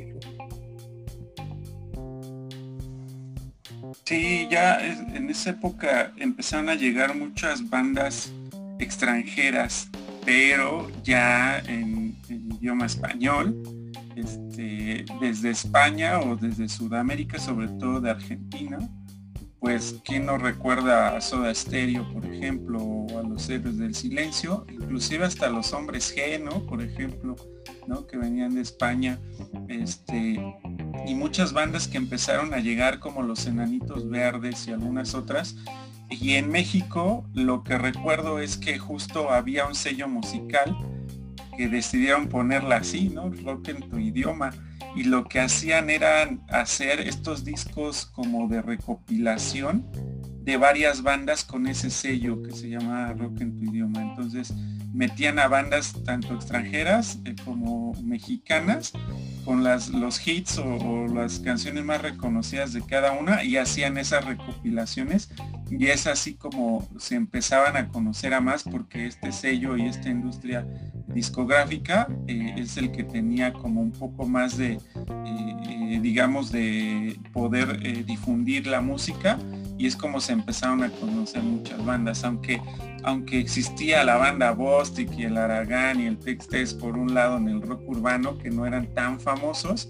Sí, 4.05 4.49
ya 4.51 4.79
en 4.85 5.31
esa 5.31 5.51
época 5.51 6.13
empezaron 6.17 6.69
a 6.69 6.75
llegar 6.75 7.15
muchas 7.15 7.69
bandas 7.69 8.33
extranjeras, 8.79 9.89
pero 10.25 10.91
ya 11.03 11.59
en, 11.61 12.17
idioma 12.29 12.87
español, 12.87 13.57
este, 14.17 15.05
desde 15.21 15.51
España 15.51 16.21
o 16.21 16.37
desde 16.37 16.69
Sudamérica, 16.69 17.39
sobre 17.39 17.69
todo 17.69 18.01
de 18.01 18.11
Argentina, 18.11 18.79
pues 19.63 20.01
quién 20.05 20.27
no 20.27 20.39
recuerda 20.39 21.17
a 21.17 21.21
Soda 21.21 21.55
Stereo, 21.55 22.13
por 22.13 22.27
ejemplo, 22.27 22.83
o 22.83 23.19
a 23.21 23.23
los 23.23 23.49
héroes 23.49 23.79
del 23.79 23.95
silencio, 23.95 24.67
inclusive 24.69 25.25
hasta 25.25 25.49
los 25.51 25.73
hombres 25.73 26.13
G, 26.17 26.43
¿no? 26.43 26.67
Por 26.67 26.83
ejemplo, 26.83 27.37
¿no? 27.87 28.09
Que 28.09 28.17
venían 28.17 28.57
de 28.57 28.61
España, 28.61 29.21
este, 29.69 30.45
y 31.07 31.15
muchas 31.15 31.53
bandas 31.53 31.87
que 31.87 31.97
empezaron 31.97 32.53
a 32.55 32.59
llegar 32.59 32.99
como 32.99 33.23
los 33.23 33.47
Enanitos 33.47 34.11
Verdes 34.11 34.67
y 34.67 34.73
algunas 34.73 35.15
otras. 35.15 35.55
Y 36.11 36.33
en 36.33 36.51
México 36.51 37.25
lo 37.33 37.63
que 37.63 37.79
recuerdo 37.79 38.41
es 38.41 38.57
que 38.57 38.81
justo 38.81 39.31
había 39.31 39.65
un 39.67 39.77
sello 39.77 40.09
musical 40.09 40.77
que 41.57 41.69
decidieron 41.69 42.27
ponerla 42.27 42.79
así, 42.79 43.11
¿no? 43.11 43.31
Rock 43.31 43.69
en 43.69 43.89
tu 43.89 43.99
idioma 43.99 44.51
y 44.95 45.05
lo 45.05 45.25
que 45.25 45.41
hacían 45.41 45.91
era 45.91 46.29
hacer 46.49 47.01
estos 47.01 47.45
discos 47.45 48.07
como 48.07 48.49
de 48.49 48.63
recopilación 48.63 49.87
de 50.45 50.57
varias 50.57 51.03
bandas 51.03 51.45
con 51.45 51.67
ese 51.67 51.89
sello 51.91 52.43
que 52.43 52.53
se 52.53 52.69
llama 52.69 53.13
rock 53.13 53.41
en 53.41 53.57
tu 53.57 53.65
idioma. 53.65 54.03
Entonces 54.03 54.53
metían 54.93 55.39
a 55.39 55.49
bandas 55.49 55.95
tanto 56.05 56.35
extranjeras 56.35 57.19
eh, 57.25 57.35
como 57.45 57.95
mexicanas 58.03 58.93
con 59.45 59.65
las, 59.65 59.89
los 59.89 60.27
hits 60.27 60.59
o, 60.59 61.07
las 61.09 61.39
canciones 61.41 61.85
más 61.85 62.03
reconocidas 62.03 62.73
de 62.73 62.83
cada 62.83 63.13
una 63.13 63.43
y 63.43 63.57
hacían 63.57 63.97
esas 63.99 64.25
recopilaciones 64.25 65.31
y 65.71 65.87
es 65.87 66.07
así 66.07 66.35
como 66.35 66.87
se 66.99 67.15
empezaban 67.15 67.77
a 67.77 67.89
conocer 67.89 68.35
a 68.35 68.41
más 68.41 68.65
porque 68.65 69.07
este 69.07 69.33
sello 69.33 69.77
y 69.77 69.87
esta 69.87 70.11
industria 70.11 70.67
discográfica 71.13 72.09
eh, 72.27 72.55
es 72.57 72.77
el 72.77 72.91
que 72.93 73.05
tenía 73.05 73.53
como 73.53 73.81
un 73.81 73.93
poco 73.93 74.27
más 74.27 74.57
de 74.57 74.79
eh, 75.27 76.01
digamos 76.03 76.51
de 76.53 77.19
poder 77.33 78.05
difundir 78.05 78.67
la 78.67 78.81
música 78.81 79.39
y 79.79 79.87
es 79.87 79.97
como 79.97 80.21
se 80.21 80.33
empezaron 80.33 80.83
a 80.83 80.91
conocer 80.91 81.43
muchas 81.43 81.85
bandas, 81.85 82.25
aunque 82.25 82.61
aunque 83.05 83.41
existía 83.41 84.05
la 84.05 84.17
banda 84.17 84.53
Bostic 84.53 85.11
y 85.19 85.25
el 85.25 85.37
Aragán 85.37 86.01
y 86.01 86.07
el 86.07 86.19
Textes 86.19 86.73
por 86.73 86.97
un 86.97 87.15
lado 87.15 87.37
en 87.37 87.49
el 87.49 87.61
rock 87.61 87.83
urbano 87.89 88.39
que 88.39 88.51
no 88.51 88.65
eran 88.65 88.87
tan 88.95 89.19
famosos, 89.19 89.89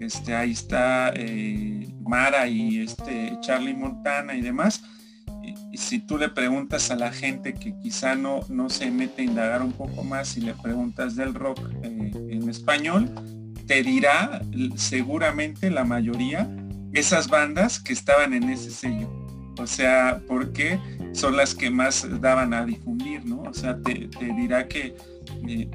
este, 0.00 0.34
ahí 0.34 0.52
está 0.52 1.12
eh, 1.14 1.88
Mara 2.00 2.48
y 2.48 2.80
este 2.80 3.36
Charlie 3.40 3.74
Montana 3.74 4.34
y 4.34 4.40
demás. 4.40 4.82
Si 5.76 5.98
tú 6.00 6.18
le 6.18 6.28
preguntas 6.28 6.90
a 6.90 6.96
la 6.96 7.12
gente 7.12 7.54
que 7.54 7.76
quizá 7.78 8.14
no, 8.14 8.40
no 8.48 8.70
se 8.70 8.90
mete 8.90 9.22
a 9.22 9.24
indagar 9.24 9.62
un 9.62 9.72
poco 9.72 10.04
más 10.04 10.36
y 10.36 10.40
le 10.40 10.54
preguntas 10.54 11.16
del 11.16 11.34
rock 11.34 11.60
eh, 11.82 12.12
en 12.30 12.48
español, 12.48 13.10
te 13.66 13.82
dirá 13.82 14.42
seguramente 14.76 15.70
la 15.70 15.84
mayoría 15.84 16.48
esas 16.92 17.28
bandas 17.28 17.80
que 17.80 17.92
estaban 17.92 18.34
en 18.34 18.44
ese 18.50 18.70
sello. 18.70 19.10
O 19.58 19.66
sea, 19.66 20.20
porque 20.26 20.78
son 21.12 21.36
las 21.36 21.54
que 21.54 21.70
más 21.70 22.06
daban 22.20 22.54
a 22.54 22.64
difundir, 22.64 23.24
¿no? 23.24 23.42
O 23.42 23.54
sea, 23.54 23.78
te, 23.80 24.08
dirá 24.36 24.66
que 24.66 24.96
eh, 25.48 25.70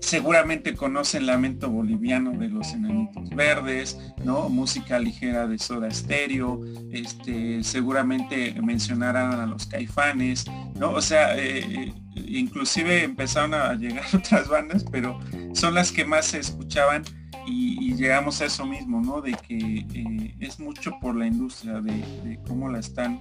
seguramente 0.00 0.74
conocen 0.74 1.26
Lamento 1.26 1.70
Boliviano 1.70 2.32
de 2.32 2.48
los 2.48 2.72
Enanitos 2.72 3.30
Verdes, 3.30 3.98
¿no? 4.24 4.48
Música 4.48 4.98
ligera 4.98 5.46
de 5.46 5.58
Soda 5.58 5.90
Stereo, 5.90 6.60
este, 6.90 7.62
seguramente 7.62 8.54
mencionarán 8.62 9.32
a 9.32 9.46
los 9.46 9.66
Caifanes, 9.66 10.46
¿no? 10.76 10.92
O 10.92 11.00
sea, 11.00 11.36
eh, 11.36 11.92
inclusive 12.14 13.04
empezaron 13.04 13.54
a 13.54 13.74
llegar 13.74 14.04
otras 14.14 14.48
bandas, 14.48 14.84
pero 14.90 15.20
son 15.52 15.74
las 15.74 15.92
que 15.92 16.04
más 16.04 16.26
se 16.26 16.38
escuchaban 16.38 17.04
y, 17.46 17.94
llegamos 17.94 18.40
a 18.40 18.46
eso 18.46 18.64
mismo, 18.64 19.00
¿no? 19.00 19.20
De 19.20 19.32
que 19.32 19.86
eh, 19.94 20.34
es 20.40 20.58
mucho 20.60 20.92
por 21.00 21.16
la 21.16 21.26
industria, 21.26 21.80
de, 21.80 22.38
cómo 22.46 22.68
la 22.68 22.78
están 22.78 23.20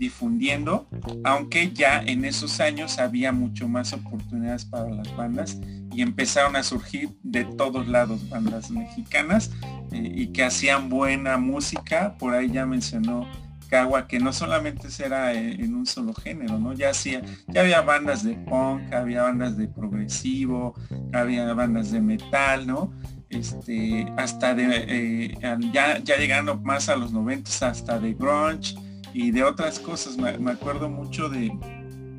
difundiendo, 0.00 0.88
aunque 1.24 1.72
ya 1.72 2.00
en 2.00 2.24
esos 2.24 2.58
años 2.58 2.98
había 2.98 3.32
mucho 3.32 3.68
más 3.68 3.92
oportunidades 3.92 4.64
para 4.64 4.88
las 4.88 5.14
bandas 5.14 5.60
y 5.92 6.00
empezaron 6.00 6.56
a 6.56 6.62
surgir 6.62 7.10
de 7.22 7.44
todos 7.44 7.86
lados 7.86 8.26
bandas 8.30 8.70
mexicanas 8.70 9.50
eh, 9.92 10.10
y 10.16 10.28
que 10.28 10.42
hacían 10.42 10.88
buena 10.88 11.36
música, 11.36 12.16
por 12.18 12.32
ahí 12.32 12.50
ya 12.50 12.64
mencionó 12.64 13.28
Cagua 13.68 14.08
que 14.08 14.18
no 14.18 14.32
solamente 14.32 14.88
era 15.04 15.34
en 15.34 15.74
un 15.74 15.84
solo 15.84 16.14
género, 16.14 16.58
¿no? 16.58 16.72
Ya 16.72 16.90
hacía, 16.90 17.20
ya 17.46 17.60
había 17.60 17.82
bandas 17.82 18.24
de 18.24 18.34
punk, 18.34 18.92
había 18.94 19.22
bandas 19.22 19.58
de 19.58 19.68
progresivo, 19.68 20.74
había 21.12 21.52
bandas 21.52 21.92
de 21.92 22.00
metal, 22.00 22.66
¿no? 22.66 22.92
Este, 23.28 24.06
hasta 24.16 24.54
de, 24.54 24.66
eh, 24.88 25.38
ya, 25.72 25.98
ya 25.98 26.16
llegando 26.16 26.56
más 26.56 26.88
a 26.88 26.96
los 26.96 27.12
90 27.12 27.68
hasta 27.68 28.00
de 28.00 28.14
grunge 28.14 28.74
y 29.12 29.30
de 29.30 29.44
otras 29.44 29.78
cosas. 29.78 30.16
Me, 30.16 30.50
acuerdo 30.50 30.88
mucho 30.88 31.28
de, 31.28 31.52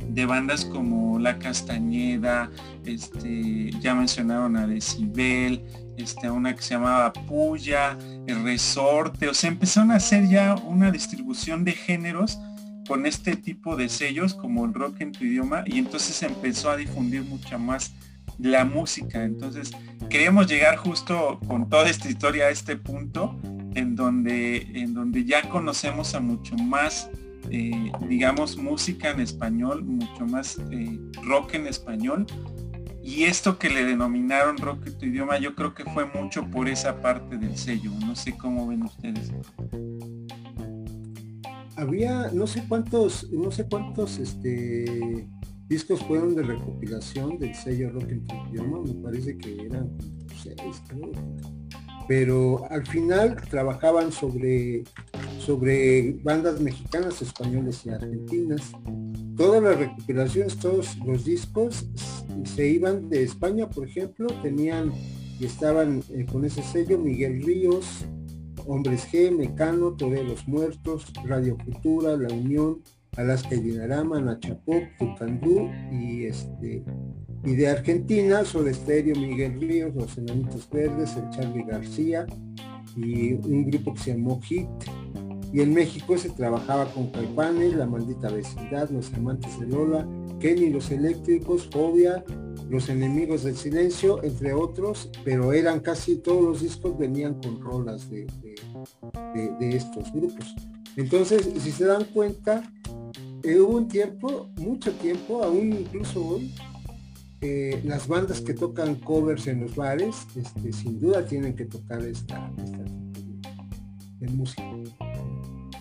de, 0.07 0.25
bandas 0.25 0.65
como 0.65 1.19
La 1.19 1.39
Castañeda, 1.39 2.49
este, 2.85 3.71
ya 3.79 3.95
mencionaron 3.95 4.55
a 4.57 4.67
Decibel, 4.67 5.63
este, 5.97 6.29
una 6.29 6.55
que 6.55 6.61
se 6.61 6.75
llamaba 6.75 7.13
Puya, 7.13 7.97
El 8.27 8.43
Resorte, 8.43 9.27
o 9.27 9.33
sea, 9.33 9.49
empezaron 9.49 9.91
a 9.91 9.95
hacer 9.95 10.27
ya 10.27 10.55
una 10.55 10.91
distribución 10.91 11.63
de 11.63 11.73
géneros 11.73 12.39
con 12.87 13.05
este 13.05 13.35
tipo 13.35 13.75
de 13.75 13.87
sellos 13.87 14.33
como 14.33 14.65
el 14.65 14.73
rock 14.73 15.01
en 15.01 15.11
tu 15.11 15.23
idioma 15.23 15.63
y 15.65 15.79
entonces 15.79 16.21
empezó 16.23 16.69
a 16.69 16.77
difundir 16.77 17.23
mucha 17.23 17.57
más 17.57 17.93
la 18.39 18.65
música. 18.65 19.23
Entonces 19.23 19.71
queríamos 20.09 20.47
llegar 20.47 20.75
justo 20.77 21.39
con 21.47 21.69
toda 21.69 21.89
esta 21.89 22.09
historia 22.09 22.45
a 22.45 22.49
este 22.49 22.75
punto 22.75 23.39
en 23.75 23.95
donde, 23.95 24.67
en 24.73 24.93
donde 24.93 25.25
ya 25.25 25.47
conocemos 25.49 26.13
a 26.15 26.19
mucho 26.19 26.55
más, 26.55 27.09
eh, 27.49 27.91
digamos, 28.07 28.57
música 28.57 29.11
en 29.11 29.21
español, 29.21 29.83
mucho 29.83 30.25
más 30.25 30.59
eh, 30.71 30.99
rock 31.23 31.55
en 31.55 31.67
español. 31.67 32.25
Y 33.03 33.23
esto 33.23 33.57
que 33.57 33.69
le 33.69 33.83
denominaron 33.83 34.57
rock 34.57 34.85
en 34.87 34.97
tu 34.97 35.05
idioma, 35.05 35.39
yo 35.39 35.55
creo 35.55 35.73
que 35.73 35.83
fue 35.85 36.05
mucho 36.05 36.45
por 36.49 36.69
esa 36.69 37.01
parte 37.01 37.37
del 37.37 37.57
sello. 37.57 37.91
No 38.05 38.15
sé 38.15 38.37
cómo 38.37 38.67
ven 38.67 38.83
ustedes. 38.83 39.31
Había 41.75 42.29
no 42.31 42.45
sé 42.45 42.63
cuántos, 42.67 43.31
no 43.31 43.51
sé 43.51 43.65
cuántos 43.67 44.19
este 44.19 45.27
discos 45.71 46.01
fueron 46.01 46.35
de 46.35 46.43
recopilación 46.43 47.39
del 47.39 47.55
sello 47.55 47.91
rock 47.91 48.09
en 48.09 48.27
tu 48.27 48.35
idioma, 48.49 48.81
me 48.81 48.93
parece 48.95 49.37
que 49.37 49.67
eran 49.67 49.89
seis, 50.43 50.83
pero 52.11 52.69
al 52.69 52.85
final 52.85 53.37
trabajaban 53.49 54.11
sobre, 54.11 54.83
sobre 55.39 56.11
bandas 56.23 56.59
mexicanas, 56.59 57.21
españoles 57.21 57.85
y 57.85 57.89
argentinas. 57.89 58.73
Todas 59.37 59.63
las 59.63 59.77
recopilaciones, 59.77 60.57
todos 60.57 60.97
los 61.05 61.23
discos 61.23 61.87
se 62.43 62.67
iban 62.67 63.07
de 63.07 63.23
España, 63.23 63.69
por 63.69 63.87
ejemplo, 63.87 64.27
tenían 64.43 64.91
y 65.39 65.45
estaban 65.45 66.03
eh, 66.09 66.25
con 66.29 66.43
ese 66.43 66.61
sello 66.63 66.99
Miguel 66.99 67.43
Ríos, 67.43 68.03
Hombres 68.67 69.07
G, 69.09 69.31
Mecano, 69.33 69.93
Toreros 69.93 70.45
Muertos, 70.49 71.13
Radio 71.23 71.55
Futura, 71.63 72.17
La 72.17 72.33
Unión, 72.33 72.81
Alaska 73.15 73.55
y 73.55 73.61
Dinarama, 73.61 74.19
Nachapop, 74.19 74.83
Tucandú 74.99 75.69
y 75.93 76.25
este 76.25 76.83
y 77.43 77.55
de 77.55 77.69
Argentina, 77.69 78.45
Soda 78.45 78.71
Estéreo, 78.71 79.15
Miguel 79.15 79.59
Ríos, 79.59 79.95
Los 79.95 80.17
Enanitos 80.17 80.69
Verdes, 80.69 81.15
el 81.15 81.29
Charlie 81.31 81.63
García 81.63 82.25
y 82.95 83.33
un 83.33 83.65
grupo 83.65 83.93
que 83.93 83.99
se 83.99 84.11
llamó 84.11 84.39
HIT. 84.47 84.67
Y 85.53 85.59
en 85.61 85.73
México 85.73 86.17
se 86.17 86.29
trabajaba 86.29 86.85
con 86.93 87.11
Caipanes, 87.11 87.75
La 87.75 87.85
Maldita 87.85 88.29
Vecindad, 88.29 88.89
Los 88.89 89.13
Amantes 89.13 89.59
de 89.59 89.67
Lola, 89.67 90.07
Kenny 90.39 90.69
Los 90.69 90.91
Eléctricos, 90.91 91.67
Fobia, 91.71 92.23
Los 92.69 92.87
Enemigos 92.89 93.43
del 93.43 93.57
Silencio, 93.57 94.23
entre 94.23 94.53
otros, 94.53 95.09
pero 95.25 95.51
eran 95.51 95.81
casi 95.81 96.17
todos 96.17 96.43
los 96.43 96.61
discos 96.61 96.97
venían 96.97 97.41
con 97.41 97.59
rolas 97.59 98.09
de, 98.09 98.27
de 99.33 99.75
estos 99.75 100.11
grupos. 100.13 100.55
Entonces, 100.95 101.49
si 101.57 101.71
se 101.71 101.85
dan 101.85 102.05
cuenta, 102.05 102.63
eh, 103.43 103.59
hubo 103.59 103.77
un 103.77 103.87
tiempo, 103.87 104.49
mucho 104.57 104.91
tiempo, 104.93 105.43
aún 105.43 105.73
incluso 105.73 106.25
hoy, 106.25 106.53
eh, 107.41 107.81
las 107.83 108.07
bandas 108.07 108.39
que 108.41 108.53
tocan 108.53 108.95
covers 108.95 109.47
en 109.47 109.61
los 109.61 109.75
bares, 109.75 110.27
este, 110.35 110.71
sin 110.71 110.99
duda 110.99 111.25
tienen 111.25 111.55
que 111.55 111.65
tocar 111.65 112.01
esta, 112.03 112.51
de 114.19 114.27
música. 114.27 114.63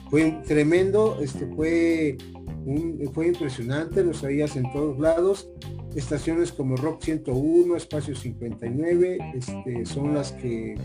Fue 0.09 0.41
tremendo, 0.47 1.19
este, 1.21 1.47
fue, 1.55 2.17
fue 3.13 3.29
impresionante, 3.29 4.03
los 4.03 4.23
oías 4.23 4.57
en 4.57 4.73
todos 4.73 4.99
lados. 4.99 5.49
Estaciones 5.95 6.51
como 6.51 6.77
Rock 6.77 7.03
101, 7.03 7.77
Espacio 7.77 8.15
59, 8.15 9.19
este, 9.35 9.85
son 9.85 10.15
las 10.15 10.33
que 10.33 10.77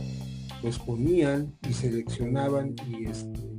pues 0.61 0.78
ponían 0.80 1.55
y 1.69 1.73
seleccionaban 1.73 2.76
y 2.89 3.05
este, 3.05 3.54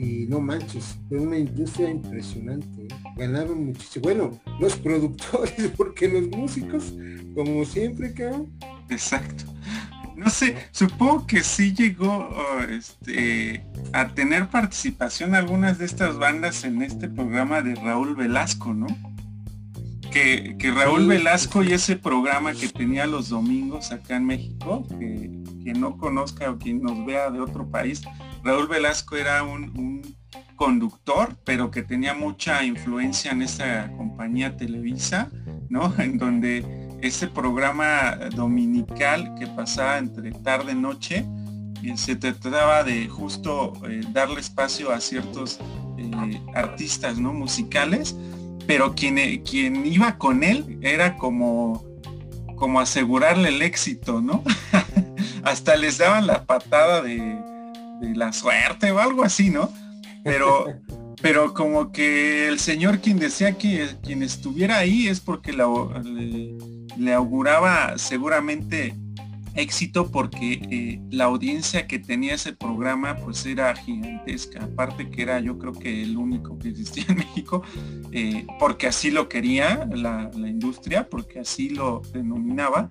y 0.00 0.26
no 0.26 0.40
manches, 0.40 0.96
fue 1.10 1.18
una 1.18 1.36
industria 1.36 1.90
impresionante. 1.90 2.84
¿eh? 2.84 2.88
Ganaron 3.16 3.66
muchísimo. 3.66 4.02
Bueno, 4.04 4.40
los 4.58 4.74
productores, 4.76 5.70
porque 5.76 6.08
los 6.08 6.26
músicos, 6.28 6.94
como 7.34 7.66
siempre, 7.66 8.14
cabrón. 8.14 8.50
Exacto. 8.88 9.44
No 10.16 10.30
sé, 10.30 10.56
supongo 10.70 11.26
que 11.26 11.42
sí 11.42 11.74
llegó 11.74 12.30
oh, 12.30 12.62
este, 12.62 13.62
a 13.92 14.08
tener 14.14 14.48
participación 14.48 15.34
algunas 15.34 15.78
de 15.78 15.84
estas 15.84 16.18
bandas 16.18 16.64
en 16.64 16.80
este 16.80 17.08
programa 17.08 17.60
de 17.60 17.74
Raúl 17.74 18.16
Velasco, 18.16 18.72
¿no? 18.72 18.86
Que, 20.10 20.56
Raúl 20.74 21.06
Velasco 21.06 21.62
y 21.62 21.72
ese 21.72 21.96
programa 21.96 22.54
que 22.54 22.68
tenía 22.68 23.06
los 23.06 23.28
domingos 23.28 23.92
acá 23.92 24.16
en 24.16 24.26
México, 24.26 24.86
que 24.88 25.30
quien 25.62 25.80
no 25.80 25.98
conozca 25.98 26.50
o 26.50 26.58
quien 26.58 26.82
nos 26.82 27.04
vea 27.06 27.30
de 27.30 27.40
otro 27.40 27.70
país, 27.70 28.02
Raúl 28.42 28.68
Velasco 28.68 29.16
era 29.16 29.42
un, 29.42 30.16
conductor, 30.56 31.36
pero 31.44 31.70
que 31.70 31.82
tenía 31.82 32.12
mucha 32.12 32.62
influencia 32.62 33.32
en 33.32 33.40
esa 33.40 33.90
compañía 33.96 34.58
Televisa, 34.58 35.30
¿no? 35.70 35.94
En 35.98 36.18
donde 36.18 36.98
ese 37.00 37.28
programa 37.28 38.14
dominical 38.36 39.34
que 39.38 39.46
pasaba 39.46 39.96
entre 39.96 40.32
tarde 40.32 40.72
y 40.72 40.74
noche, 40.74 41.24
eh, 41.82 41.96
se 41.96 42.14
trataba 42.16 42.84
de 42.84 43.08
justo 43.08 43.72
eh, 43.88 44.02
darle 44.12 44.40
espacio 44.40 44.92
a 44.92 45.00
ciertos 45.00 45.58
eh, 45.96 46.40
artistas, 46.54 47.18
¿no? 47.18 47.32
Musicales, 47.32 48.14
pero 48.66 48.94
quien, 48.94 49.18
iba 49.86 50.18
con 50.18 50.44
él 50.44 50.78
era 50.82 51.16
como, 51.16 51.82
como 52.56 52.80
asegurarle 52.80 53.48
el 53.48 53.62
éxito, 53.62 54.20
¿no? 54.20 54.44
Hasta 55.42 55.74
les 55.76 55.96
daban 55.96 56.26
la 56.26 56.44
patada 56.44 57.00
de, 57.00 57.38
de 58.00 58.14
la 58.14 58.32
suerte 58.32 58.90
o 58.90 58.98
algo 58.98 59.24
así, 59.24 59.50
¿no? 59.50 59.70
Pero, 60.24 60.66
pero 61.22 61.54
como 61.54 61.92
que 61.92 62.48
el 62.48 62.58
señor 62.58 63.00
quien 63.00 63.18
decía 63.18 63.58
que 63.58 63.88
quien 64.02 64.22
estuviera 64.22 64.78
ahí 64.78 65.08
es 65.08 65.20
porque 65.20 65.52
le, 65.52 67.14
auguraba 67.14 67.98
seguramente 67.98 68.94
éxito 69.54 70.10
porque 70.10 70.60
eh, 70.70 71.00
la 71.10 71.24
audiencia 71.24 71.86
que 71.86 71.98
tenía 71.98 72.34
ese 72.34 72.52
programa 72.52 73.16
pues 73.16 73.44
era 73.46 73.74
gigantesca, 73.74 74.64
aparte 74.64 75.10
que 75.10 75.22
era 75.22 75.40
yo 75.40 75.58
creo 75.58 75.72
que 75.72 76.02
el 76.02 76.16
único 76.16 76.58
que 76.58 76.68
existía 76.68 77.04
en 77.08 77.18
México, 77.18 77.62
eh, 78.12 78.46
porque 78.58 78.86
así 78.86 79.10
lo 79.10 79.28
quería 79.28 79.88
la, 79.92 80.30
la, 80.34 80.48
industria, 80.48 81.08
porque 81.08 81.40
así 81.40 81.70
lo 81.70 82.02
denominaba, 82.12 82.90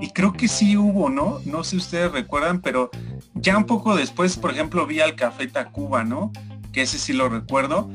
y 0.00 0.10
creo 0.10 0.32
que 0.32 0.48
sí 0.48 0.76
hubo, 0.76 1.10
¿no? 1.10 1.40
No 1.44 1.64
sé 1.64 1.76
ustedes 1.76 2.10
recuerdan, 2.10 2.60
pero 2.60 2.90
ya 3.34 3.56
un 3.56 3.64
poco 3.64 3.96
después, 3.96 4.36
por 4.36 4.50
ejemplo, 4.50 4.86
vi 4.86 5.00
al 5.00 5.14
Café 5.14 5.46
Tacuba, 5.46 6.04
¿no? 6.04 6.32
Que 6.72 6.82
ese 6.82 6.98
sí 6.98 7.12
lo 7.12 7.28
recuerdo, 7.28 7.90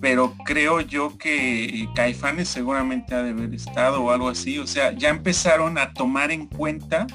pero 0.00 0.34
creo 0.44 0.80
yo 0.80 1.18
que 1.18 1.88
Caifanes 1.94 2.48
seguramente 2.48 3.14
ha 3.14 3.22
de 3.22 3.30
haber 3.30 3.54
estado 3.54 4.02
o 4.02 4.10
algo 4.10 4.28
así. 4.28 4.58
O 4.58 4.66
sea, 4.66 4.92
ya 4.92 5.10
empezaron 5.10 5.76
a 5.76 5.92
tomar 5.92 6.30
en 6.30 6.46
cuenta 6.46 7.06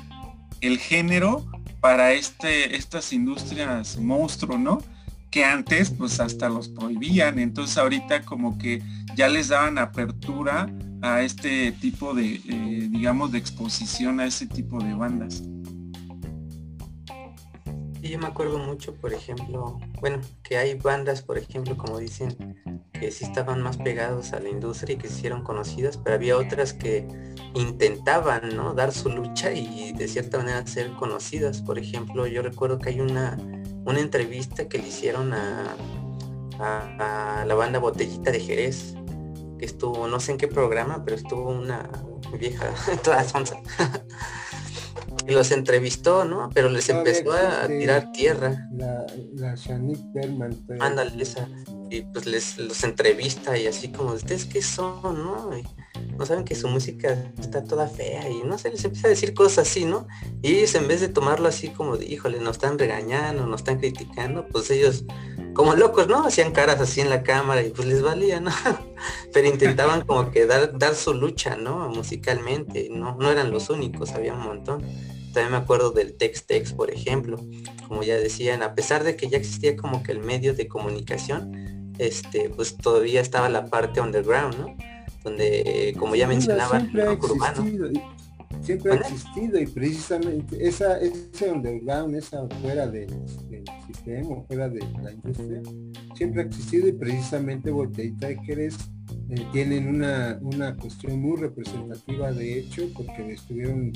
el 0.61 0.79
género 0.79 1.45
para 1.79 2.13
este, 2.13 2.75
estas 2.75 3.13
industrias 3.13 3.97
monstruo, 3.97 4.57
¿no? 4.57 4.79
Que 5.29 5.45
antes 5.45 5.91
pues 5.91 6.19
hasta 6.19 6.49
los 6.49 6.69
prohibían. 6.69 7.39
Entonces 7.39 7.77
ahorita 7.77 8.23
como 8.23 8.57
que 8.57 8.81
ya 9.15 9.27
les 9.27 9.49
daban 9.49 9.77
apertura 9.77 10.67
a 11.01 11.21
este 11.21 11.71
tipo 11.73 12.13
de, 12.13 12.41
eh, 12.47 12.87
digamos, 12.89 13.31
de 13.31 13.37
exposición 13.37 14.19
a 14.19 14.25
ese 14.25 14.47
tipo 14.47 14.83
de 14.83 14.93
bandas. 14.93 15.43
Y 18.05 18.09
yo 18.09 18.19
me 18.19 18.27
acuerdo 18.27 18.59
mucho, 18.59 18.93
por 18.93 19.15
ejemplo, 19.15 19.79
bueno, 19.99 20.21
que 20.43 20.59
hay 20.59 20.75
bandas, 20.75 21.23
por 21.23 21.39
ejemplo, 21.39 21.75
como 21.75 21.97
dicen, 21.97 22.55
que 22.93 23.09
sí 23.09 23.25
estaban 23.25 23.63
más 23.63 23.77
pegados 23.77 24.31
a 24.33 24.39
la 24.39 24.49
industria 24.49 24.93
y 24.93 24.97
que 24.99 25.07
se 25.07 25.15
hicieron 25.15 25.41
conocidas, 25.41 25.97
pero 25.97 26.15
había 26.15 26.37
otras 26.37 26.73
que 26.73 27.07
intentaban, 27.55 28.55
¿no? 28.55 28.75
Dar 28.75 28.91
su 28.91 29.09
lucha 29.09 29.51
y 29.53 29.91
de 29.93 30.07
cierta 30.07 30.37
manera 30.37 30.67
ser 30.67 30.91
conocidas. 30.91 31.63
Por 31.63 31.79
ejemplo, 31.79 32.27
yo 32.27 32.43
recuerdo 32.43 32.77
que 32.77 32.89
hay 32.89 33.01
una, 33.01 33.39
una 33.85 33.99
entrevista 33.99 34.69
que 34.69 34.77
le 34.77 34.89
hicieron 34.89 35.33
a, 35.33 35.75
a 36.59 37.43
la 37.43 37.55
banda 37.55 37.79
Botellita 37.79 38.29
de 38.29 38.39
Jerez, 38.39 38.93
que 39.57 39.65
estuvo, 39.65 40.07
no 40.07 40.19
sé 40.19 40.33
en 40.33 40.37
qué 40.37 40.47
programa, 40.47 41.03
pero 41.03 41.17
estuvo 41.17 41.49
una 41.49 41.89
vieja, 42.37 42.71
toda 43.03 43.23
sonsa. 43.23 43.59
Y 45.27 45.31
los 45.31 45.51
entrevistó, 45.51 46.25
¿no? 46.25 46.49
Pero 46.53 46.69
les 46.69 46.89
empezó 46.89 47.31
a 47.31 47.67
tirar 47.67 48.11
tierra. 48.11 48.67
La, 48.71 49.05
la 49.33 49.55
Berman. 50.13 50.65
Ándale, 50.79 51.21
esa. 51.21 51.47
Y 51.89 52.01
pues 52.01 52.25
les 52.25 52.57
los 52.57 52.83
entrevista 52.83 53.57
y 53.57 53.67
así 53.67 53.89
como, 53.89 54.13
¿ustedes 54.13 54.45
qué 54.45 54.61
son, 54.61 55.01
no? 55.03 55.51
no 56.17 56.25
saben 56.25 56.45
que 56.45 56.55
su 56.55 56.67
música 56.67 57.31
está 57.39 57.63
toda 57.63 57.87
fea 57.87 58.29
y 58.29 58.43
no 58.43 58.57
sé, 58.57 58.71
les 58.71 58.83
empieza 58.83 59.07
a 59.07 59.09
decir 59.09 59.33
cosas 59.33 59.67
así, 59.67 59.85
¿no? 59.85 60.07
Y 60.41 60.55
ellos 60.55 60.75
en 60.75 60.87
vez 60.87 61.01
de 61.01 61.09
tomarlo 61.09 61.47
así 61.47 61.69
como 61.69 61.97
de, 61.97 62.05
híjole, 62.05 62.39
nos 62.39 62.55
están 62.57 62.79
regañando, 62.79 63.45
nos 63.45 63.61
están 63.61 63.79
criticando, 63.79 64.47
pues 64.47 64.71
ellos 64.71 65.05
como 65.55 65.73
locos, 65.73 66.07
¿no? 66.07 66.27
Hacían 66.27 66.51
caras 66.51 66.79
así 66.81 67.01
en 67.01 67.09
la 67.09 67.23
cámara 67.23 67.63
y 67.63 67.71
pues 67.71 67.87
les 67.87 68.03
valía, 68.03 68.39
¿no? 68.39 68.51
Pero 69.33 69.47
intentaban 69.47 70.01
como 70.01 70.29
que 70.29 70.45
dar, 70.45 70.77
dar 70.77 70.93
su 70.93 71.13
lucha, 71.13 71.55
¿no? 71.55 71.89
Musicalmente, 71.89 72.89
¿no? 72.91 73.15
No 73.15 73.31
eran 73.31 73.49
los 73.49 73.69
únicos, 73.69 74.11
había 74.11 74.33
un 74.33 74.43
montón. 74.43 74.81
También 75.33 75.51
me 75.51 75.57
acuerdo 75.57 75.91
del 75.91 76.15
Text 76.17 76.47
Text, 76.47 76.75
por 76.75 76.91
ejemplo. 76.91 77.39
Como 77.87 78.03
ya 78.03 78.17
decían, 78.17 78.63
a 78.63 78.75
pesar 78.75 79.03
de 79.03 79.15
que 79.15 79.29
ya 79.29 79.37
existía 79.37 79.75
como 79.75 80.03
que 80.03 80.11
el 80.11 80.19
medio 80.19 80.53
de 80.53 80.67
comunicación, 80.67 81.93
este, 81.97 82.49
pues 82.49 82.75
todavía 82.75 83.21
estaba 83.21 83.47
la 83.49 83.65
parte 83.65 84.01
underground, 84.01 84.59
¿no? 84.59 84.77
Donde, 85.23 85.95
como 85.97 86.15
ya 86.15 86.27
mencionaba, 86.27 86.79
siempre 86.81 87.03
ha 87.03 87.13
existido, 87.13 87.89
siempre 88.65 88.93
ha 88.93 88.95
existido 88.95 89.61
y 89.61 89.67
precisamente 89.67 90.67
esa, 90.67 90.99
ese 90.99 91.51
underground, 91.51 92.15
esa 92.15 92.47
fuera 92.61 92.87
del 92.87 93.09
sistema, 93.87 94.41
fuera 94.47 94.67
de 94.67 94.79
la 95.03 95.11
industria, 95.11 95.61
siempre 96.15 96.41
ha 96.41 96.45
existido 96.45 96.87
y 96.87 96.93
precisamente 96.93 97.69
Voltaire 97.69 98.15
Takers 98.19 98.89
eh, 99.29 99.45
tienen 99.51 99.87
una, 99.87 100.39
una 100.41 100.75
cuestión 100.75 101.21
muy 101.21 101.37
representativa 101.37 102.31
de 102.31 102.59
hecho 102.59 102.89
porque 102.95 103.33
estuvieron 103.33 103.91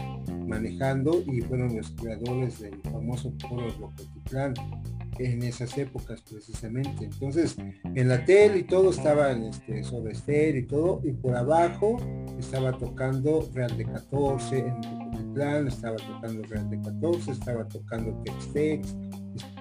manejando 0.48 1.24
y 1.26 1.42
fueron 1.42 1.76
los 1.76 1.90
creadores 1.92 2.60
del 2.60 2.80
famoso 2.82 3.34
foro 3.48 3.68
Rocotitlán 3.80 4.54
en 5.20 5.44
esas 5.44 5.78
épocas 5.78 6.22
precisamente. 6.22 7.06
Entonces, 7.06 7.58
en 7.84 8.08
la 8.08 8.24
tele 8.26 8.60
y 8.60 8.64
todo 8.64 8.90
estaba 8.90 9.32
en 9.32 9.44
este, 9.44 9.84
sobre 9.84 10.14
estéreo 10.14 10.62
y 10.62 10.66
todo, 10.66 11.02
y 11.04 11.12
por 11.12 11.36
abajo 11.36 11.98
estaba 12.40 12.78
tocando 12.78 13.48
Real 13.54 13.76
de 13.78 13.86
14, 13.86 14.58
en 14.58 15.34
plan 15.34 15.68
estaba 15.68 15.98
tocando 15.98 16.42
Real 16.44 16.70
de 16.70 16.82
14, 16.82 17.32
estaba 17.32 17.68
tocando 17.68 18.12
Tex-Tex, 18.24 18.96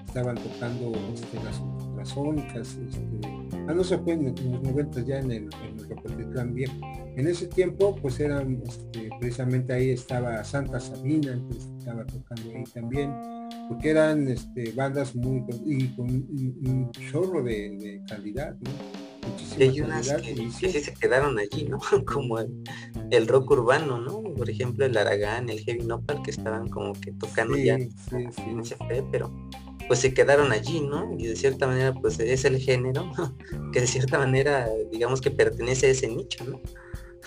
estaban 0.07 0.37
tocando 0.37 0.93
este, 1.13 1.37
las 1.45 1.61
ultrasónicas, 1.61 2.77
este, 2.77 3.21
ah, 3.69 3.75
no 3.75 3.85
se 3.85 3.99
fue 3.99 4.15
en, 4.15 4.27
los 4.27 4.63
90 4.63 5.01
ya 5.03 5.19
en 5.19 5.31
el, 5.31 5.49
en 5.53 6.39
el 6.39 6.51
viejo. 6.53 6.75
En 7.17 7.27
ese 7.27 7.49
tiempo, 7.49 7.97
pues 7.97 8.21
eran, 8.21 8.63
este, 8.65 9.11
precisamente 9.19 9.73
ahí 9.73 9.91
estaba 9.91 10.43
Santa 10.45 10.79
Sabina, 10.79 11.41
estaba 11.79 12.07
tocando 12.07 12.51
ahí 12.53 12.65
también 12.73 13.38
porque 13.69 13.91
eran 13.91 14.29
este, 14.29 14.73
bandas 14.73 15.15
muy 15.15 15.45
y 15.67 15.89
con 15.89 16.07
un, 16.09 16.91
chorro 17.11 17.43
de, 17.43 18.01
calidad, 18.09 18.57
¿no? 18.61 18.71
hay 19.61 19.81
unas 19.81 20.11
que, 20.13 20.51
sí 20.51 20.71
se 20.71 20.95
quedaron 20.95 21.39
allí, 21.39 21.65
¿no? 21.65 21.79
como 22.07 22.39
el, 22.39 23.29
rock 23.29 23.51
urbano, 23.51 24.01
¿no? 24.01 24.23
Por 24.23 24.49
ejemplo, 24.49 24.87
el 24.87 24.97
Aragán, 24.97 25.51
el 25.51 25.61
Heavy 25.61 25.85
Nopal, 25.85 26.23
que 26.23 26.31
estaban 26.31 26.69
como 26.69 26.93
que 26.95 27.13
tocando 27.13 27.57
ya 27.57 27.75
en 27.75 28.61
ese 28.61 28.77
fe, 28.77 29.05
pero 29.11 29.33
pues 29.89 30.01
se 30.01 30.13
quedaron 30.15 30.53
allí, 30.53 30.81
¿no? 30.81 31.15
Y 31.19 31.27
de 31.27 31.37
cierta 31.37 31.67
manera, 31.67 31.95
pues 31.95 32.21
es 32.21 32.45
el 32.45 32.59
género 32.59 33.11
que 33.73 33.81
de 33.81 33.87
cierta 33.87 34.19
manera, 34.19 34.69
digamos 34.93 35.21
que 35.21 35.31
pertenece 35.31 35.87
a 35.87 35.91
ese 35.91 36.09
nicho, 36.09 36.45
¿no? 36.45 36.61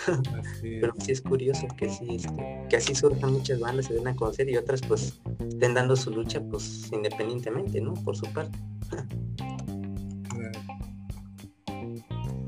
Pero 0.62 0.94
sí 1.00 1.12
es 1.12 1.22
curioso 1.22 1.68
que 1.78 1.90
sí, 1.90 2.16
este, 2.16 2.66
que 2.70 2.78
así 2.78 2.96
surjan 2.96 3.34
muchas 3.34 3.60
bandas, 3.60 3.86
se 3.88 3.94
den 3.94 4.08
a 4.08 4.16
conocer 4.16 4.50
y 4.50 4.58
otras 4.58 4.82
pues 4.82 5.20
estén 5.40 5.74
dando 5.74 5.96
su 5.96 6.12
lucha 6.12 6.42
pues 6.42 6.90
independientemente, 6.92 7.82
¿no? 7.82 7.94
Por 7.94 8.16
su 8.16 8.26
parte. 8.34 8.58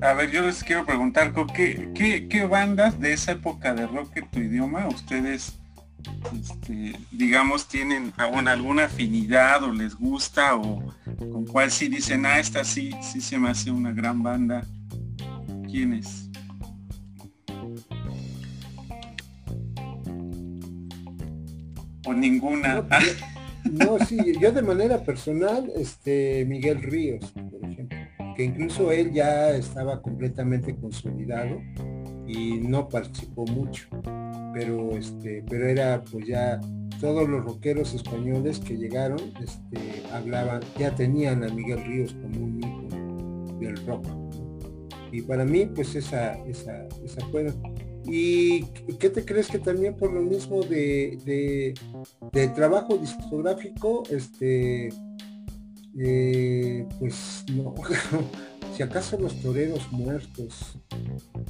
A 0.01 0.13
ver, 0.13 0.31
yo 0.31 0.41
les 0.41 0.61
quiero 0.63 0.85
preguntar, 0.85 1.33
¿qué, 1.55 1.89
qué, 1.95 2.27
qué 2.27 2.45
bandas 2.45 2.99
de 2.99 3.13
esa 3.13 3.31
época 3.31 3.73
de 3.73 3.87
rock 3.87 4.17
en 4.17 4.29
tu 4.31 4.39
idioma 4.39 4.85
ustedes, 4.89 5.53
este, 6.37 6.99
digamos, 7.09 7.69
tienen 7.69 8.11
alguna 8.17 8.85
afinidad 8.85 9.63
o 9.63 9.71
les 9.71 9.95
gusta 9.95 10.57
o 10.57 10.83
con 11.31 11.45
cuál 11.45 11.71
sí 11.71 11.87
dicen, 11.87 12.25
ah, 12.25 12.37
esta 12.37 12.65
sí, 12.65 12.91
sí 13.01 13.21
se 13.21 13.37
me 13.37 13.49
hace 13.49 13.71
una 13.71 13.93
gran 13.93 14.21
banda? 14.21 14.65
¿Quiénes? 15.71 16.22
O 22.05 22.13
ninguna. 22.13 22.85
No, 23.71 23.97
sí, 24.05 24.17
yo 24.41 24.51
de 24.51 24.61
manera 24.61 25.03
personal, 25.03 25.71
este 25.75 26.45
Miguel 26.45 26.81
Ríos, 26.81 27.31
por 27.31 27.69
ejemplo, 27.69 27.97
que 28.35 28.43
incluso 28.43 28.91
él 28.91 29.13
ya 29.13 29.51
estaba 29.51 30.01
completamente 30.01 30.75
consolidado 30.75 31.61
y 32.27 32.59
no 32.59 32.89
participó 32.89 33.45
mucho, 33.45 33.87
pero 34.53 34.91
este, 34.97 35.43
pero 35.49 35.67
era 35.67 36.03
pues 36.03 36.27
ya 36.27 36.59
todos 36.99 37.27
los 37.27 37.43
rockeros 37.43 37.93
españoles 37.93 38.59
que 38.59 38.77
llegaron, 38.77 39.19
este, 39.41 40.03
hablaban, 40.13 40.61
ya 40.77 40.93
tenían 40.95 41.43
a 41.43 41.49
Miguel 41.49 41.83
Ríos 41.85 42.13
como 42.21 42.45
un 42.45 42.59
hijo 42.59 43.59
del 43.59 43.85
rock. 43.85 44.05
Y 45.11 45.21
para 45.21 45.45
mí, 45.45 45.65
pues 45.65 45.95
esa, 45.95 46.33
esa, 46.47 46.87
esa 47.03 47.25
fue 47.27 47.45
¿Y 48.05 48.63
qué 48.99 49.09
te 49.09 49.23
crees 49.23 49.47
que 49.47 49.59
también 49.59 49.95
por 49.95 50.11
lo 50.11 50.21
mismo 50.21 50.61
de, 50.63 51.73
de, 52.31 52.47
trabajo 52.49 52.97
discográfico, 52.97 54.03
este, 54.09 54.89
eh, 55.97 56.85
pues 56.99 57.45
no, 57.53 57.73
si 58.75 58.83
acaso 58.83 59.17
los 59.19 59.39
toreros 59.41 59.89
muertos, 59.91 60.77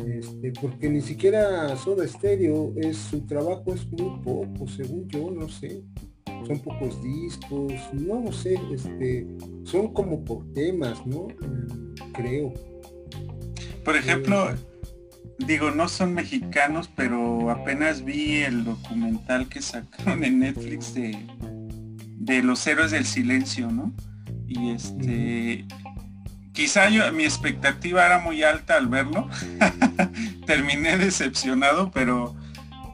este, 0.06 0.52
porque 0.62 0.90
ni 0.90 1.02
siquiera 1.02 1.76
Soda 1.78 2.08
Stereo 2.08 2.74
es 2.78 2.98
su 2.98 3.22
trabajo 3.22 3.74
es 3.74 3.86
muy 3.92 4.20
poco, 4.24 4.68
según 4.68 5.08
yo, 5.08 5.32
no 5.32 5.50
sé, 5.50 5.84
son 6.46 6.60
pocos 6.60 7.02
discos, 7.02 7.74
no 7.94 8.22
lo 8.22 8.32
sé, 8.32 8.60
este, 8.72 9.28
son 9.64 9.94
como 9.94 10.24
por 10.24 10.46
temas, 10.54 11.06
¿no? 11.08 11.28
Creo. 12.14 12.54
Por 13.84 13.96
ejemplo, 13.96 14.52
eh, 14.52 14.56
digo, 15.40 15.72
no 15.72 15.88
son 15.88 16.14
mexicanos, 16.14 16.90
pero 16.96 17.50
apenas 17.50 18.04
vi 18.04 18.38
el 18.38 18.64
documental 18.64 19.48
que 19.48 19.62
sacaron 19.62 20.24
en 20.24 20.40
Netflix 20.40 20.94
de, 20.94 21.18
de 22.18 22.44
los 22.44 22.66
héroes 22.68 22.92
del 22.92 23.06
silencio, 23.06 23.70
¿no? 23.70 23.94
Y 24.48 24.70
este, 24.72 25.66
quizá 26.54 26.90
yo, 26.90 27.12
mi 27.12 27.24
expectativa 27.24 28.06
era 28.06 28.20
muy 28.20 28.44
alta 28.44 28.76
al 28.76 28.88
verlo. 28.88 29.28
Terminé 30.46 30.98
decepcionado, 30.98 31.92
pero 31.92 32.36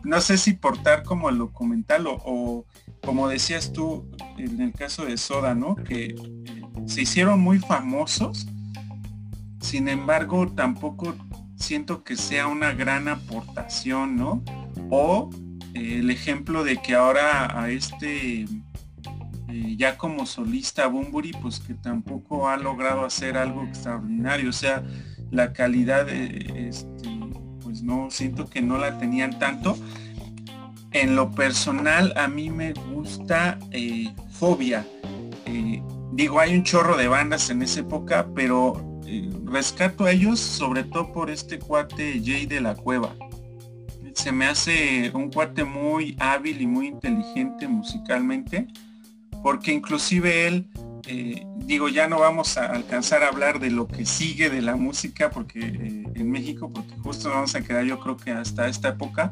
no 0.03 0.21
sé 0.21 0.37
si 0.37 0.53
portar 0.53 1.03
como 1.03 1.29
el 1.29 1.37
documental 1.37 2.05
o, 2.07 2.65
como 3.03 3.27
decías 3.27 3.73
tú 3.73 4.09
en 4.37 4.61
el 4.61 4.73
caso 4.73 5.05
de 5.05 5.17
Soda, 5.17 5.55
¿no? 5.55 5.75
Que 5.75 6.15
se 6.85 7.01
hicieron 7.01 7.39
muy 7.39 7.59
famosos, 7.59 8.47
sin 9.61 9.87
embargo 9.89 10.51
tampoco 10.51 11.15
siento 11.59 12.03
que 12.03 12.15
sea 12.15 12.47
una 12.47 12.73
gran 12.73 13.07
aportación, 13.07 14.15
¿no? 14.15 14.43
O 14.89 15.29
eh, 15.73 15.99
el 15.99 16.09
ejemplo 16.09 16.63
de 16.63 16.77
que 16.77 16.95
ahora 16.95 17.61
a 17.61 17.69
este 17.69 18.45
eh, 19.49 19.75
ya 19.77 19.97
como 19.97 20.25
solista 20.25 20.87
Bumburi, 20.87 21.33
pues 21.33 21.59
que 21.59 21.73
tampoco 21.73 22.47
ha 22.47 22.57
logrado 22.57 23.05
hacer 23.05 23.37
algo 23.37 23.63
extraordinario. 23.63 24.49
O 24.49 24.53
sea, 24.53 24.83
la 25.31 25.53
calidad 25.53 26.05
de 26.05 26.69
este, 26.69 27.09
pues 27.61 27.83
no, 27.83 28.09
siento 28.09 28.49
que 28.49 28.61
no 28.61 28.77
la 28.77 28.97
tenían 28.97 29.37
tanto. 29.37 29.77
En 30.91 31.15
lo 31.15 31.31
personal 31.31 32.13
a 32.15 32.27
mí 32.27 32.49
me 32.49 32.73
gusta 32.73 33.59
eh, 33.71 34.11
Fobia. 34.31 34.87
digo, 36.13 36.39
hay 36.39 36.55
un 36.55 36.63
chorro 36.63 36.97
de 36.97 37.07
bandas 37.07 37.49
en 37.49 37.61
esa 37.61 37.81
época, 37.81 38.27
pero 38.33 38.88
rescato 39.45 40.05
a 40.05 40.11
ellos 40.11 40.39
sobre 40.39 40.83
todo 40.83 41.11
por 41.11 41.29
este 41.29 41.59
cuate 41.59 42.21
Jay 42.23 42.45
de 42.45 42.61
la 42.61 42.75
Cueva. 42.75 43.15
Se 44.13 44.31
me 44.31 44.45
hace 44.45 45.11
un 45.13 45.31
cuate 45.31 45.63
muy 45.63 46.15
hábil 46.19 46.61
y 46.61 46.67
muy 46.67 46.87
inteligente 46.87 47.67
musicalmente, 47.67 48.67
porque 49.41 49.71
inclusive 49.71 50.47
él, 50.47 50.67
eh, 51.07 51.45
digo, 51.57 51.87
ya 51.87 52.07
no 52.07 52.19
vamos 52.19 52.57
a 52.57 52.65
alcanzar 52.65 53.23
a 53.23 53.27
hablar 53.27 53.59
de 53.59 53.71
lo 53.71 53.87
que 53.87 54.05
sigue 54.05 54.49
de 54.49 54.61
la 54.61 54.75
música, 54.75 55.29
porque 55.29 55.59
eh, 55.59 56.03
en 56.15 56.31
México, 56.31 56.69
porque 56.73 56.95
justo 56.97 57.29
vamos 57.29 57.55
a 57.55 57.61
quedar 57.61 57.85
yo 57.85 57.99
creo 57.99 58.17
que 58.17 58.31
hasta 58.31 58.67
esta 58.67 58.89
época, 58.89 59.31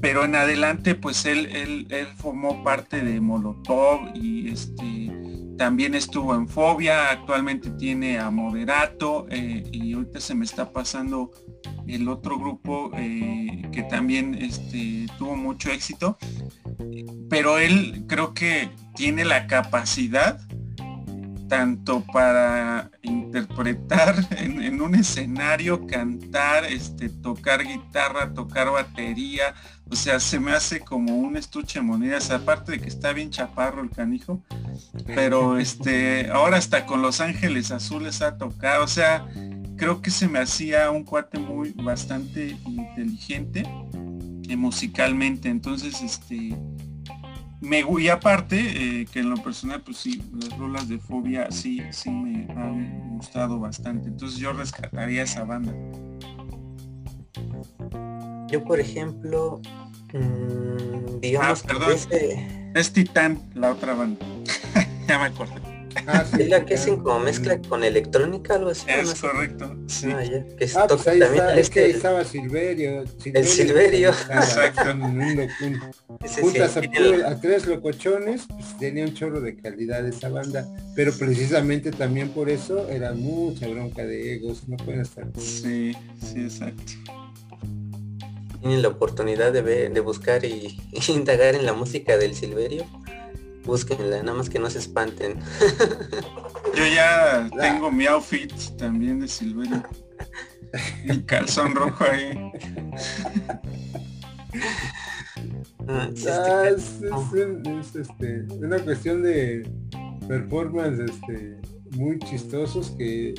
pero 0.00 0.24
en 0.24 0.36
adelante 0.36 0.94
pues 0.94 1.26
él, 1.26 1.46
él, 1.46 1.86
él 1.90 2.06
formó 2.16 2.62
parte 2.62 3.00
de 3.00 3.20
Molotov 3.20 4.14
y 4.14 4.50
este 4.50 5.31
también 5.56 5.94
estuvo 5.94 6.34
en 6.34 6.48
Fobia, 6.48 7.10
actualmente 7.10 7.70
tiene 7.70 8.18
a 8.18 8.30
Moderato 8.30 9.26
eh, 9.30 9.62
y 9.72 9.92
ahorita 9.92 10.20
se 10.20 10.34
me 10.34 10.44
está 10.44 10.72
pasando 10.72 11.30
el 11.86 12.08
otro 12.08 12.38
grupo 12.38 12.90
eh, 12.96 13.68
que 13.72 13.82
también 13.84 14.34
este, 14.34 15.06
tuvo 15.18 15.36
mucho 15.36 15.70
éxito, 15.70 16.16
pero 17.28 17.58
él 17.58 18.04
creo 18.06 18.34
que 18.34 18.70
tiene 18.94 19.24
la 19.24 19.46
capacidad 19.46 20.40
tanto 21.48 22.04
para 22.12 22.90
interpretar 23.02 24.14
en, 24.38 24.80
un 24.80 24.94
escenario, 24.94 25.86
cantar, 25.86 26.64
este, 26.64 27.08
tocar 27.08 27.64
guitarra, 27.64 28.32
tocar 28.32 28.70
batería, 28.70 29.54
o 29.90 29.94
sea, 29.94 30.18
se 30.20 30.40
me 30.40 30.52
hace 30.52 30.80
como 30.80 31.16
un 31.16 31.36
estuche 31.36 31.80
de 31.80 31.84
monedas, 31.84 32.30
aparte 32.30 32.72
de 32.72 32.80
que 32.80 32.88
está 32.88 33.12
bien 33.12 33.30
chaparro 33.30 33.82
el 33.82 33.90
canijo, 33.90 34.42
pero 35.06 35.58
este, 35.58 36.30
ahora 36.30 36.56
hasta 36.56 36.86
con 36.86 37.02
Los 37.02 37.20
Ángeles 37.20 37.70
Azules 37.70 38.22
ha 38.22 38.36
tocado, 38.38 38.84
o 38.84 38.88
sea, 38.88 39.26
creo 39.76 40.00
que 40.00 40.10
se 40.10 40.28
me 40.28 40.38
hacía 40.38 40.90
un 40.90 41.04
cuate 41.04 41.38
muy 41.38 41.72
bastante 41.72 42.56
inteligente 42.64 43.64
eh, 44.48 44.56
musicalmente, 44.56 45.48
entonces 45.48 46.00
este 46.02 46.56
me 47.62 47.84
y 48.00 48.08
aparte 48.08 48.58
eh, 48.58 49.06
que 49.10 49.20
en 49.20 49.30
lo 49.30 49.36
personal 49.36 49.80
pues 49.82 49.96
sí 49.96 50.20
las 50.34 50.58
rolas 50.58 50.88
de 50.88 50.98
fobia 50.98 51.50
sí 51.50 51.80
sí 51.90 52.10
me 52.10 52.52
han 52.52 53.16
gustado 53.16 53.58
bastante. 53.60 54.08
Entonces 54.08 54.38
yo 54.38 54.52
rescataría 54.52 55.22
esa 55.22 55.44
banda. 55.44 55.72
Yo 58.48 58.64
por 58.64 58.80
ejemplo 58.80 59.60
mmm, 60.12 61.20
digamos 61.20 61.62
ah, 61.64 61.68
perdón. 61.68 61.96
es 62.74 62.92
Titán 62.92 63.40
la 63.54 63.70
otra 63.70 63.94
banda. 63.94 64.26
Ya 65.08 65.18
me 65.18 65.24
acordé 65.24 65.71
Ah, 66.06 66.24
es 66.38 66.48
la 66.48 66.64
que 66.64 66.74
hacen 66.74 66.98
como 66.98 67.20
mezcla 67.20 67.60
con 67.68 67.84
electrónica, 67.84 68.54
algo 68.54 68.70
así. 68.70 68.86
Es 68.88 69.20
correcto. 69.20 69.76
Sí. 69.86 70.10
Ah, 70.10 70.24
ya, 70.24 70.44
que 70.56 70.70
ah, 70.74 70.86
pues 70.88 71.08
ahí 71.08 71.20
está, 71.20 71.58
es 71.58 71.70
que 71.70 71.90
estaba 71.90 72.24
Silverio, 72.24 73.04
El 73.24 73.44
Silverio. 73.44 74.10
Exacto. 74.30 74.82
juntas 76.40 76.76
a, 76.76 77.40
tres 77.40 77.66
locochones, 77.66 78.46
pues 78.48 78.78
tenía 78.78 79.04
un 79.04 79.14
chorro 79.14 79.40
de 79.40 79.56
calidad 79.56 80.06
esa 80.06 80.28
banda, 80.28 80.66
pero 80.94 81.12
precisamente 81.12 81.90
también 81.90 82.30
por 82.30 82.50
eso 82.50 82.88
era 82.88 83.12
mucha 83.12 83.68
bronca 83.68 84.04
de 84.04 84.34
egos, 84.34 84.68
no 84.68 84.76
pueden 84.78 85.02
estar. 85.02 85.26
Sí, 85.38 85.96
sí, 86.20 86.40
exacto. 86.40 86.92
Tienen 88.60 88.82
la 88.82 88.88
oportunidad 88.88 89.52
de, 89.52 89.60
ver, 89.60 89.92
de 89.92 90.00
buscar 90.00 90.44
y, 90.44 90.78
y 90.92 91.02
indagar 91.12 91.54
en 91.54 91.66
la 91.66 91.72
música 91.72 92.16
del 92.16 92.34
Silverio 92.34 92.86
Búsquenla, 93.64 94.22
nada 94.22 94.36
más 94.36 94.50
que 94.50 94.58
no 94.58 94.68
se 94.68 94.78
espanten. 94.78 95.38
Yo 96.74 96.86
ya 96.86 97.48
tengo 97.60 97.90
mi 97.90 98.06
outfit 98.06 98.52
también 98.76 99.20
de 99.20 99.28
Silverio. 99.28 99.82
Mi 101.04 101.22
calzón 101.22 101.74
rojo 101.74 102.04
ahí. 102.04 102.52
Ah, 105.88 106.08
ah, 106.28 106.68
es, 106.68 107.00
este, 107.94 108.46
una 108.50 108.78
cuestión 108.78 109.22
de 109.22 109.68
performance 110.26 111.00
este, 111.00 111.58
muy 111.90 112.18
chistosos 112.20 112.90
que 112.92 113.34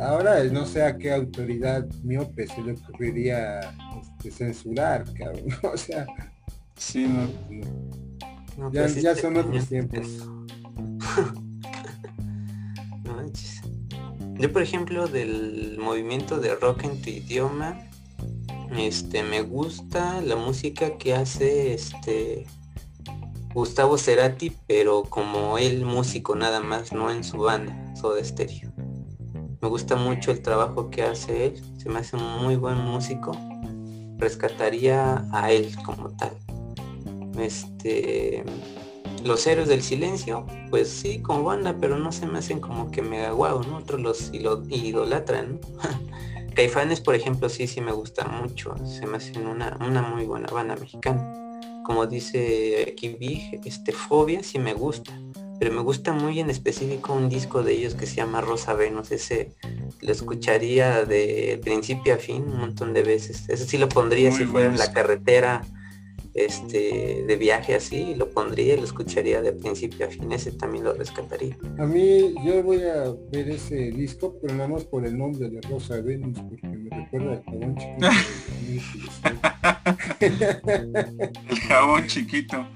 ahora 0.00 0.42
no 0.44 0.66
sé 0.66 0.82
a 0.82 0.96
qué 0.96 1.12
autoridad 1.12 1.86
miope 2.02 2.46
se 2.46 2.62
le 2.62 2.72
ocurriría 2.72 3.60
este, 4.00 4.30
censurar, 4.30 5.04
cabrón. 5.14 5.46
O 5.62 5.76
sea, 5.76 6.06
sí, 6.76 7.06
no 7.06 7.28
ya, 8.72 8.86
ya 8.86 9.16
son 9.16 9.36
otros 9.36 9.66
tiempos. 9.66 10.06
Yo 14.38 14.52
por 14.52 14.62
ejemplo 14.62 15.06
del 15.06 15.78
movimiento 15.78 16.40
de 16.40 16.56
rock 16.56 16.82
en 16.82 17.00
tu 17.00 17.10
idioma, 17.10 17.78
este 18.76 19.22
me 19.22 19.42
gusta 19.42 20.20
la 20.20 20.34
música 20.34 20.98
que 20.98 21.14
hace 21.14 21.74
este 21.74 22.46
Gustavo 23.54 23.98
Cerati, 23.98 24.52
pero 24.66 25.04
como 25.04 25.58
él 25.58 25.84
músico 25.84 26.34
nada 26.34 26.60
más, 26.60 26.92
no 26.92 27.10
en 27.10 27.22
su 27.22 27.38
banda, 27.38 27.94
Soda 27.94 28.24
Stereo. 28.24 28.72
Me 29.60 29.68
gusta 29.68 29.94
mucho 29.94 30.32
el 30.32 30.42
trabajo 30.42 30.90
que 30.90 31.04
hace 31.04 31.46
él, 31.46 31.62
se 31.78 31.88
me 31.88 32.00
hace 32.00 32.16
un 32.16 32.42
muy 32.42 32.56
buen 32.56 32.78
músico. 32.78 33.30
Rescataría 34.18 35.24
a 35.30 35.52
él 35.52 35.72
como 35.84 36.10
tal. 36.16 36.32
Este, 37.38 38.44
los 39.24 39.46
héroes 39.46 39.68
del 39.68 39.82
silencio, 39.82 40.46
pues 40.70 40.88
sí, 40.88 41.20
como 41.20 41.44
banda, 41.44 41.76
pero 41.80 41.98
no 41.98 42.12
se 42.12 42.26
me 42.26 42.38
hacen 42.38 42.60
como 42.60 42.90
que 42.90 43.02
mega 43.02 43.30
guau, 43.32 43.62
¿no? 43.62 43.78
Otros 43.78 44.00
los 44.00 44.30
idolatran, 44.32 45.60
Caifanes, 46.54 47.00
por 47.00 47.14
ejemplo, 47.14 47.48
sí, 47.48 47.66
sí 47.66 47.80
me 47.80 47.92
gusta 47.92 48.26
mucho. 48.26 48.74
Se 48.86 49.06
me 49.06 49.16
hacen 49.16 49.46
una, 49.46 49.78
una 49.86 50.02
muy 50.02 50.26
buena 50.26 50.48
banda 50.48 50.76
mexicana. 50.76 51.32
Como 51.84 52.06
dice 52.06 52.86
aquí 52.92 53.08
Big, 53.08 53.60
este 53.64 53.92
Fobia 53.92 54.42
sí 54.42 54.58
me 54.58 54.74
gusta. 54.74 55.12
Pero 55.58 55.72
me 55.72 55.80
gusta 55.80 56.12
muy 56.12 56.40
en 56.40 56.50
específico 56.50 57.14
un 57.14 57.28
disco 57.28 57.62
de 57.62 57.72
ellos 57.72 57.94
que 57.94 58.06
se 58.06 58.16
llama 58.16 58.40
Rosa 58.40 58.74
Venus. 58.74 59.12
Ese 59.12 59.52
lo 60.00 60.12
escucharía 60.12 61.04
de 61.04 61.58
principio 61.62 62.14
a 62.14 62.18
fin 62.18 62.42
un 62.42 62.58
montón 62.58 62.92
de 62.92 63.02
veces. 63.02 63.48
Ese 63.48 63.66
sí 63.66 63.78
lo 63.78 63.88
pondría 63.88 64.32
si 64.32 64.44
fuera 64.44 64.68
en 64.68 64.78
la 64.78 64.92
carretera 64.92 65.62
este 66.34 67.24
de 67.26 67.36
viaje 67.36 67.74
así 67.74 68.14
lo 68.14 68.30
pondría 68.30 68.74
y 68.74 68.76
lo 68.78 68.84
escucharía 68.84 69.42
de 69.42 69.52
principio 69.52 70.06
a 70.06 70.10
fin 70.10 70.32
ese 70.32 70.52
también 70.52 70.84
lo 70.84 70.94
rescataría. 70.94 71.56
A 71.78 71.86
mí 71.86 72.34
yo 72.44 72.62
voy 72.62 72.82
a 72.82 73.14
ver 73.30 73.50
ese 73.50 73.90
disco 73.90 74.38
pero 74.40 74.54
nada 74.54 74.68
más 74.68 74.84
por 74.84 75.04
el 75.04 75.16
nombre 75.16 75.50
de 75.50 75.60
Rosa 75.62 76.00
Venus 76.00 76.38
porque 76.38 76.66
me 76.66 76.90
recuerda 76.90 77.32
al 77.32 77.44
jabón 77.44 77.76
chiquito 77.76 78.08
el 81.50 81.58
jabón 81.68 82.06
chiquito. 82.06 82.66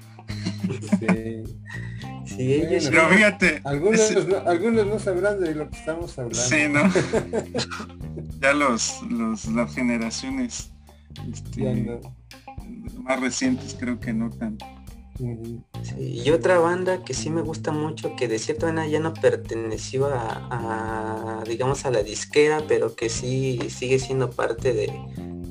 Sí, 2.25 2.53
ellos 2.53 2.89
pero 2.89 3.07
fíjate 3.07 3.61
algunos, 3.63 4.27
no, 4.27 4.37
algunos 4.45 4.85
no 4.85 4.99
sabrán 4.99 5.39
de 5.39 5.55
lo 5.55 5.69
que 5.69 5.77
estamos 5.77 6.19
hablando. 6.19 6.37
Sí 6.37 6.67
no 6.69 6.81
ya 8.41 8.53
los, 8.53 9.01
los 9.09 9.45
las 9.47 9.73
generaciones 9.73 10.71
este, 11.31 11.99
más 13.03 13.19
recientes 13.19 13.75
creo 13.79 13.99
que 13.99 14.13
no 14.13 14.29
tanto. 14.29 14.65
y 15.99 16.29
otra 16.29 16.59
banda 16.59 17.03
que 17.03 17.13
sí 17.13 17.29
me 17.29 17.41
gusta 17.41 17.71
mucho, 17.71 18.15
que 18.15 18.27
de 18.27 18.39
cierta 18.39 18.67
manera 18.67 18.87
ya 18.87 18.99
no 18.99 19.13
perteneció 19.13 20.07
a, 20.07 21.43
digamos, 21.47 21.85
a 21.85 21.91
la 21.91 22.03
disquera, 22.03 22.63
pero 22.67 22.95
que 22.95 23.09
sí 23.09 23.59
sigue 23.69 23.99
siendo 23.99 24.29
parte 24.29 24.73
de, 24.73 24.91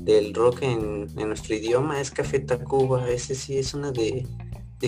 del 0.07 0.33
rock 0.33 0.61
en, 0.61 1.07
nuestro 1.15 1.55
idioma, 1.55 1.99
es 1.99 2.11
Café 2.11 2.39
Tacuba. 2.39 3.09
Ese 3.09 3.35
sí 3.35 3.57
es 3.57 3.73
una 3.73 3.91
de, 3.91 4.25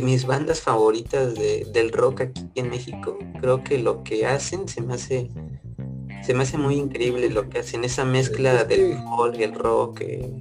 mis 0.02 0.26
bandas 0.26 0.62
favoritas 0.62 1.34
del 1.36 1.92
rock 1.92 2.22
aquí 2.22 2.50
en 2.56 2.70
México. 2.70 3.18
Creo 3.42 3.64
que 3.64 3.80
lo 3.80 4.04
que 4.04 4.26
hacen 4.26 4.68
se 4.68 4.82
me 4.82 4.94
hace 4.94 5.30
se 6.22 6.34
me 6.34 6.44
hace 6.44 6.58
muy 6.58 6.76
increíble 6.76 7.30
lo 7.30 7.50
que 7.50 7.60
hacen, 7.60 7.84
esa 7.84 8.06
mezcla 8.06 8.64
del 8.64 8.98
folk, 9.04 9.40
el 9.40 9.54
rock. 9.54 10.02
Eh, 10.02 10.32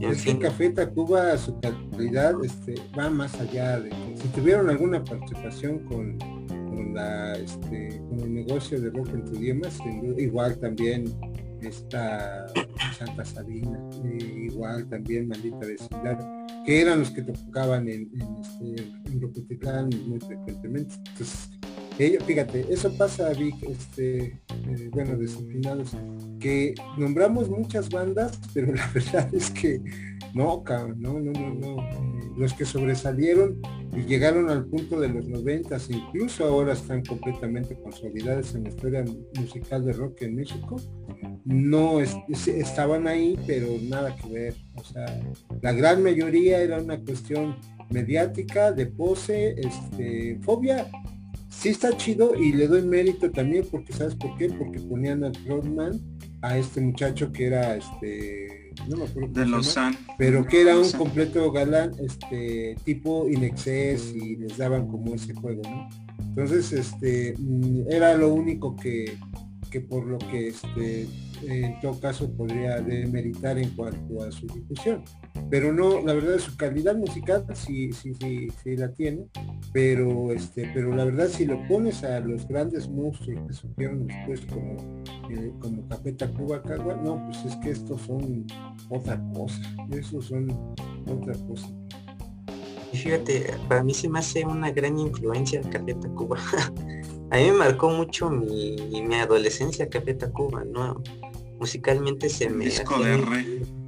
en 0.00 0.14
fin. 0.14 0.38
Café 0.38 0.70
Tacuba, 0.70 1.36
su 1.36 1.58
calidad 1.60 2.34
este, 2.44 2.74
va 2.98 3.10
más 3.10 3.38
allá 3.40 3.80
de 3.80 3.90
que 3.90 4.16
si 4.16 4.28
tuvieron 4.28 4.70
alguna 4.70 5.02
participación 5.04 5.80
con, 5.80 6.18
la, 6.94 7.34
este, 7.36 8.00
con 8.08 8.20
el 8.20 8.34
negocio 8.34 8.80
de 8.80 8.90
rock 8.90 9.08
en 9.10 9.24
tu 9.24 9.36
idioma, 9.36 9.68
igual 10.18 10.58
también 10.58 11.04
está 11.60 12.46
Santa 12.98 13.24
Sabina, 13.24 13.78
eh, 14.04 14.48
igual 14.50 14.88
también 14.88 15.28
Maldita 15.28 15.66
Vecindad, 15.66 16.18
que 16.64 16.80
eran 16.80 17.00
los 17.00 17.10
que 17.10 17.22
tocaban 17.22 17.88
en, 17.88 18.10
en, 18.14 18.36
este, 18.40 19.96
muy 20.06 20.20
frecuentemente. 20.20 20.94
Entonces, 21.10 21.50
fíjate, 21.96 22.66
eso 22.70 22.92
pasa, 22.96 23.30
Vic, 23.30 23.54
este, 23.62 24.40
eh, 24.50 24.88
bueno, 24.90 25.16
desafinados, 25.16 25.96
que 26.40 26.74
nombramos 26.98 27.48
muchas 27.48 27.88
bandas, 27.88 28.38
pero 28.54 28.72
la 28.74 28.90
verdad 28.92 29.32
es 29.32 29.50
que 29.50 29.80
no, 30.34 30.64
no, 30.96 31.20
no, 31.20 31.32
no, 31.32 31.54
no. 31.54 31.82
Eh, 31.82 32.14
los 32.36 32.52
que 32.52 32.64
sobresalieron 32.64 33.60
y 33.96 34.02
llegaron 34.02 34.50
al 34.50 34.64
punto 34.64 34.98
de 34.98 35.08
los 35.08 35.28
noventas, 35.28 35.88
incluso 35.88 36.44
ahora 36.44 36.72
están 36.72 37.04
completamente 37.04 37.76
consolidadas 37.76 38.56
en 38.56 38.64
la 38.64 38.70
historia 38.70 39.04
musical 39.38 39.84
de 39.84 39.92
rock 39.92 40.22
en 40.22 40.34
México, 40.34 40.80
no 41.44 42.00
estaban 42.00 43.06
ahí, 43.06 43.38
pero 43.46 43.68
nada 43.88 44.16
que 44.16 44.28
ver. 44.28 44.54
O 44.74 44.82
sea, 44.82 45.04
la 45.62 45.72
gran 45.72 46.02
mayoría 46.02 46.60
era 46.60 46.80
una 46.80 46.98
cuestión 46.98 47.56
mediática, 47.90 48.72
de 48.72 48.86
pose, 48.86 49.54
este, 49.60 50.40
fobia 50.42 50.90
sí 51.58 51.70
está 51.70 51.96
chido 51.96 52.34
y 52.34 52.52
le 52.52 52.66
doy 52.66 52.82
mérito 52.82 53.30
también 53.30 53.66
porque 53.70 53.92
sabes 53.92 54.14
por 54.14 54.36
qué 54.36 54.48
porque 54.50 54.80
ponían 54.80 55.24
a 55.24 55.32
Rodman 55.46 56.00
a 56.42 56.58
este 56.58 56.80
muchacho 56.80 57.32
que 57.32 57.46
era 57.46 57.76
este 57.76 58.72
no 58.88 58.96
me 58.98 59.04
acuerdo 59.04 59.32
de 59.32 59.46
los 59.46 59.76
pero 60.18 60.44
que 60.46 60.62
era 60.62 60.78
un 60.78 60.90
completo 60.92 61.50
galán 61.52 61.92
este 61.98 62.76
tipo 62.84 63.28
inexcess 63.28 64.14
y 64.14 64.36
les 64.36 64.56
daban 64.58 64.86
como 64.88 65.14
ese 65.14 65.32
juego 65.34 65.62
no 65.62 65.88
entonces 66.20 66.72
este 66.72 67.34
mm, 67.38 67.90
era 67.90 68.16
lo 68.16 68.34
único 68.34 68.76
que 68.76 69.16
que 69.70 69.80
por 69.80 70.06
lo 70.06 70.18
que 70.18 70.48
este 70.48 71.08
en 71.46 71.80
todo 71.80 71.98
caso 72.00 72.30
podría 72.32 72.80
demeritar 72.80 73.58
en 73.58 73.70
cuanto 73.70 74.22
a 74.22 74.30
su 74.30 74.46
difusión. 74.46 75.02
Pero 75.50 75.72
no, 75.72 76.00
la 76.00 76.14
verdad 76.14 76.38
su 76.38 76.56
calidad 76.56 76.96
musical 76.96 77.44
sí, 77.54 77.92
sí, 77.92 78.14
sí, 78.14 78.48
sí 78.62 78.76
la 78.76 78.92
tiene, 78.92 79.26
pero 79.72 80.32
este, 80.32 80.70
pero 80.72 80.94
la 80.94 81.04
verdad 81.04 81.28
si 81.28 81.44
lo 81.44 81.66
pones 81.68 82.02
a 82.04 82.20
los 82.20 82.46
grandes 82.48 82.88
monstruos 82.88 83.46
que 83.46 83.52
surgieron 83.52 84.06
después 84.06 84.40
como, 84.46 85.04
eh, 85.30 85.52
como 85.60 85.86
Capeta 85.88 86.30
Cuba 86.32 86.62
Cagua, 86.62 86.96
no, 86.96 87.24
pues 87.26 87.44
es 87.44 87.56
que 87.56 87.70
estos 87.70 88.00
son 88.02 88.46
otra 88.88 89.20
cosa, 89.32 89.60
esos 89.90 90.26
son 90.26 90.50
otra 91.06 91.34
cosa. 91.46 91.68
Fíjate, 92.92 93.52
para 93.68 93.82
mí 93.82 93.92
se 93.92 94.08
me 94.08 94.20
hace 94.20 94.44
una 94.44 94.70
gran 94.70 94.98
influencia 94.98 95.60
Capeta 95.62 96.08
Cuba. 96.10 96.38
a 97.30 97.36
mí 97.36 97.44
me 97.46 97.52
marcó 97.52 97.90
mucho 97.90 98.30
mi, 98.30 98.76
mi 99.02 99.14
adolescencia 99.16 99.88
Café 99.88 100.14
Tacuba, 100.14 100.64
¿no? 100.64 101.02
Musicalmente 101.58 102.28
se 102.28 102.48
me... 102.48 102.66
Disco 102.66 103.02
de 103.02 103.14
R. 103.14 103.83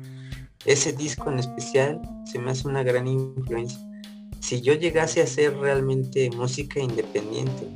Ese 0.64 0.92
disco 0.92 1.30
en 1.30 1.38
especial 1.38 2.00
se 2.24 2.38
me 2.38 2.50
hace 2.50 2.66
una 2.66 2.82
gran 2.82 3.06
influencia. 3.06 3.78
Si 4.40 4.60
yo 4.60 4.74
llegase 4.74 5.20
a 5.20 5.24
hacer 5.24 5.56
realmente 5.56 6.30
música 6.30 6.80
independiente, 6.80 7.68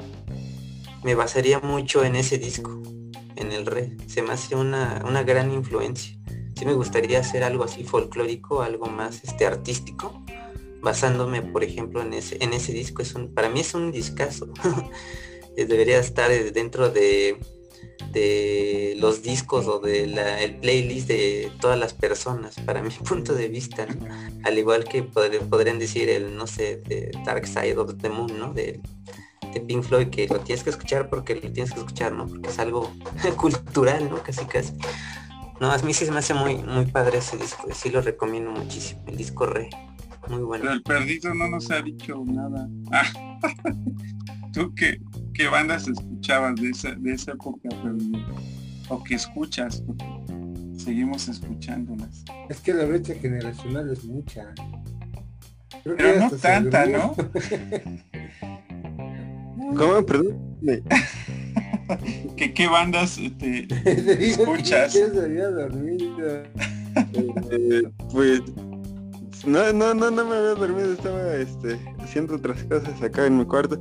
me 1.03 1.15
basaría 1.15 1.61
mucho 1.61 2.05
en 2.05 2.17
ese 2.17 2.39
disco, 2.39 2.83
en 3.37 3.53
el 3.53 3.67
re. 3.67 3.97
Se 4.07 4.23
me 4.23 4.33
hace 4.33 4.55
una, 4.55 5.03
una 5.07 5.23
gran 5.23 5.53
influencia. 5.53 6.17
Sí 6.57 6.67
me 6.67 6.75
gustaría 6.75 7.21
hacer 7.21 7.43
algo 7.43 7.65
así 7.65 7.85
folclórico, 7.85 8.63
algo 8.63 8.87
más 8.87 9.25
este 9.25 9.47
artístico, 9.47 10.23
basándome, 10.83 11.43
por 11.43 11.65
ejemplo, 11.65 12.03
en 12.03 12.13
ese, 12.13 12.37
en 12.41 12.53
ese 12.53 12.73
disco. 12.73 13.03
Es 13.03 13.15
un, 13.15 13.33
para 13.33 13.49
mí 13.49 13.61
es 13.61 13.75
un 13.75 13.93
discazo. 13.93 14.53
debería 15.57 15.99
estar 15.99 16.31
dentro 16.53 16.91
de, 16.91 17.39
de 18.13 18.97
los 18.99 19.23
discos 19.23 19.67
o 19.67 19.79
del 19.79 20.19
el 20.19 20.57
playlist 20.57 21.09
de 21.09 21.53
todas 21.61 21.79
las 21.79 21.95
personas, 21.95 22.57
para 22.67 22.83
mi 22.83 22.91
punto 23.09 23.35
de 23.35 23.49
vista, 23.49 23.87
al 24.45 24.59
igual 24.59 24.85
que 24.85 25.03
podrían 25.03 25.79
decir 25.79 26.09
el, 26.09 26.37
no 26.37 26.47
sé, 26.47 26.77
de 26.87 27.11
Dark 27.25 27.47
Side 27.47 27.77
of 27.77 27.95
the 28.01 28.09
Moon, 28.09 28.39
¿no? 28.39 28.53
De, 28.53 28.81
de 29.53 29.61
Pink 29.61 29.83
Floyd, 29.83 30.09
que 30.09 30.29
lo 30.29 30.41
tienes 30.41 30.63
que 30.65 30.71
escuchar 30.71 31.09
porque 31.09 31.35
lo 31.35 31.53
tienes 31.53 31.73
que 31.73 31.81
escuchar, 31.81 32.13
¿no? 32.13 32.27
Porque 32.27 32.49
es 32.49 32.59
algo 32.59 32.93
cultural, 33.37 34.09
¿no? 34.11 34.23
Casi 34.23 34.45
casi. 34.45 34.73
No, 35.61 35.71
a 35.71 35.79
mí 35.79 35.93
sí 35.93 36.07
se 36.07 36.13
me 36.13 36.21
hace 36.21 36.33
muy, 36.33 36.57
muy 36.57 36.87
padre 36.87 37.19
ese 37.19 37.37
disco, 37.37 37.69
sí 37.75 37.91
lo 37.91 38.01
recomiendo 38.01 38.51
muchísimo, 38.51 39.03
el 39.07 39.17
disco 39.17 39.45
re, 39.45 39.69
muy 40.29 40.43
bueno. 40.43 40.65
Pero 40.65 40.75
el 40.75 40.83
perdido 40.83 41.35
no 41.35 41.49
nos 41.49 41.71
ha 41.71 41.83
dicho 41.83 42.23
nada. 42.25 42.67
¿Tú 44.53 44.75
qué, 44.75 45.01
qué 45.35 45.49
bandas 45.49 45.87
escuchabas 45.87 46.57
de 46.57 46.71
esa, 46.71 46.93
de 46.93 47.13
esa 47.13 47.33
época, 47.33 47.69
o 48.89 49.05
que 49.05 49.15
escuchas, 49.15 49.83
seguimos 50.77 51.29
escuchándolas. 51.29 52.25
Es 52.49 52.61
que 52.61 52.75
la 52.75 52.85
brecha 52.85 53.15
generacional 53.15 53.91
es 53.91 54.05
mucha. 54.05 54.53
Pero 55.85 56.19
no 56.19 56.31
tanta, 56.33 56.87
¿no? 56.87 57.15
¿Cómo? 59.77 60.05
Perdón. 60.05 60.59
¿Qué, 62.37 62.53
¿Qué 62.53 62.67
bandas 62.67 63.21
te 63.39 63.69
escuchas? 64.31 64.97
Eh, 67.53 67.83
pues 68.11 68.43
no, 69.47 69.73
no, 69.73 69.95
no, 69.95 70.11
no 70.11 70.25
me 70.25 70.37
había 70.37 70.55
dormido, 70.55 70.93
estaba 70.93 71.37
este, 71.37 71.79
haciendo 72.01 72.35
otras 72.35 72.65
cosas 72.65 73.01
acá 73.01 73.27
en 73.27 73.39
mi 73.39 73.45
cuarto 73.45 73.81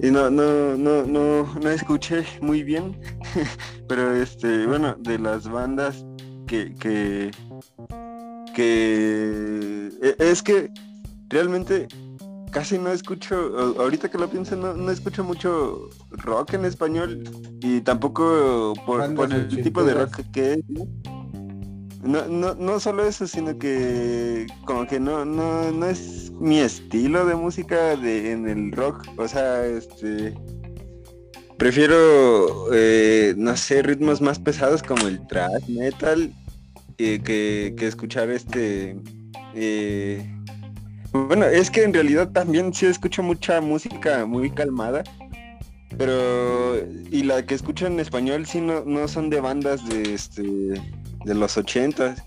y 0.00 0.10
no, 0.10 0.30
no, 0.30 0.76
no, 0.76 1.04
no, 1.04 1.54
no 1.54 1.70
escuché 1.70 2.24
muy 2.40 2.62
bien, 2.62 2.98
pero 3.88 4.14
este, 4.14 4.66
bueno, 4.66 4.96
de 5.00 5.18
las 5.18 5.48
bandas 5.48 6.04
que, 6.46 6.74
que, 6.74 7.30
que 8.54 9.90
e, 10.02 10.16
es 10.18 10.42
que 10.42 10.70
realmente 11.28 11.88
casi 12.50 12.78
no 12.78 12.92
escucho, 12.92 13.36
ahorita 13.78 14.08
que 14.08 14.18
lo 14.18 14.28
pienso, 14.28 14.54
no, 14.56 14.74
no 14.74 14.90
escucho 14.90 15.24
mucho 15.24 15.90
rock 16.10 16.54
en 16.54 16.64
español 16.64 17.24
y 17.60 17.80
tampoco 17.80 18.74
por, 18.86 19.12
por 19.14 19.32
el 19.32 19.48
tipo 19.48 19.82
de 19.82 19.94
rock 19.94 20.20
que 20.32 20.52
es, 20.52 20.58
no, 20.68 20.86
no, 22.04 22.54
no 22.54 22.80
solo 22.80 23.06
eso, 23.06 23.26
sino 23.26 23.58
que 23.58 24.46
como 24.64 24.86
que 24.86 25.00
no, 25.00 25.24
no, 25.24 25.70
no 25.72 25.86
es 25.86 26.30
mi 26.32 26.60
estilo 26.60 27.24
de 27.26 27.34
música 27.34 27.96
de, 27.96 28.32
en 28.32 28.48
el 28.48 28.72
rock. 28.72 29.06
O 29.16 29.26
sea, 29.26 29.66
este 29.66 30.34
prefiero 31.56 32.72
eh, 32.74 33.34
no 33.36 33.56
sé, 33.56 33.82
ritmos 33.82 34.20
más 34.20 34.38
pesados 34.38 34.82
como 34.82 35.06
el 35.06 35.24
thrash 35.28 35.68
metal 35.68 36.32
eh, 36.98 37.20
que, 37.24 37.74
que, 37.76 37.86
escuchar 37.86 38.28
este 38.30 38.96
eh, 39.54 40.28
bueno, 41.12 41.46
es 41.46 41.70
que 41.70 41.84
en 41.84 41.94
realidad 41.94 42.30
también 42.32 42.74
sí 42.74 42.86
escucho 42.86 43.22
mucha 43.22 43.60
música 43.60 44.26
muy 44.26 44.50
calmada. 44.50 45.04
Pero 45.96 46.76
y 47.10 47.22
la 47.22 47.46
que 47.46 47.54
escucho 47.54 47.86
en 47.86 48.00
español 48.00 48.46
sí 48.46 48.60
no, 48.60 48.84
no 48.84 49.06
son 49.06 49.30
de 49.30 49.40
bandas 49.40 49.88
de 49.88 50.14
este 50.14 50.42
de 51.24 51.34
los 51.34 51.56
ochentas. 51.56 52.22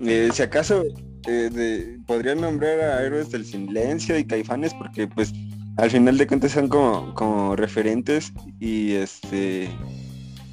Eh, 0.00 0.30
si 0.32 0.42
acaso 0.42 0.84
eh, 1.26 1.98
podría 2.06 2.34
nombrar 2.34 2.80
a 2.80 3.02
Héroes 3.04 3.30
del 3.30 3.44
Silencio 3.44 4.18
y 4.18 4.24
Caifanes 4.24 4.74
porque 4.74 5.06
pues 5.08 5.32
al 5.76 5.90
final 5.90 6.18
de 6.18 6.26
cuentas 6.26 6.52
son 6.52 6.68
como, 6.68 7.14
como 7.14 7.56
referentes 7.56 8.32
y 8.60 8.92
este 8.92 9.70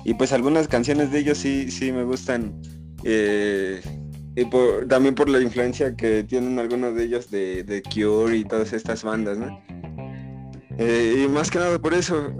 y 0.03 0.13
pues 0.13 0.32
algunas 0.32 0.67
canciones 0.67 1.11
de 1.11 1.19
ellos 1.19 1.38
sí, 1.38 1.69
sí 1.71 1.91
me 1.91 2.03
gustan. 2.03 2.61
Eh, 3.03 3.82
y 4.36 4.45
también 4.88 5.15
por 5.15 5.30
la 5.30 5.39
influencia 5.39 5.95
que 5.95 6.23
tienen 6.23 6.59
algunos 6.59 6.95
de 6.95 7.03
ellos 7.03 7.32
de, 7.32 7.63
de 7.63 7.82
Cure 7.82 8.38
y 8.38 8.43
todas 8.43 8.73
estas 8.73 9.03
bandas, 9.03 9.38
¿no? 9.38 9.59
y 10.78 11.26
más 11.30 11.49
que 11.49 11.57
nada 11.57 11.80
por 11.80 11.93
eso 11.93 12.34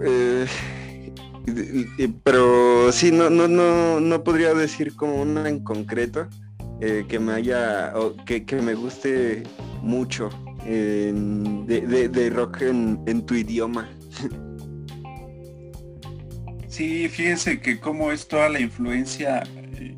pero 2.22 2.90
sí, 2.92 3.12
no, 3.12 3.30
no, 3.30 3.48
no, 3.48 4.00
no 4.00 4.24
podría 4.24 4.54
decir 4.54 4.94
como 4.96 5.22
una 5.22 5.48
en 5.48 5.62
concreto 5.62 6.28
eh, 6.80 7.04
que 7.08 7.18
me 7.18 7.32
haya, 7.32 7.92
o 7.96 8.16
que, 8.24 8.44
me 8.62 8.74
guste 8.74 9.44
mucho 9.82 10.28
de, 10.64 12.30
rock 12.34 12.62
en, 12.62 13.26
tu 13.26 13.34
idioma. 13.34 13.88
Sí, 16.68 17.08
fíjense 17.08 17.58
que 17.58 17.80
como 17.80 18.12
es 18.12 18.28
toda 18.28 18.50
la 18.50 18.60
influencia 18.60 19.44
eh, 19.78 19.96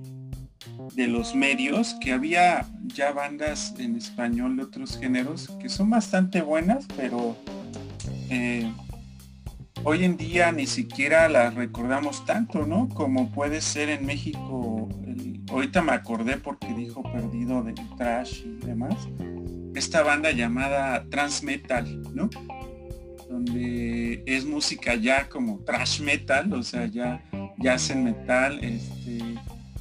de 0.94 1.08
los 1.08 1.34
medios, 1.34 1.96
que 2.00 2.12
había 2.12 2.68
ya 2.94 3.10
bandas 3.10 3.74
en 3.80 3.96
español 3.96 4.56
de 4.56 4.62
otros 4.62 4.96
géneros 4.96 5.48
que 5.60 5.68
son 5.68 5.90
bastante 5.90 6.40
buenas, 6.40 6.86
pero 6.96 7.36
eh, 8.30 8.72
hoy 9.84 10.04
en 10.04 10.16
día 10.16 10.52
ni 10.52 10.66
siquiera 10.66 11.28
las 11.28 11.54
recordamos 11.54 12.24
tanto, 12.24 12.66
¿no? 12.66 12.88
Como 12.88 13.30
puede 13.32 13.60
ser 13.60 13.88
en 13.88 14.06
México. 14.06 14.88
ahorita 15.50 15.82
me 15.82 15.92
acordé 15.92 16.36
porque 16.36 16.72
dijo 16.74 17.02
perdido 17.02 17.62
de 17.62 17.74
trash 17.96 18.42
y 18.44 18.66
demás. 18.66 18.94
Esta 19.74 20.02
banda 20.02 20.32
llamada 20.32 21.08
Trans 21.10 21.42
Metal, 21.42 22.02
¿no? 22.14 22.28
Donde 23.28 24.22
es 24.26 24.44
música 24.44 24.94
ya 24.94 25.28
como 25.28 25.58
trash 25.60 26.00
metal, 26.00 26.52
o 26.52 26.62
sea, 26.62 26.86
ya, 26.86 27.22
hacen 27.70 28.04
metal. 28.04 28.58
Este, 28.62 29.18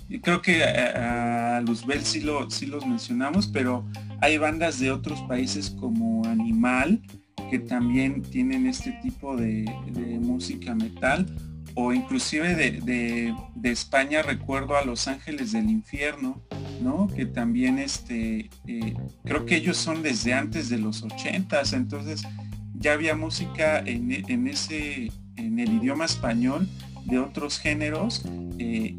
y 0.10 0.20
creo 0.20 0.42
que 0.42 0.64
a, 0.64 1.58
a 1.58 1.62
Luzbel 1.62 2.02
sí, 2.02 2.22
lo, 2.22 2.50
sí 2.50 2.66
los 2.66 2.86
mencionamos, 2.86 3.48
pero 3.48 3.86
hay 4.22 4.38
bandas 4.38 4.80
de 4.80 4.92
otros 4.92 5.22
países 5.24 5.70
como 5.70 6.26
Animal, 6.26 7.02
que 7.50 7.60
también 7.60 8.22
tienen 8.22 8.68
este 8.68 8.92
tipo 9.02 9.36
de, 9.36 9.66
música 10.22 10.76
metal 10.76 11.26
o 11.76 11.94
inclusive 11.94 12.56
de, 12.56 13.34
España 13.64 14.22
recuerdo 14.22 14.78
a 14.78 14.86
Los 14.86 15.08
Ángeles 15.08 15.52
del 15.52 15.70
Infierno, 15.70 16.42
¿no? 16.82 17.08
Que 17.08 17.26
también 17.26 17.80
este, 17.80 18.50
eh, 18.66 18.96
creo 19.26 19.46
que 19.46 19.58
ellos 19.58 19.78
son 19.78 20.02
desde 20.02 20.34
antes 20.34 20.70
de 20.70 20.78
los 20.78 21.04
ochentas, 21.04 21.74
entonces 21.74 22.24
ya 22.80 22.94
había 22.94 23.16
música 23.16 23.80
en, 23.80 24.48
ese, 24.48 25.12
en 25.36 25.60
el 25.60 25.74
idioma 25.74 26.06
español 26.06 26.68
de 27.06 27.20
otros 27.20 27.60
géneros 27.60 28.24
eh, 28.60 28.96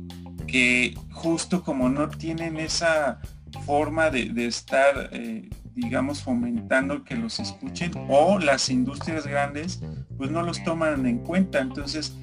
que 0.47 0.95
justo 1.11 1.63
como 1.63 1.89
no 1.89 2.09
tienen 2.09 2.57
esa 2.57 3.21
forma 3.67 4.11
de, 4.11 4.47
estar 4.47 5.11
eh, 5.13 5.49
digamos, 5.79 6.23
fomentando 6.23 7.05
que 7.05 7.17
los 7.17 7.39
escuchen 7.39 7.93
o 8.09 8.39
las 8.39 8.69
industrias 8.69 9.27
grandes 9.27 9.81
pues 10.17 10.31
no 10.31 10.43
los 10.43 10.63
toman 10.65 11.07
en 11.07 11.19
cuenta. 11.19 11.61
Entonces, 11.61 12.15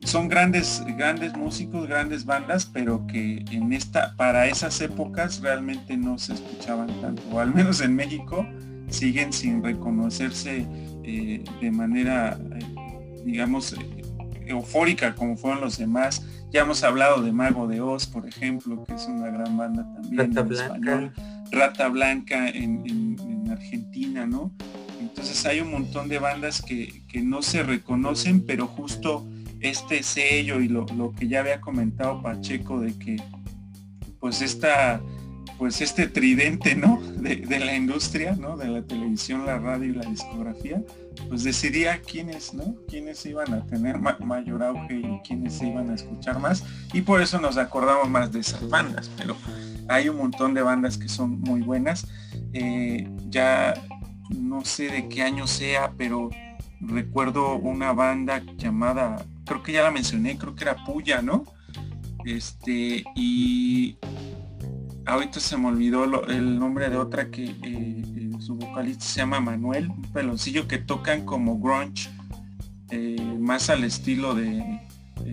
son 0.00 0.28
grandes, 0.28 0.82
grandes 0.98 1.34
músicos, 1.36 1.88
grandes 1.88 2.26
bandas, 2.26 2.66
pero 2.66 3.06
que 3.06 3.44
en 3.50 3.72
esta, 3.72 4.14
para 4.16 4.46
esas 4.46 4.80
épocas 4.80 5.40
realmente 5.40 5.96
no 5.96 6.18
se 6.18 6.34
escuchaban 6.34 6.88
tanto, 7.00 7.22
o 7.32 7.38
al 7.38 7.54
menos 7.54 7.80
en 7.80 7.96
México 7.96 8.46
siguen 8.88 9.32
sin 9.32 9.62
reconocerse 9.62 10.66
eh, 11.04 11.42
de 11.60 11.70
manera, 11.70 12.38
eh, 12.52 13.22
digamos, 13.24 13.74
eufórica 14.46 15.14
como 15.14 15.36
fueron 15.36 15.60
los 15.60 15.78
demás. 15.78 16.24
Ya 16.52 16.60
hemos 16.62 16.84
hablado 16.84 17.22
de 17.22 17.32
Mago 17.32 17.66
de 17.66 17.80
Oz, 17.80 18.06
por 18.06 18.28
ejemplo, 18.28 18.84
que 18.84 18.94
es 18.94 19.06
una 19.06 19.28
gran 19.28 19.56
banda 19.56 19.84
también 19.94 20.36
en 20.36 20.52
español. 20.52 21.12
Rata 21.50 21.88
Blanca 21.88 22.48
en, 22.48 22.82
en- 22.86 23.16
en 23.20 23.50
Argentina, 23.50 24.26
¿no? 24.26 24.52
Entonces 25.00 25.44
hay 25.46 25.60
un 25.60 25.70
montón 25.70 26.08
de 26.08 26.18
bandas 26.18 26.60
que, 26.62 27.02
que 27.08 27.20
no 27.22 27.42
se 27.42 27.62
reconocen, 27.62 28.44
pero 28.44 28.66
justo 28.66 29.26
este 29.60 30.02
sello 30.02 30.60
y 30.60 30.68
lo, 30.68 30.84
lo 30.96 31.12
que 31.12 31.28
ya 31.28 31.40
había 31.40 31.60
comentado 31.60 32.20
Pacheco 32.22 32.80
de 32.80 32.92
que 32.98 33.16
pues 34.20 34.42
esta 34.42 35.00
pues 35.58 35.80
este 35.80 36.08
tridente 36.08 36.74
no 36.74 37.00
de, 37.16 37.36
de 37.36 37.60
la 37.60 37.76
industria 37.76 38.34
no 38.34 38.56
de 38.56 38.66
la 38.68 38.82
televisión 38.82 39.46
la 39.46 39.58
radio 39.58 39.90
y 39.90 39.92
la 39.94 40.04
discografía 40.04 40.82
pues 41.28 41.44
decidía 41.44 42.00
quiénes 42.00 42.52
no 42.54 42.74
quiénes 42.88 43.24
iban 43.24 43.54
a 43.54 43.64
tener 43.64 43.98
ma- 43.98 44.18
mayor 44.20 44.62
auge 44.64 44.96
y 44.96 45.20
quiénes 45.26 45.54
se 45.54 45.68
iban 45.68 45.90
a 45.90 45.94
escuchar 45.94 46.40
más. 46.40 46.64
Y 46.92 47.02
por 47.02 47.22
eso 47.22 47.40
nos 47.40 47.56
acordamos 47.56 48.08
más 48.10 48.32
de 48.32 48.40
esas 48.40 48.68
bandas 48.68 49.10
pero 49.16 49.36
hay 49.88 50.08
un 50.08 50.16
montón 50.18 50.54
de 50.54 50.62
bandas 50.62 50.96
que 50.98 51.08
son 51.08 51.40
muy 51.40 51.60
buenas 51.62 52.06
Eh, 52.52 53.08
ya 53.30 53.74
no 54.30 54.64
sé 54.64 54.88
de 54.88 55.08
qué 55.08 55.22
año 55.22 55.46
sea 55.46 55.92
pero 55.96 56.30
recuerdo 56.80 57.56
una 57.56 57.92
banda 57.92 58.42
llamada 58.56 59.24
creo 59.44 59.62
que 59.62 59.72
ya 59.72 59.82
la 59.82 59.90
mencioné 59.90 60.36
creo 60.38 60.54
que 60.54 60.64
era 60.64 60.76
Puya 60.84 61.20
no 61.22 61.44
este 62.24 63.04
y 63.14 63.96
ahorita 65.06 65.40
se 65.40 65.56
me 65.56 65.68
olvidó 65.68 66.06
lo- 66.06 66.26
el 66.28 66.58
nombre 66.58 66.88
de 66.88 66.96
otra 66.96 67.30
que 67.30 67.44
eh, 67.44 67.54
eh, 67.62 68.30
su 68.38 68.56
vocalista 68.56 69.04
se 69.04 69.20
llama 69.20 69.40
Manuel, 69.40 69.90
un 69.90 70.02
peloncillo 70.02 70.66
que 70.66 70.78
tocan 70.78 71.24
como 71.26 71.58
grunge, 71.58 72.08
eh, 72.90 73.16
más 73.38 73.68
al 73.70 73.84
estilo 73.84 74.34
de 74.34 74.80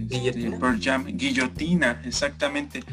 este. 0.09 0.51
Pearl 0.59 0.79
Jam, 0.81 1.05
Guillotina, 1.05 2.01
exactamente. 2.03 2.83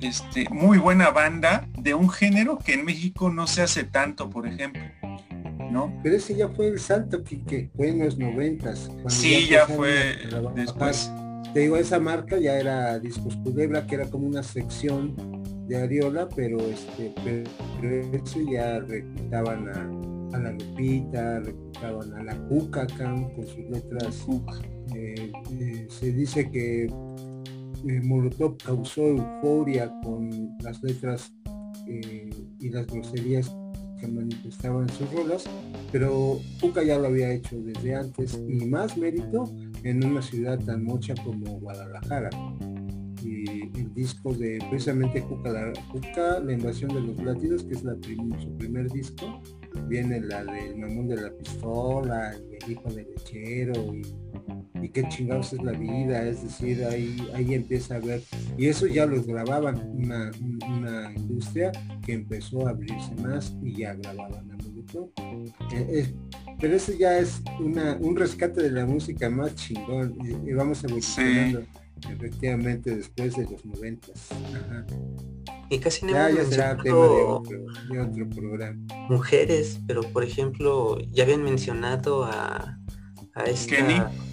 Este, 0.00 0.46
muy 0.50 0.78
buena 0.78 1.10
banda 1.10 1.68
de 1.76 1.94
un 1.94 2.08
género 2.08 2.58
que 2.58 2.74
en 2.74 2.84
México 2.84 3.30
no 3.30 3.46
se 3.46 3.62
hace 3.62 3.82
tanto, 3.82 4.30
por 4.30 4.46
ejemplo, 4.46 4.82
¿no? 5.72 5.92
Pero 6.02 6.16
ese 6.16 6.36
ya 6.36 6.48
fue 6.48 6.68
el 6.68 6.78
salto 6.78 7.24
que, 7.24 7.68
fue 7.76 7.88
en 7.88 7.98
los 8.00 8.16
noventas. 8.16 8.90
Sí, 9.08 9.48
ya 9.48 9.66
fue 9.66 10.16
después. 10.54 11.10
Te 11.52 11.60
digo, 11.60 11.76
esa 11.76 11.98
marca 11.98 12.38
ya 12.38 12.58
era 12.58 12.98
Discos 12.98 13.34
Culebra, 13.36 13.86
que 13.86 13.96
era 13.96 14.06
como 14.06 14.26
una 14.26 14.42
sección 14.42 15.16
de 15.66 15.76
Ariola, 15.76 16.28
pero 16.28 16.58
este, 16.60 17.12
pero, 17.24 17.50
pero 17.80 18.24
eso 18.24 18.40
ya 18.50 18.80
reclutaban 18.80 19.68
a, 19.68 20.36
a 20.36 20.40
la 20.40 20.52
Lupita, 20.52 21.40
reclutaban 21.40 22.12
a 22.14 22.22
la 22.22 22.36
Cuca 22.48 22.86
Cam 22.86 23.34
con 23.34 23.46
sus 23.46 23.68
letras. 23.70 24.26
eh, 24.94 25.32
eh, 25.60 25.86
se 25.88 26.12
dice 26.12 26.50
que 26.50 26.88
eh, 27.86 28.00
Molotov 28.02 28.56
causó 28.58 29.06
euforia 29.06 29.92
con 30.02 30.56
las 30.62 30.82
letras 30.82 31.32
eh, 31.86 32.30
y 32.60 32.70
las 32.70 32.86
groserías 32.86 33.54
que 34.00 34.06
manifestaban 34.06 34.82
en 34.82 34.88
sus 34.90 35.12
rolas, 35.12 35.44
pero 35.90 36.38
Cuca 36.60 36.82
ya 36.82 36.98
lo 36.98 37.08
había 37.08 37.32
hecho 37.32 37.60
desde 37.60 37.96
antes 37.96 38.40
y 38.48 38.64
más 38.66 38.96
mérito 38.96 39.44
en 39.82 40.04
una 40.04 40.22
ciudad 40.22 40.58
tan 40.64 40.84
mocha 40.84 41.14
como 41.24 41.58
Guadalajara. 41.58 42.30
Y 43.22 43.62
el 43.76 43.92
disco 43.94 44.32
de 44.32 44.58
precisamente 44.70 45.22
Cuca, 45.22 45.50
la, 45.50 46.40
la 46.40 46.52
invasión 46.52 46.94
de 46.94 47.00
los 47.00 47.20
latinos, 47.22 47.64
que 47.64 47.74
es 47.74 47.80
su 47.80 48.56
primer 48.56 48.88
disco, 48.90 49.42
viene 49.88 50.20
la 50.20 50.44
del 50.44 50.78
mamón 50.78 51.08
de 51.08 51.16
la 51.16 51.30
pistola, 51.36 52.32
el 52.32 52.70
hijo 52.70 52.88
del 52.90 53.08
lechero 53.16 53.94
y, 53.94 54.02
y 54.82 54.88
qué 54.90 55.08
chingados 55.08 55.52
es 55.52 55.62
la 55.62 55.72
vida, 55.72 56.22
es 56.26 56.42
decir, 56.42 56.84
ahí, 56.84 57.16
ahí 57.34 57.54
empieza 57.54 57.96
a 57.96 57.98
ver, 58.00 58.22
y 58.56 58.66
eso 58.66 58.86
ya 58.86 59.06
los 59.06 59.26
grababan, 59.26 59.76
una, 59.94 60.30
una 60.68 61.12
industria 61.14 61.72
que 62.04 62.12
empezó 62.14 62.66
a 62.66 62.70
abrirse 62.70 63.14
más 63.22 63.56
y 63.62 63.76
ya 63.76 63.94
grababan 63.94 64.50
a 64.50 64.56
Molotov. 64.56 65.10
Eh, 65.18 65.52
eh, 65.72 66.14
pero 66.60 66.76
eso 66.76 66.92
ya 66.92 67.18
es 67.18 67.40
una, 67.60 67.96
un 68.00 68.16
rescate 68.16 68.62
de 68.62 68.70
la 68.70 68.86
música 68.86 69.30
más 69.30 69.54
chingón 69.54 70.16
y, 70.24 70.50
y 70.50 70.52
vamos 70.54 70.82
evolucionando 70.84 71.62
efectivamente 72.10 72.96
después 72.96 73.36
de 73.36 73.44
los 73.44 73.64
noventas. 73.64 74.28
Y 75.70 75.78
casi 75.80 76.06
no 76.06 76.12
Ya, 76.12 76.30
será 76.44 76.76
tema 76.76 76.96
de 76.96 77.22
otro, 77.22 77.58
de 77.90 78.00
otro 78.00 78.30
programa. 78.30 78.78
mujeres, 79.08 79.80
pero 79.86 80.02
por 80.02 80.24
ejemplo, 80.24 80.98
ya 81.10 81.24
habían 81.24 81.42
mencionado 81.42 82.24
a, 82.24 82.78
a 83.34 83.44
esta... 83.44 83.76
Kenny. 83.76 84.27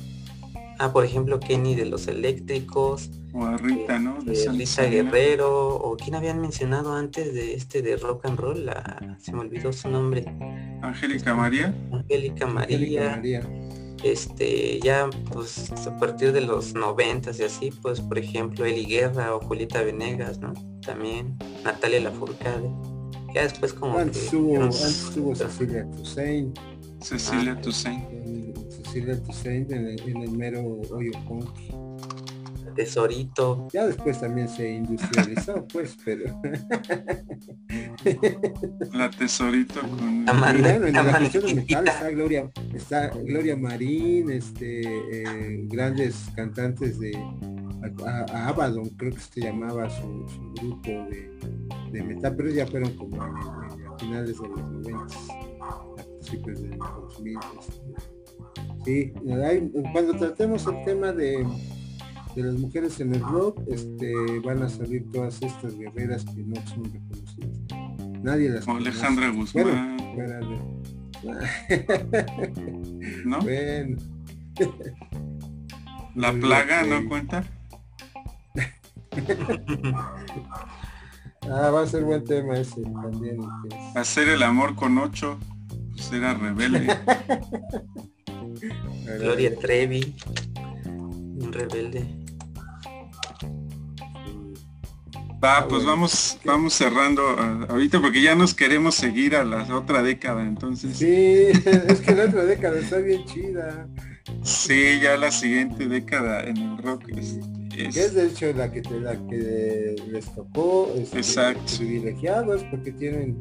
Ah, 0.78 0.92
por 0.92 1.06
ejemplo, 1.06 1.40
Kenny 1.40 1.74
de 1.76 1.86
los 1.86 2.08
eléctricos, 2.08 3.10
O 3.34 3.44
a 3.46 3.58
Rita, 3.58 3.98
¿no? 4.00 4.22
De 4.24 4.34
eh, 4.34 4.46
Rita 4.50 4.64
Isabel. 4.64 4.92
Guerrero, 5.06 5.76
o 5.76 5.96
quién 5.98 6.16
habían 6.16 6.42
mencionado 6.42 6.94
antes 6.94 7.34
de 7.34 7.54
este 7.54 7.82
de 7.82 7.96
rock 7.98 8.26
and 8.26 8.38
roll, 8.40 8.66
la, 8.66 9.18
se 9.22 9.32
me 9.32 9.40
olvidó 9.42 9.72
su 9.74 9.90
nombre, 9.90 10.26
Angélica 10.82 11.34
María. 11.34 11.74
Angélica 11.92 12.46
Angélica 12.46 12.48
María, 12.48 13.10
María. 13.16 13.42
este, 14.04 14.80
ya 14.82 15.10
pues 15.32 15.72
a 15.88 15.98
partir 15.98 16.32
de 16.34 16.42
los 16.42 16.74
noventas 16.74 17.40
y 17.40 17.44
así, 17.44 17.72
pues 17.82 18.02
por 18.02 18.18
ejemplo 18.20 18.66
Eli 18.66 18.86
Guerra 18.86 19.36
o 19.36 19.40
Julieta 19.40 19.82
Venegas, 19.82 20.40
¿no? 20.40 20.54
También 20.86 21.38
Natalia 21.64 22.02
Lafourcade. 22.02 22.70
Ya 23.34 23.44
después 23.44 23.74
como 23.74 23.98
Antes 23.98 24.24
que 24.30 24.38
tuvo, 24.38 24.60
nos- 24.60 24.82
antes 24.82 25.12
tuvo 25.14 25.36
Cecilia 25.36 25.90
Toussaint, 25.92 26.58
Cecilia 27.02 27.56
Ah. 27.58 27.62
Toussaint. 27.62 28.04
En 29.76 29.88
el, 29.88 30.00
en 30.10 30.18
el 30.24 30.32
mero 30.32 30.62
hoyo 30.92 31.12
punk. 31.28 31.50
Tesorito, 32.76 33.68
Ya 33.72 33.88
después 33.88 34.20
también 34.20 34.50
se 34.50 34.70
industrializó, 34.70 35.66
pues, 35.72 35.96
pero 36.04 36.26
La 38.94 39.10
tesorito 39.10 39.80
con... 39.82 40.28
Amanda. 40.30 40.58
Y 40.58 40.62
bueno, 40.62 40.88
en 40.88 40.94
la 40.94 41.00
Amanda 41.00 41.20
cuestión 41.20 41.46
de 41.46 41.56
metal 41.56 41.88
está 41.88 42.10
Gloria, 42.10 42.52
está 42.74 43.08
Gloria 43.10 43.56
Marín, 43.56 44.30
este, 44.30 44.82
eh, 44.82 45.62
grandes 45.70 46.26
cantantes 46.36 47.00
de 47.00 47.12
a, 48.06 48.26
a- 48.50 48.50
creo 48.98 49.12
que 49.14 49.20
se 49.20 49.42
llamaba 49.42 49.90
su, 49.90 50.28
su 50.28 50.54
grupo 50.62 50.90
de, 50.90 51.32
de 51.92 52.04
metal, 52.04 52.36
pero 52.36 52.50
ya 52.50 52.66
fueron 52.68 52.94
como 52.98 53.22
a 53.22 53.98
finales 54.00 54.38
de 54.38 54.48
los 54.50 54.60
90, 54.60 55.16
a 55.62 56.04
principios 56.20 56.62
de 56.62 56.70
los 56.76 56.90
2000. 57.16 57.38
este. 57.38 58.15
Sí, 58.86 59.12
hay- 59.44 59.72
cuando 59.92 60.14
tratemos 60.14 60.66
el 60.68 60.84
tema 60.86 61.12
de, 61.12 61.46
de 62.36 62.44
las 62.44 62.56
mujeres 62.56 63.00
en 63.00 63.14
el 63.16 63.22
rock, 63.22 63.62
este, 63.68 64.14
van 64.44 64.62
a 64.64 64.70
salir 64.70 65.06
todas 65.12 65.42
estas 65.42 65.76
guerreras 65.78 66.24
que 66.26 66.44
no 66.44 66.56
son 66.68 66.84
reconocidas. 66.86 67.58
Nadie 68.22 68.50
las 68.50 68.66
Como. 68.66 68.78
Alejandra 68.78 69.30
Guzmán, 69.30 69.98
¿no? 73.26 73.40
Bueno. 73.42 73.98
La 76.16 76.32
plaga. 76.32 76.84
¿no 76.84 77.10
cuenta? 77.10 77.44
Ah, 81.48 81.70
va 81.70 81.84
a 81.84 81.86
ser 81.86 82.04
buen 82.04 82.24
tema 82.24 82.58
ese 82.58 82.82
también. 82.82 83.38
Hacer 83.96 84.30
el 84.30 84.42
amor 84.42 84.74
con 84.76 84.98
ocho, 84.98 85.38
pues 85.92 86.12
era 86.12 86.34
rebelde. 86.34 86.88
Gloria 89.20 89.56
Trevi, 89.56 90.16
un 90.86 91.52
rebelde. 91.52 92.06
Va, 95.44 95.58
Ah, 95.60 95.68
pues 95.70 95.86
vamos, 95.86 96.40
vamos 96.44 96.74
cerrando 96.74 97.22
ah, 97.38 97.68
ahorita 97.70 98.02
porque 98.02 98.22
ya 98.22 98.34
nos 98.36 98.54
queremos 98.54 98.96
seguir 98.96 99.36
a 99.36 99.44
la 99.44 99.64
otra 99.76 100.02
década, 100.02 100.42
entonces 100.44 100.98
Sí, 100.98 101.06
es 101.88 102.02
que 102.02 102.16
la 102.16 102.26
otra 102.26 102.46
década 102.46 102.80
está 102.80 102.98
bien 102.98 103.24
chida. 103.26 103.88
sí, 104.42 105.00
ya 105.04 105.18
la 105.18 105.32
siguiente 105.32 105.88
década 105.88 106.44
en 106.46 106.58
el 106.58 106.78
rock 106.80 107.10
es, 107.18 107.38
Que 107.70 107.86
es 107.88 107.98
es- 107.98 108.14
de 108.16 108.28
hecho 108.28 108.54
la 108.54 108.72
que 108.72 108.82
te, 108.82 109.00
la 109.00 109.14
que 109.28 109.96
les 110.10 110.34
tocó 110.34 110.92
este, 110.98 111.18
Exacto. 111.18 111.74
privilegiados 111.78 112.64
porque 112.72 112.92
tienen 112.94 113.38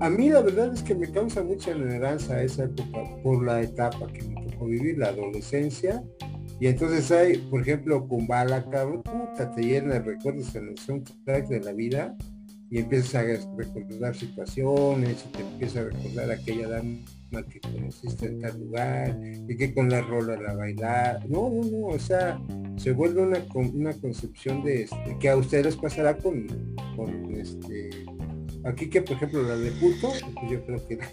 a 0.00 0.10
mí 0.10 0.28
la 0.28 0.42
verdad 0.42 0.72
es 0.72 0.82
que 0.82 0.94
me 0.94 1.10
causa 1.10 1.42
mucha 1.42 1.72
añoranza 1.72 2.42
esa 2.42 2.64
época 2.64 2.98
por 3.22 3.44
la 3.44 3.62
etapa 3.62 4.06
que 4.12 4.22
me 4.22 4.46
tocó 4.46 4.66
vivir, 4.66 4.98
la 4.98 5.08
adolescencia. 5.08 6.02
Y 6.60 6.66
entonces 6.66 7.10
hay, 7.10 7.38
por 7.38 7.62
ejemplo, 7.62 8.06
Kumbala, 8.06 8.68
cabrón, 8.68 9.02
puta, 9.02 9.52
te 9.54 9.62
llena 9.62 9.94
de 9.94 10.00
recuerdos 10.00 10.54
en 10.54 10.68
el 10.68 10.78
soundtrack 10.78 11.48
de 11.48 11.60
la 11.60 11.72
vida 11.72 12.16
y 12.70 12.78
empiezas 12.78 13.14
a 13.14 13.22
recordar 13.56 14.14
situaciones 14.14 15.24
y 15.26 15.32
te 15.36 15.40
empieza 15.42 15.80
a 15.80 15.84
recordar 15.84 16.30
aquella 16.30 16.68
dama 16.68 17.42
que 17.48 17.60
conociste 17.60 18.26
en 18.26 18.40
tal 18.40 18.58
lugar 18.58 19.18
y 19.48 19.56
que 19.56 19.72
con 19.72 19.88
la 19.88 20.00
rola 20.00 20.36
la 20.36 20.54
bailar. 20.54 21.28
No, 21.28 21.48
no, 21.48 21.64
no, 21.64 21.86
o 21.86 21.98
sea, 21.98 22.40
se 22.76 22.92
vuelve 22.92 23.22
una, 23.22 23.44
una 23.54 23.92
concepción 23.94 24.62
de 24.64 24.82
este, 24.82 25.16
que 25.18 25.28
a 25.28 25.36
ustedes 25.36 25.76
pasará 25.76 26.16
con, 26.18 26.46
con 26.96 27.34
este 27.34 27.90
Aquí 28.68 28.90
que 28.90 29.00
por 29.00 29.16
ejemplo 29.16 29.42
la 29.42 29.56
de 29.56 29.70
puto, 29.72 30.12
pues 30.34 30.50
yo 30.50 30.64
creo 30.66 30.86
que 30.86 30.94
era, 30.94 31.08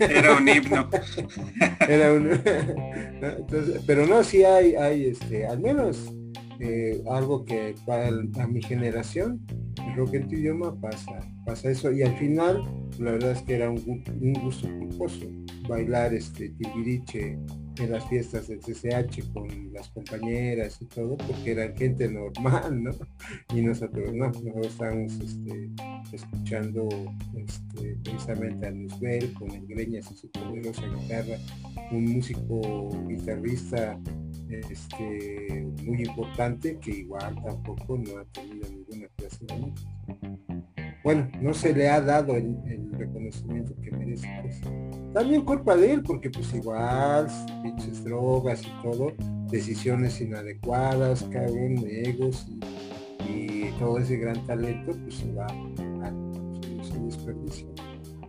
era 0.10 0.36
un 0.36 0.48
himno. 0.48 0.88
era 1.88 2.12
un 2.14 2.40
pero 3.86 4.06
no, 4.06 4.24
sí 4.24 4.44
hay, 4.44 4.74
hay 4.76 5.06
este, 5.08 5.46
al 5.46 5.60
menos 5.60 6.10
eh, 6.58 7.02
algo 7.10 7.44
que 7.44 7.74
para 7.84 8.08
a 8.08 8.46
mi 8.46 8.62
generación, 8.62 9.46
el 9.86 9.94
rock 9.96 10.14
en 10.14 10.28
tu 10.28 10.36
idioma 10.36 10.74
pasa, 10.80 11.20
pasa 11.44 11.70
eso. 11.70 11.92
Y 11.92 12.02
al 12.02 12.16
final, 12.16 12.64
la 12.98 13.12
verdad 13.12 13.32
es 13.32 13.42
que 13.42 13.56
era 13.56 13.70
un, 13.70 14.04
un 14.20 14.32
gusto 14.42 14.66
culposo 14.78 15.26
bailar 15.68 16.14
este 16.14 16.48
tibiriche 16.48 17.38
en 17.80 17.92
las 17.92 18.08
fiestas 18.08 18.48
del 18.48 18.60
CCH 18.60 19.32
con 19.32 19.72
las 19.72 19.88
compañeras 19.88 20.80
y 20.80 20.86
todo, 20.86 21.16
porque 21.16 21.52
eran 21.52 21.76
gente 21.76 22.08
normal, 22.08 22.82
¿no? 22.82 22.90
Y 23.54 23.62
nosotros 23.62 24.12
no, 24.14 24.26
nosotros 24.26 24.66
estábamos 24.66 25.12
este, 25.14 25.70
escuchando 26.12 26.88
este, 27.36 27.96
precisamente 28.02 28.66
a 28.66 28.70
Nusbel 28.70 29.32
con 29.34 29.50
el 29.50 29.66
Greñas 29.66 30.10
y 30.10 30.16
su 30.16 30.30
poderosa 30.30 30.82
guitarra, 30.86 31.36
un 31.90 32.04
músico 32.04 32.88
guitarrista 33.06 33.98
este, 34.48 35.66
muy 35.84 36.02
importante 36.02 36.78
que 36.78 36.90
igual 36.90 37.34
tampoco 37.42 37.98
no 37.98 38.18
ha 38.18 38.24
tenido 38.26 38.68
ninguna 38.70 39.08
clase 39.16 39.44
de 39.44 39.56
música 39.56 40.87
bueno, 41.02 41.28
no 41.40 41.54
se 41.54 41.72
le 41.72 41.88
ha 41.88 42.00
dado 42.00 42.34
el, 42.36 42.56
reconocimiento 42.92 43.74
que 43.80 43.92
merece. 43.92 44.28
Pues. 44.42 44.60
También 45.14 45.42
culpa 45.42 45.76
de 45.76 45.92
él, 45.92 46.02
porque 46.02 46.30
pues 46.30 46.52
igual, 46.52 47.28
pinches 47.62 48.02
drogas 48.02 48.62
y 48.62 48.82
todo, 48.82 49.12
decisiones 49.50 50.20
inadecuadas, 50.20 51.22
cabrón, 51.30 51.84
egos 51.88 52.46
y, 53.28 53.68
todo 53.78 53.98
ese 53.98 54.16
gran 54.16 54.44
talento, 54.46 54.92
pues 55.02 55.14
se 55.14 55.32
va 55.32 55.46
a 55.46 56.12
su 56.82 57.06
desperdicio. 57.06 57.68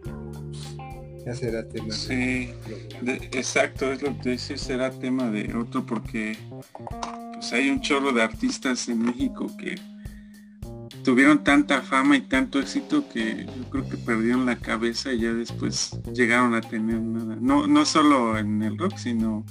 Pues, 0.03 1.25
ya 1.25 1.33
será 1.33 1.67
tema 1.67 1.91
sí, 1.91 2.51
de, 3.01 3.15
exacto, 3.31 3.91
es 3.91 4.01
lo 4.01 4.17
que 4.19 4.31
dice, 4.31 4.57
será 4.57 4.91
tema 4.91 5.29
de 5.31 5.53
otro 5.55 5.85
porque 5.85 6.37
pues 7.33 7.51
hay 7.51 7.69
un 7.69 7.81
chorro 7.81 8.11
de 8.11 8.21
artistas 8.21 8.87
en 8.89 9.01
México 9.01 9.47
que 9.57 9.75
tuvieron 11.09 11.43
tanta 11.43 11.81
fama 11.81 12.17
y 12.17 12.21
tanto 12.21 12.59
éxito 12.59 13.03
que 13.09 13.47
yo 13.47 13.69
creo 13.71 13.89
que 13.89 13.97
perdieron 13.97 14.45
la 14.45 14.57
cabeza 14.57 15.11
y 15.11 15.21
ya 15.21 15.33
después 15.33 15.99
llegaron 16.13 16.53
a 16.53 16.61
tener 16.61 17.01
nada. 17.01 17.35
No, 17.41 17.65
no 17.65 17.83
solo 17.83 18.37
en 18.37 18.61
el 18.61 18.77
rock, 18.77 18.95
sino 18.95 19.43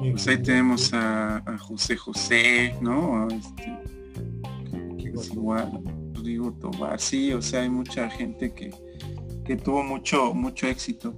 pues 0.00 0.26
ahí 0.26 0.42
tenemos 0.42 0.92
a, 0.92 1.44
José 1.60 1.96
José, 1.96 2.74
¿no? 2.80 3.28
este, 3.28 5.12
es 5.14 5.30
igual, 5.30 5.80
Rodrigo 6.12 6.52
Tobar, 6.54 7.00
sí, 7.00 7.32
o 7.34 7.40
sea, 7.40 7.62
hay 7.62 7.70
mucha 7.70 8.10
gente 8.10 8.52
que, 8.52 8.72
que 9.44 9.54
tuvo 9.54 9.84
mucho, 9.84 10.34
mucho 10.34 10.66
éxito. 10.66 11.14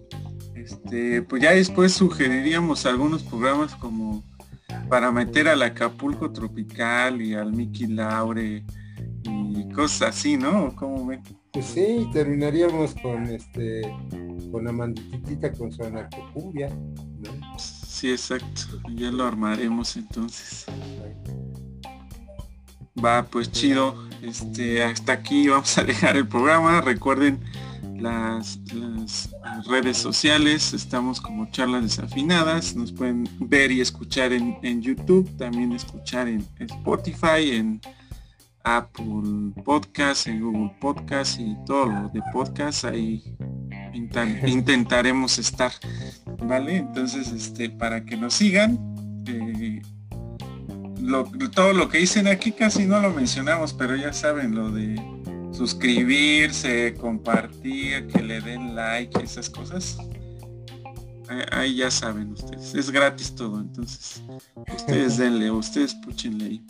Este, 0.55 1.23
pues 1.23 1.43
ya 1.43 1.53
después 1.53 1.94
sugeriríamos 1.94 2.85
algunos 2.85 3.23
programas 3.23 3.74
como 3.77 4.23
para 4.90 5.11
meter 5.11 5.49
al 5.49 5.62
Acapulco 5.62 6.31
Tropical 6.31 7.23
y 7.23 7.32
al 7.32 7.55
Mickey 7.55 7.86
Laure 7.86 8.66
y 9.62 9.72
cosas 9.72 10.16
así, 10.16 10.36
¿no? 10.36 10.74
¿Cómo 10.76 11.06
ven? 11.06 11.22
Pues 11.52 11.66
sí, 11.66 12.09
terminaríamos 12.12 12.94
con 13.02 13.26
este 13.26 13.82
con 14.51 14.68
Amanditita 14.68 15.52
con 15.52 15.72
su 15.72 15.82
anarcocumbia, 15.82 16.68
¿no? 16.68 17.59
Sí, 17.59 18.10
exacto. 18.10 18.80
Ya 18.94 19.10
lo 19.10 19.24
armaremos 19.24 19.97
entonces. 19.97 20.66
Va, 23.02 23.24
pues 23.24 23.51
chido. 23.51 23.94
Este, 24.22 24.82
hasta 24.82 25.12
aquí 25.12 25.48
vamos 25.48 25.76
a 25.78 25.84
dejar 25.84 26.16
el 26.16 26.26
programa. 26.26 26.80
Recuerden 26.80 27.40
las, 27.97 28.59
redes 29.68 29.98
sociales. 29.98 30.72
Estamos 30.72 31.20
como 31.20 31.51
charlas 31.51 31.82
desafinadas. 31.82 32.74
Nos 32.74 32.93
pueden 32.93 33.28
ver 33.40 33.70
y 33.70 33.80
escuchar 33.80 34.32
en, 34.32 34.59
en 34.62 34.82
YouTube. 34.82 35.30
También 35.36 35.72
escuchar 35.72 36.28
en 36.28 36.44
Spotify, 36.59 37.52
en 37.52 37.80
Apple 38.64 39.52
Podcast, 39.64 40.26
en 40.26 40.40
Google 40.40 40.74
Podcast 40.80 41.39
y 41.40 41.56
todo 41.66 41.86
lo 41.86 42.09
de 42.09 42.22
podcast 42.32 42.84
ahí 42.84 43.22
intentaremos 44.47 45.39
estar, 45.39 45.72
¿vale? 46.39 46.76
Entonces, 46.76 47.30
este, 47.32 47.70
para 47.70 48.05
que 48.05 48.16
nos 48.16 48.34
sigan, 48.34 48.78
eh, 49.26 49.82
todo 51.55 51.72
lo 51.72 51.89
que 51.89 51.98
dicen 51.98 52.26
aquí 52.26 52.52
casi 52.52 52.86
no 52.86 53.01
lo 53.01 53.10
mencionamos, 53.10 53.72
pero 53.72 53.97
ya 53.97 54.12
saben 54.12 54.55
lo 54.55 54.70
de 54.70 55.01
suscribirse, 55.52 56.94
compartir, 56.94 58.06
que 58.06 58.22
le 58.22 58.40
den 58.40 58.74
like, 58.74 59.22
esas 59.22 59.51
cosas. 59.51 59.98
Ahí, 61.51 61.76
ya 61.76 61.90
saben 61.90 62.32
ustedes, 62.32 62.74
es 62.74 62.90
gratis 62.90 63.34
todo, 63.34 63.59
entonces 63.60 64.22
ustedes 64.74 65.16
denle, 65.18 65.51
ustedes 65.51 65.94
puchenle 65.94 66.44
ahí. 66.44 66.66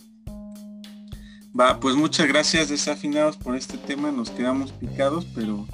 Va, 1.59 1.79
pues 1.81 1.95
muchas 1.97 2.27
gracias 2.29 2.70
desafinados 2.70 3.37
por 3.37 3.57
este 3.57 3.77
tema, 3.77 4.11
nos 4.11 4.31
quedamos 4.31 4.73
picados, 4.73 5.27
pero 5.35 5.66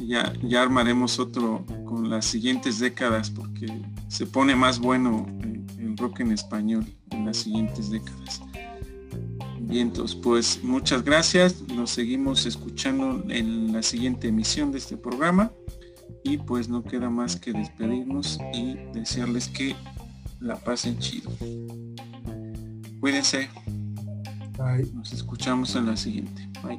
ya, 0.00 0.32
ya 0.42 0.62
armaremos 0.62 1.20
otro 1.20 1.64
con 1.84 2.10
las 2.10 2.24
siguientes 2.24 2.80
décadas 2.80 3.30
porque 3.30 3.66
se 4.08 4.26
pone 4.26 4.56
más 4.56 4.80
bueno 4.80 5.26
el, 5.42 5.96
rock 5.96 6.20
en 6.20 6.32
español 6.32 6.86
en 7.10 7.26
las 7.26 7.36
siguientes 7.36 7.90
décadas. 7.90 8.40
Bien, 9.60 9.88
entonces 9.88 10.16
pues 10.16 10.64
muchas 10.64 11.04
gracias, 11.04 11.62
nos 11.68 11.90
seguimos 11.90 12.46
escuchando 12.46 13.22
en 13.28 13.72
la 13.72 13.82
siguiente 13.82 14.28
emisión 14.28 14.72
de 14.72 14.78
este 14.78 14.96
programa 14.96 15.52
y 16.24 16.38
pues 16.38 16.68
no 16.68 16.82
queda 16.82 17.10
más 17.10 17.36
que 17.36 17.52
despedirnos 17.52 18.40
y 18.54 18.74
desearles 18.92 19.48
que 19.48 19.76
la 20.40 20.56
pasen 20.56 20.98
chido. 20.98 21.30
Cuídense. 23.00 23.61
Nos 24.94 25.12
escuchamos 25.12 25.74
en 25.76 25.86
la 25.86 25.96
siguiente. 25.96 26.48
Bye. 26.62 26.78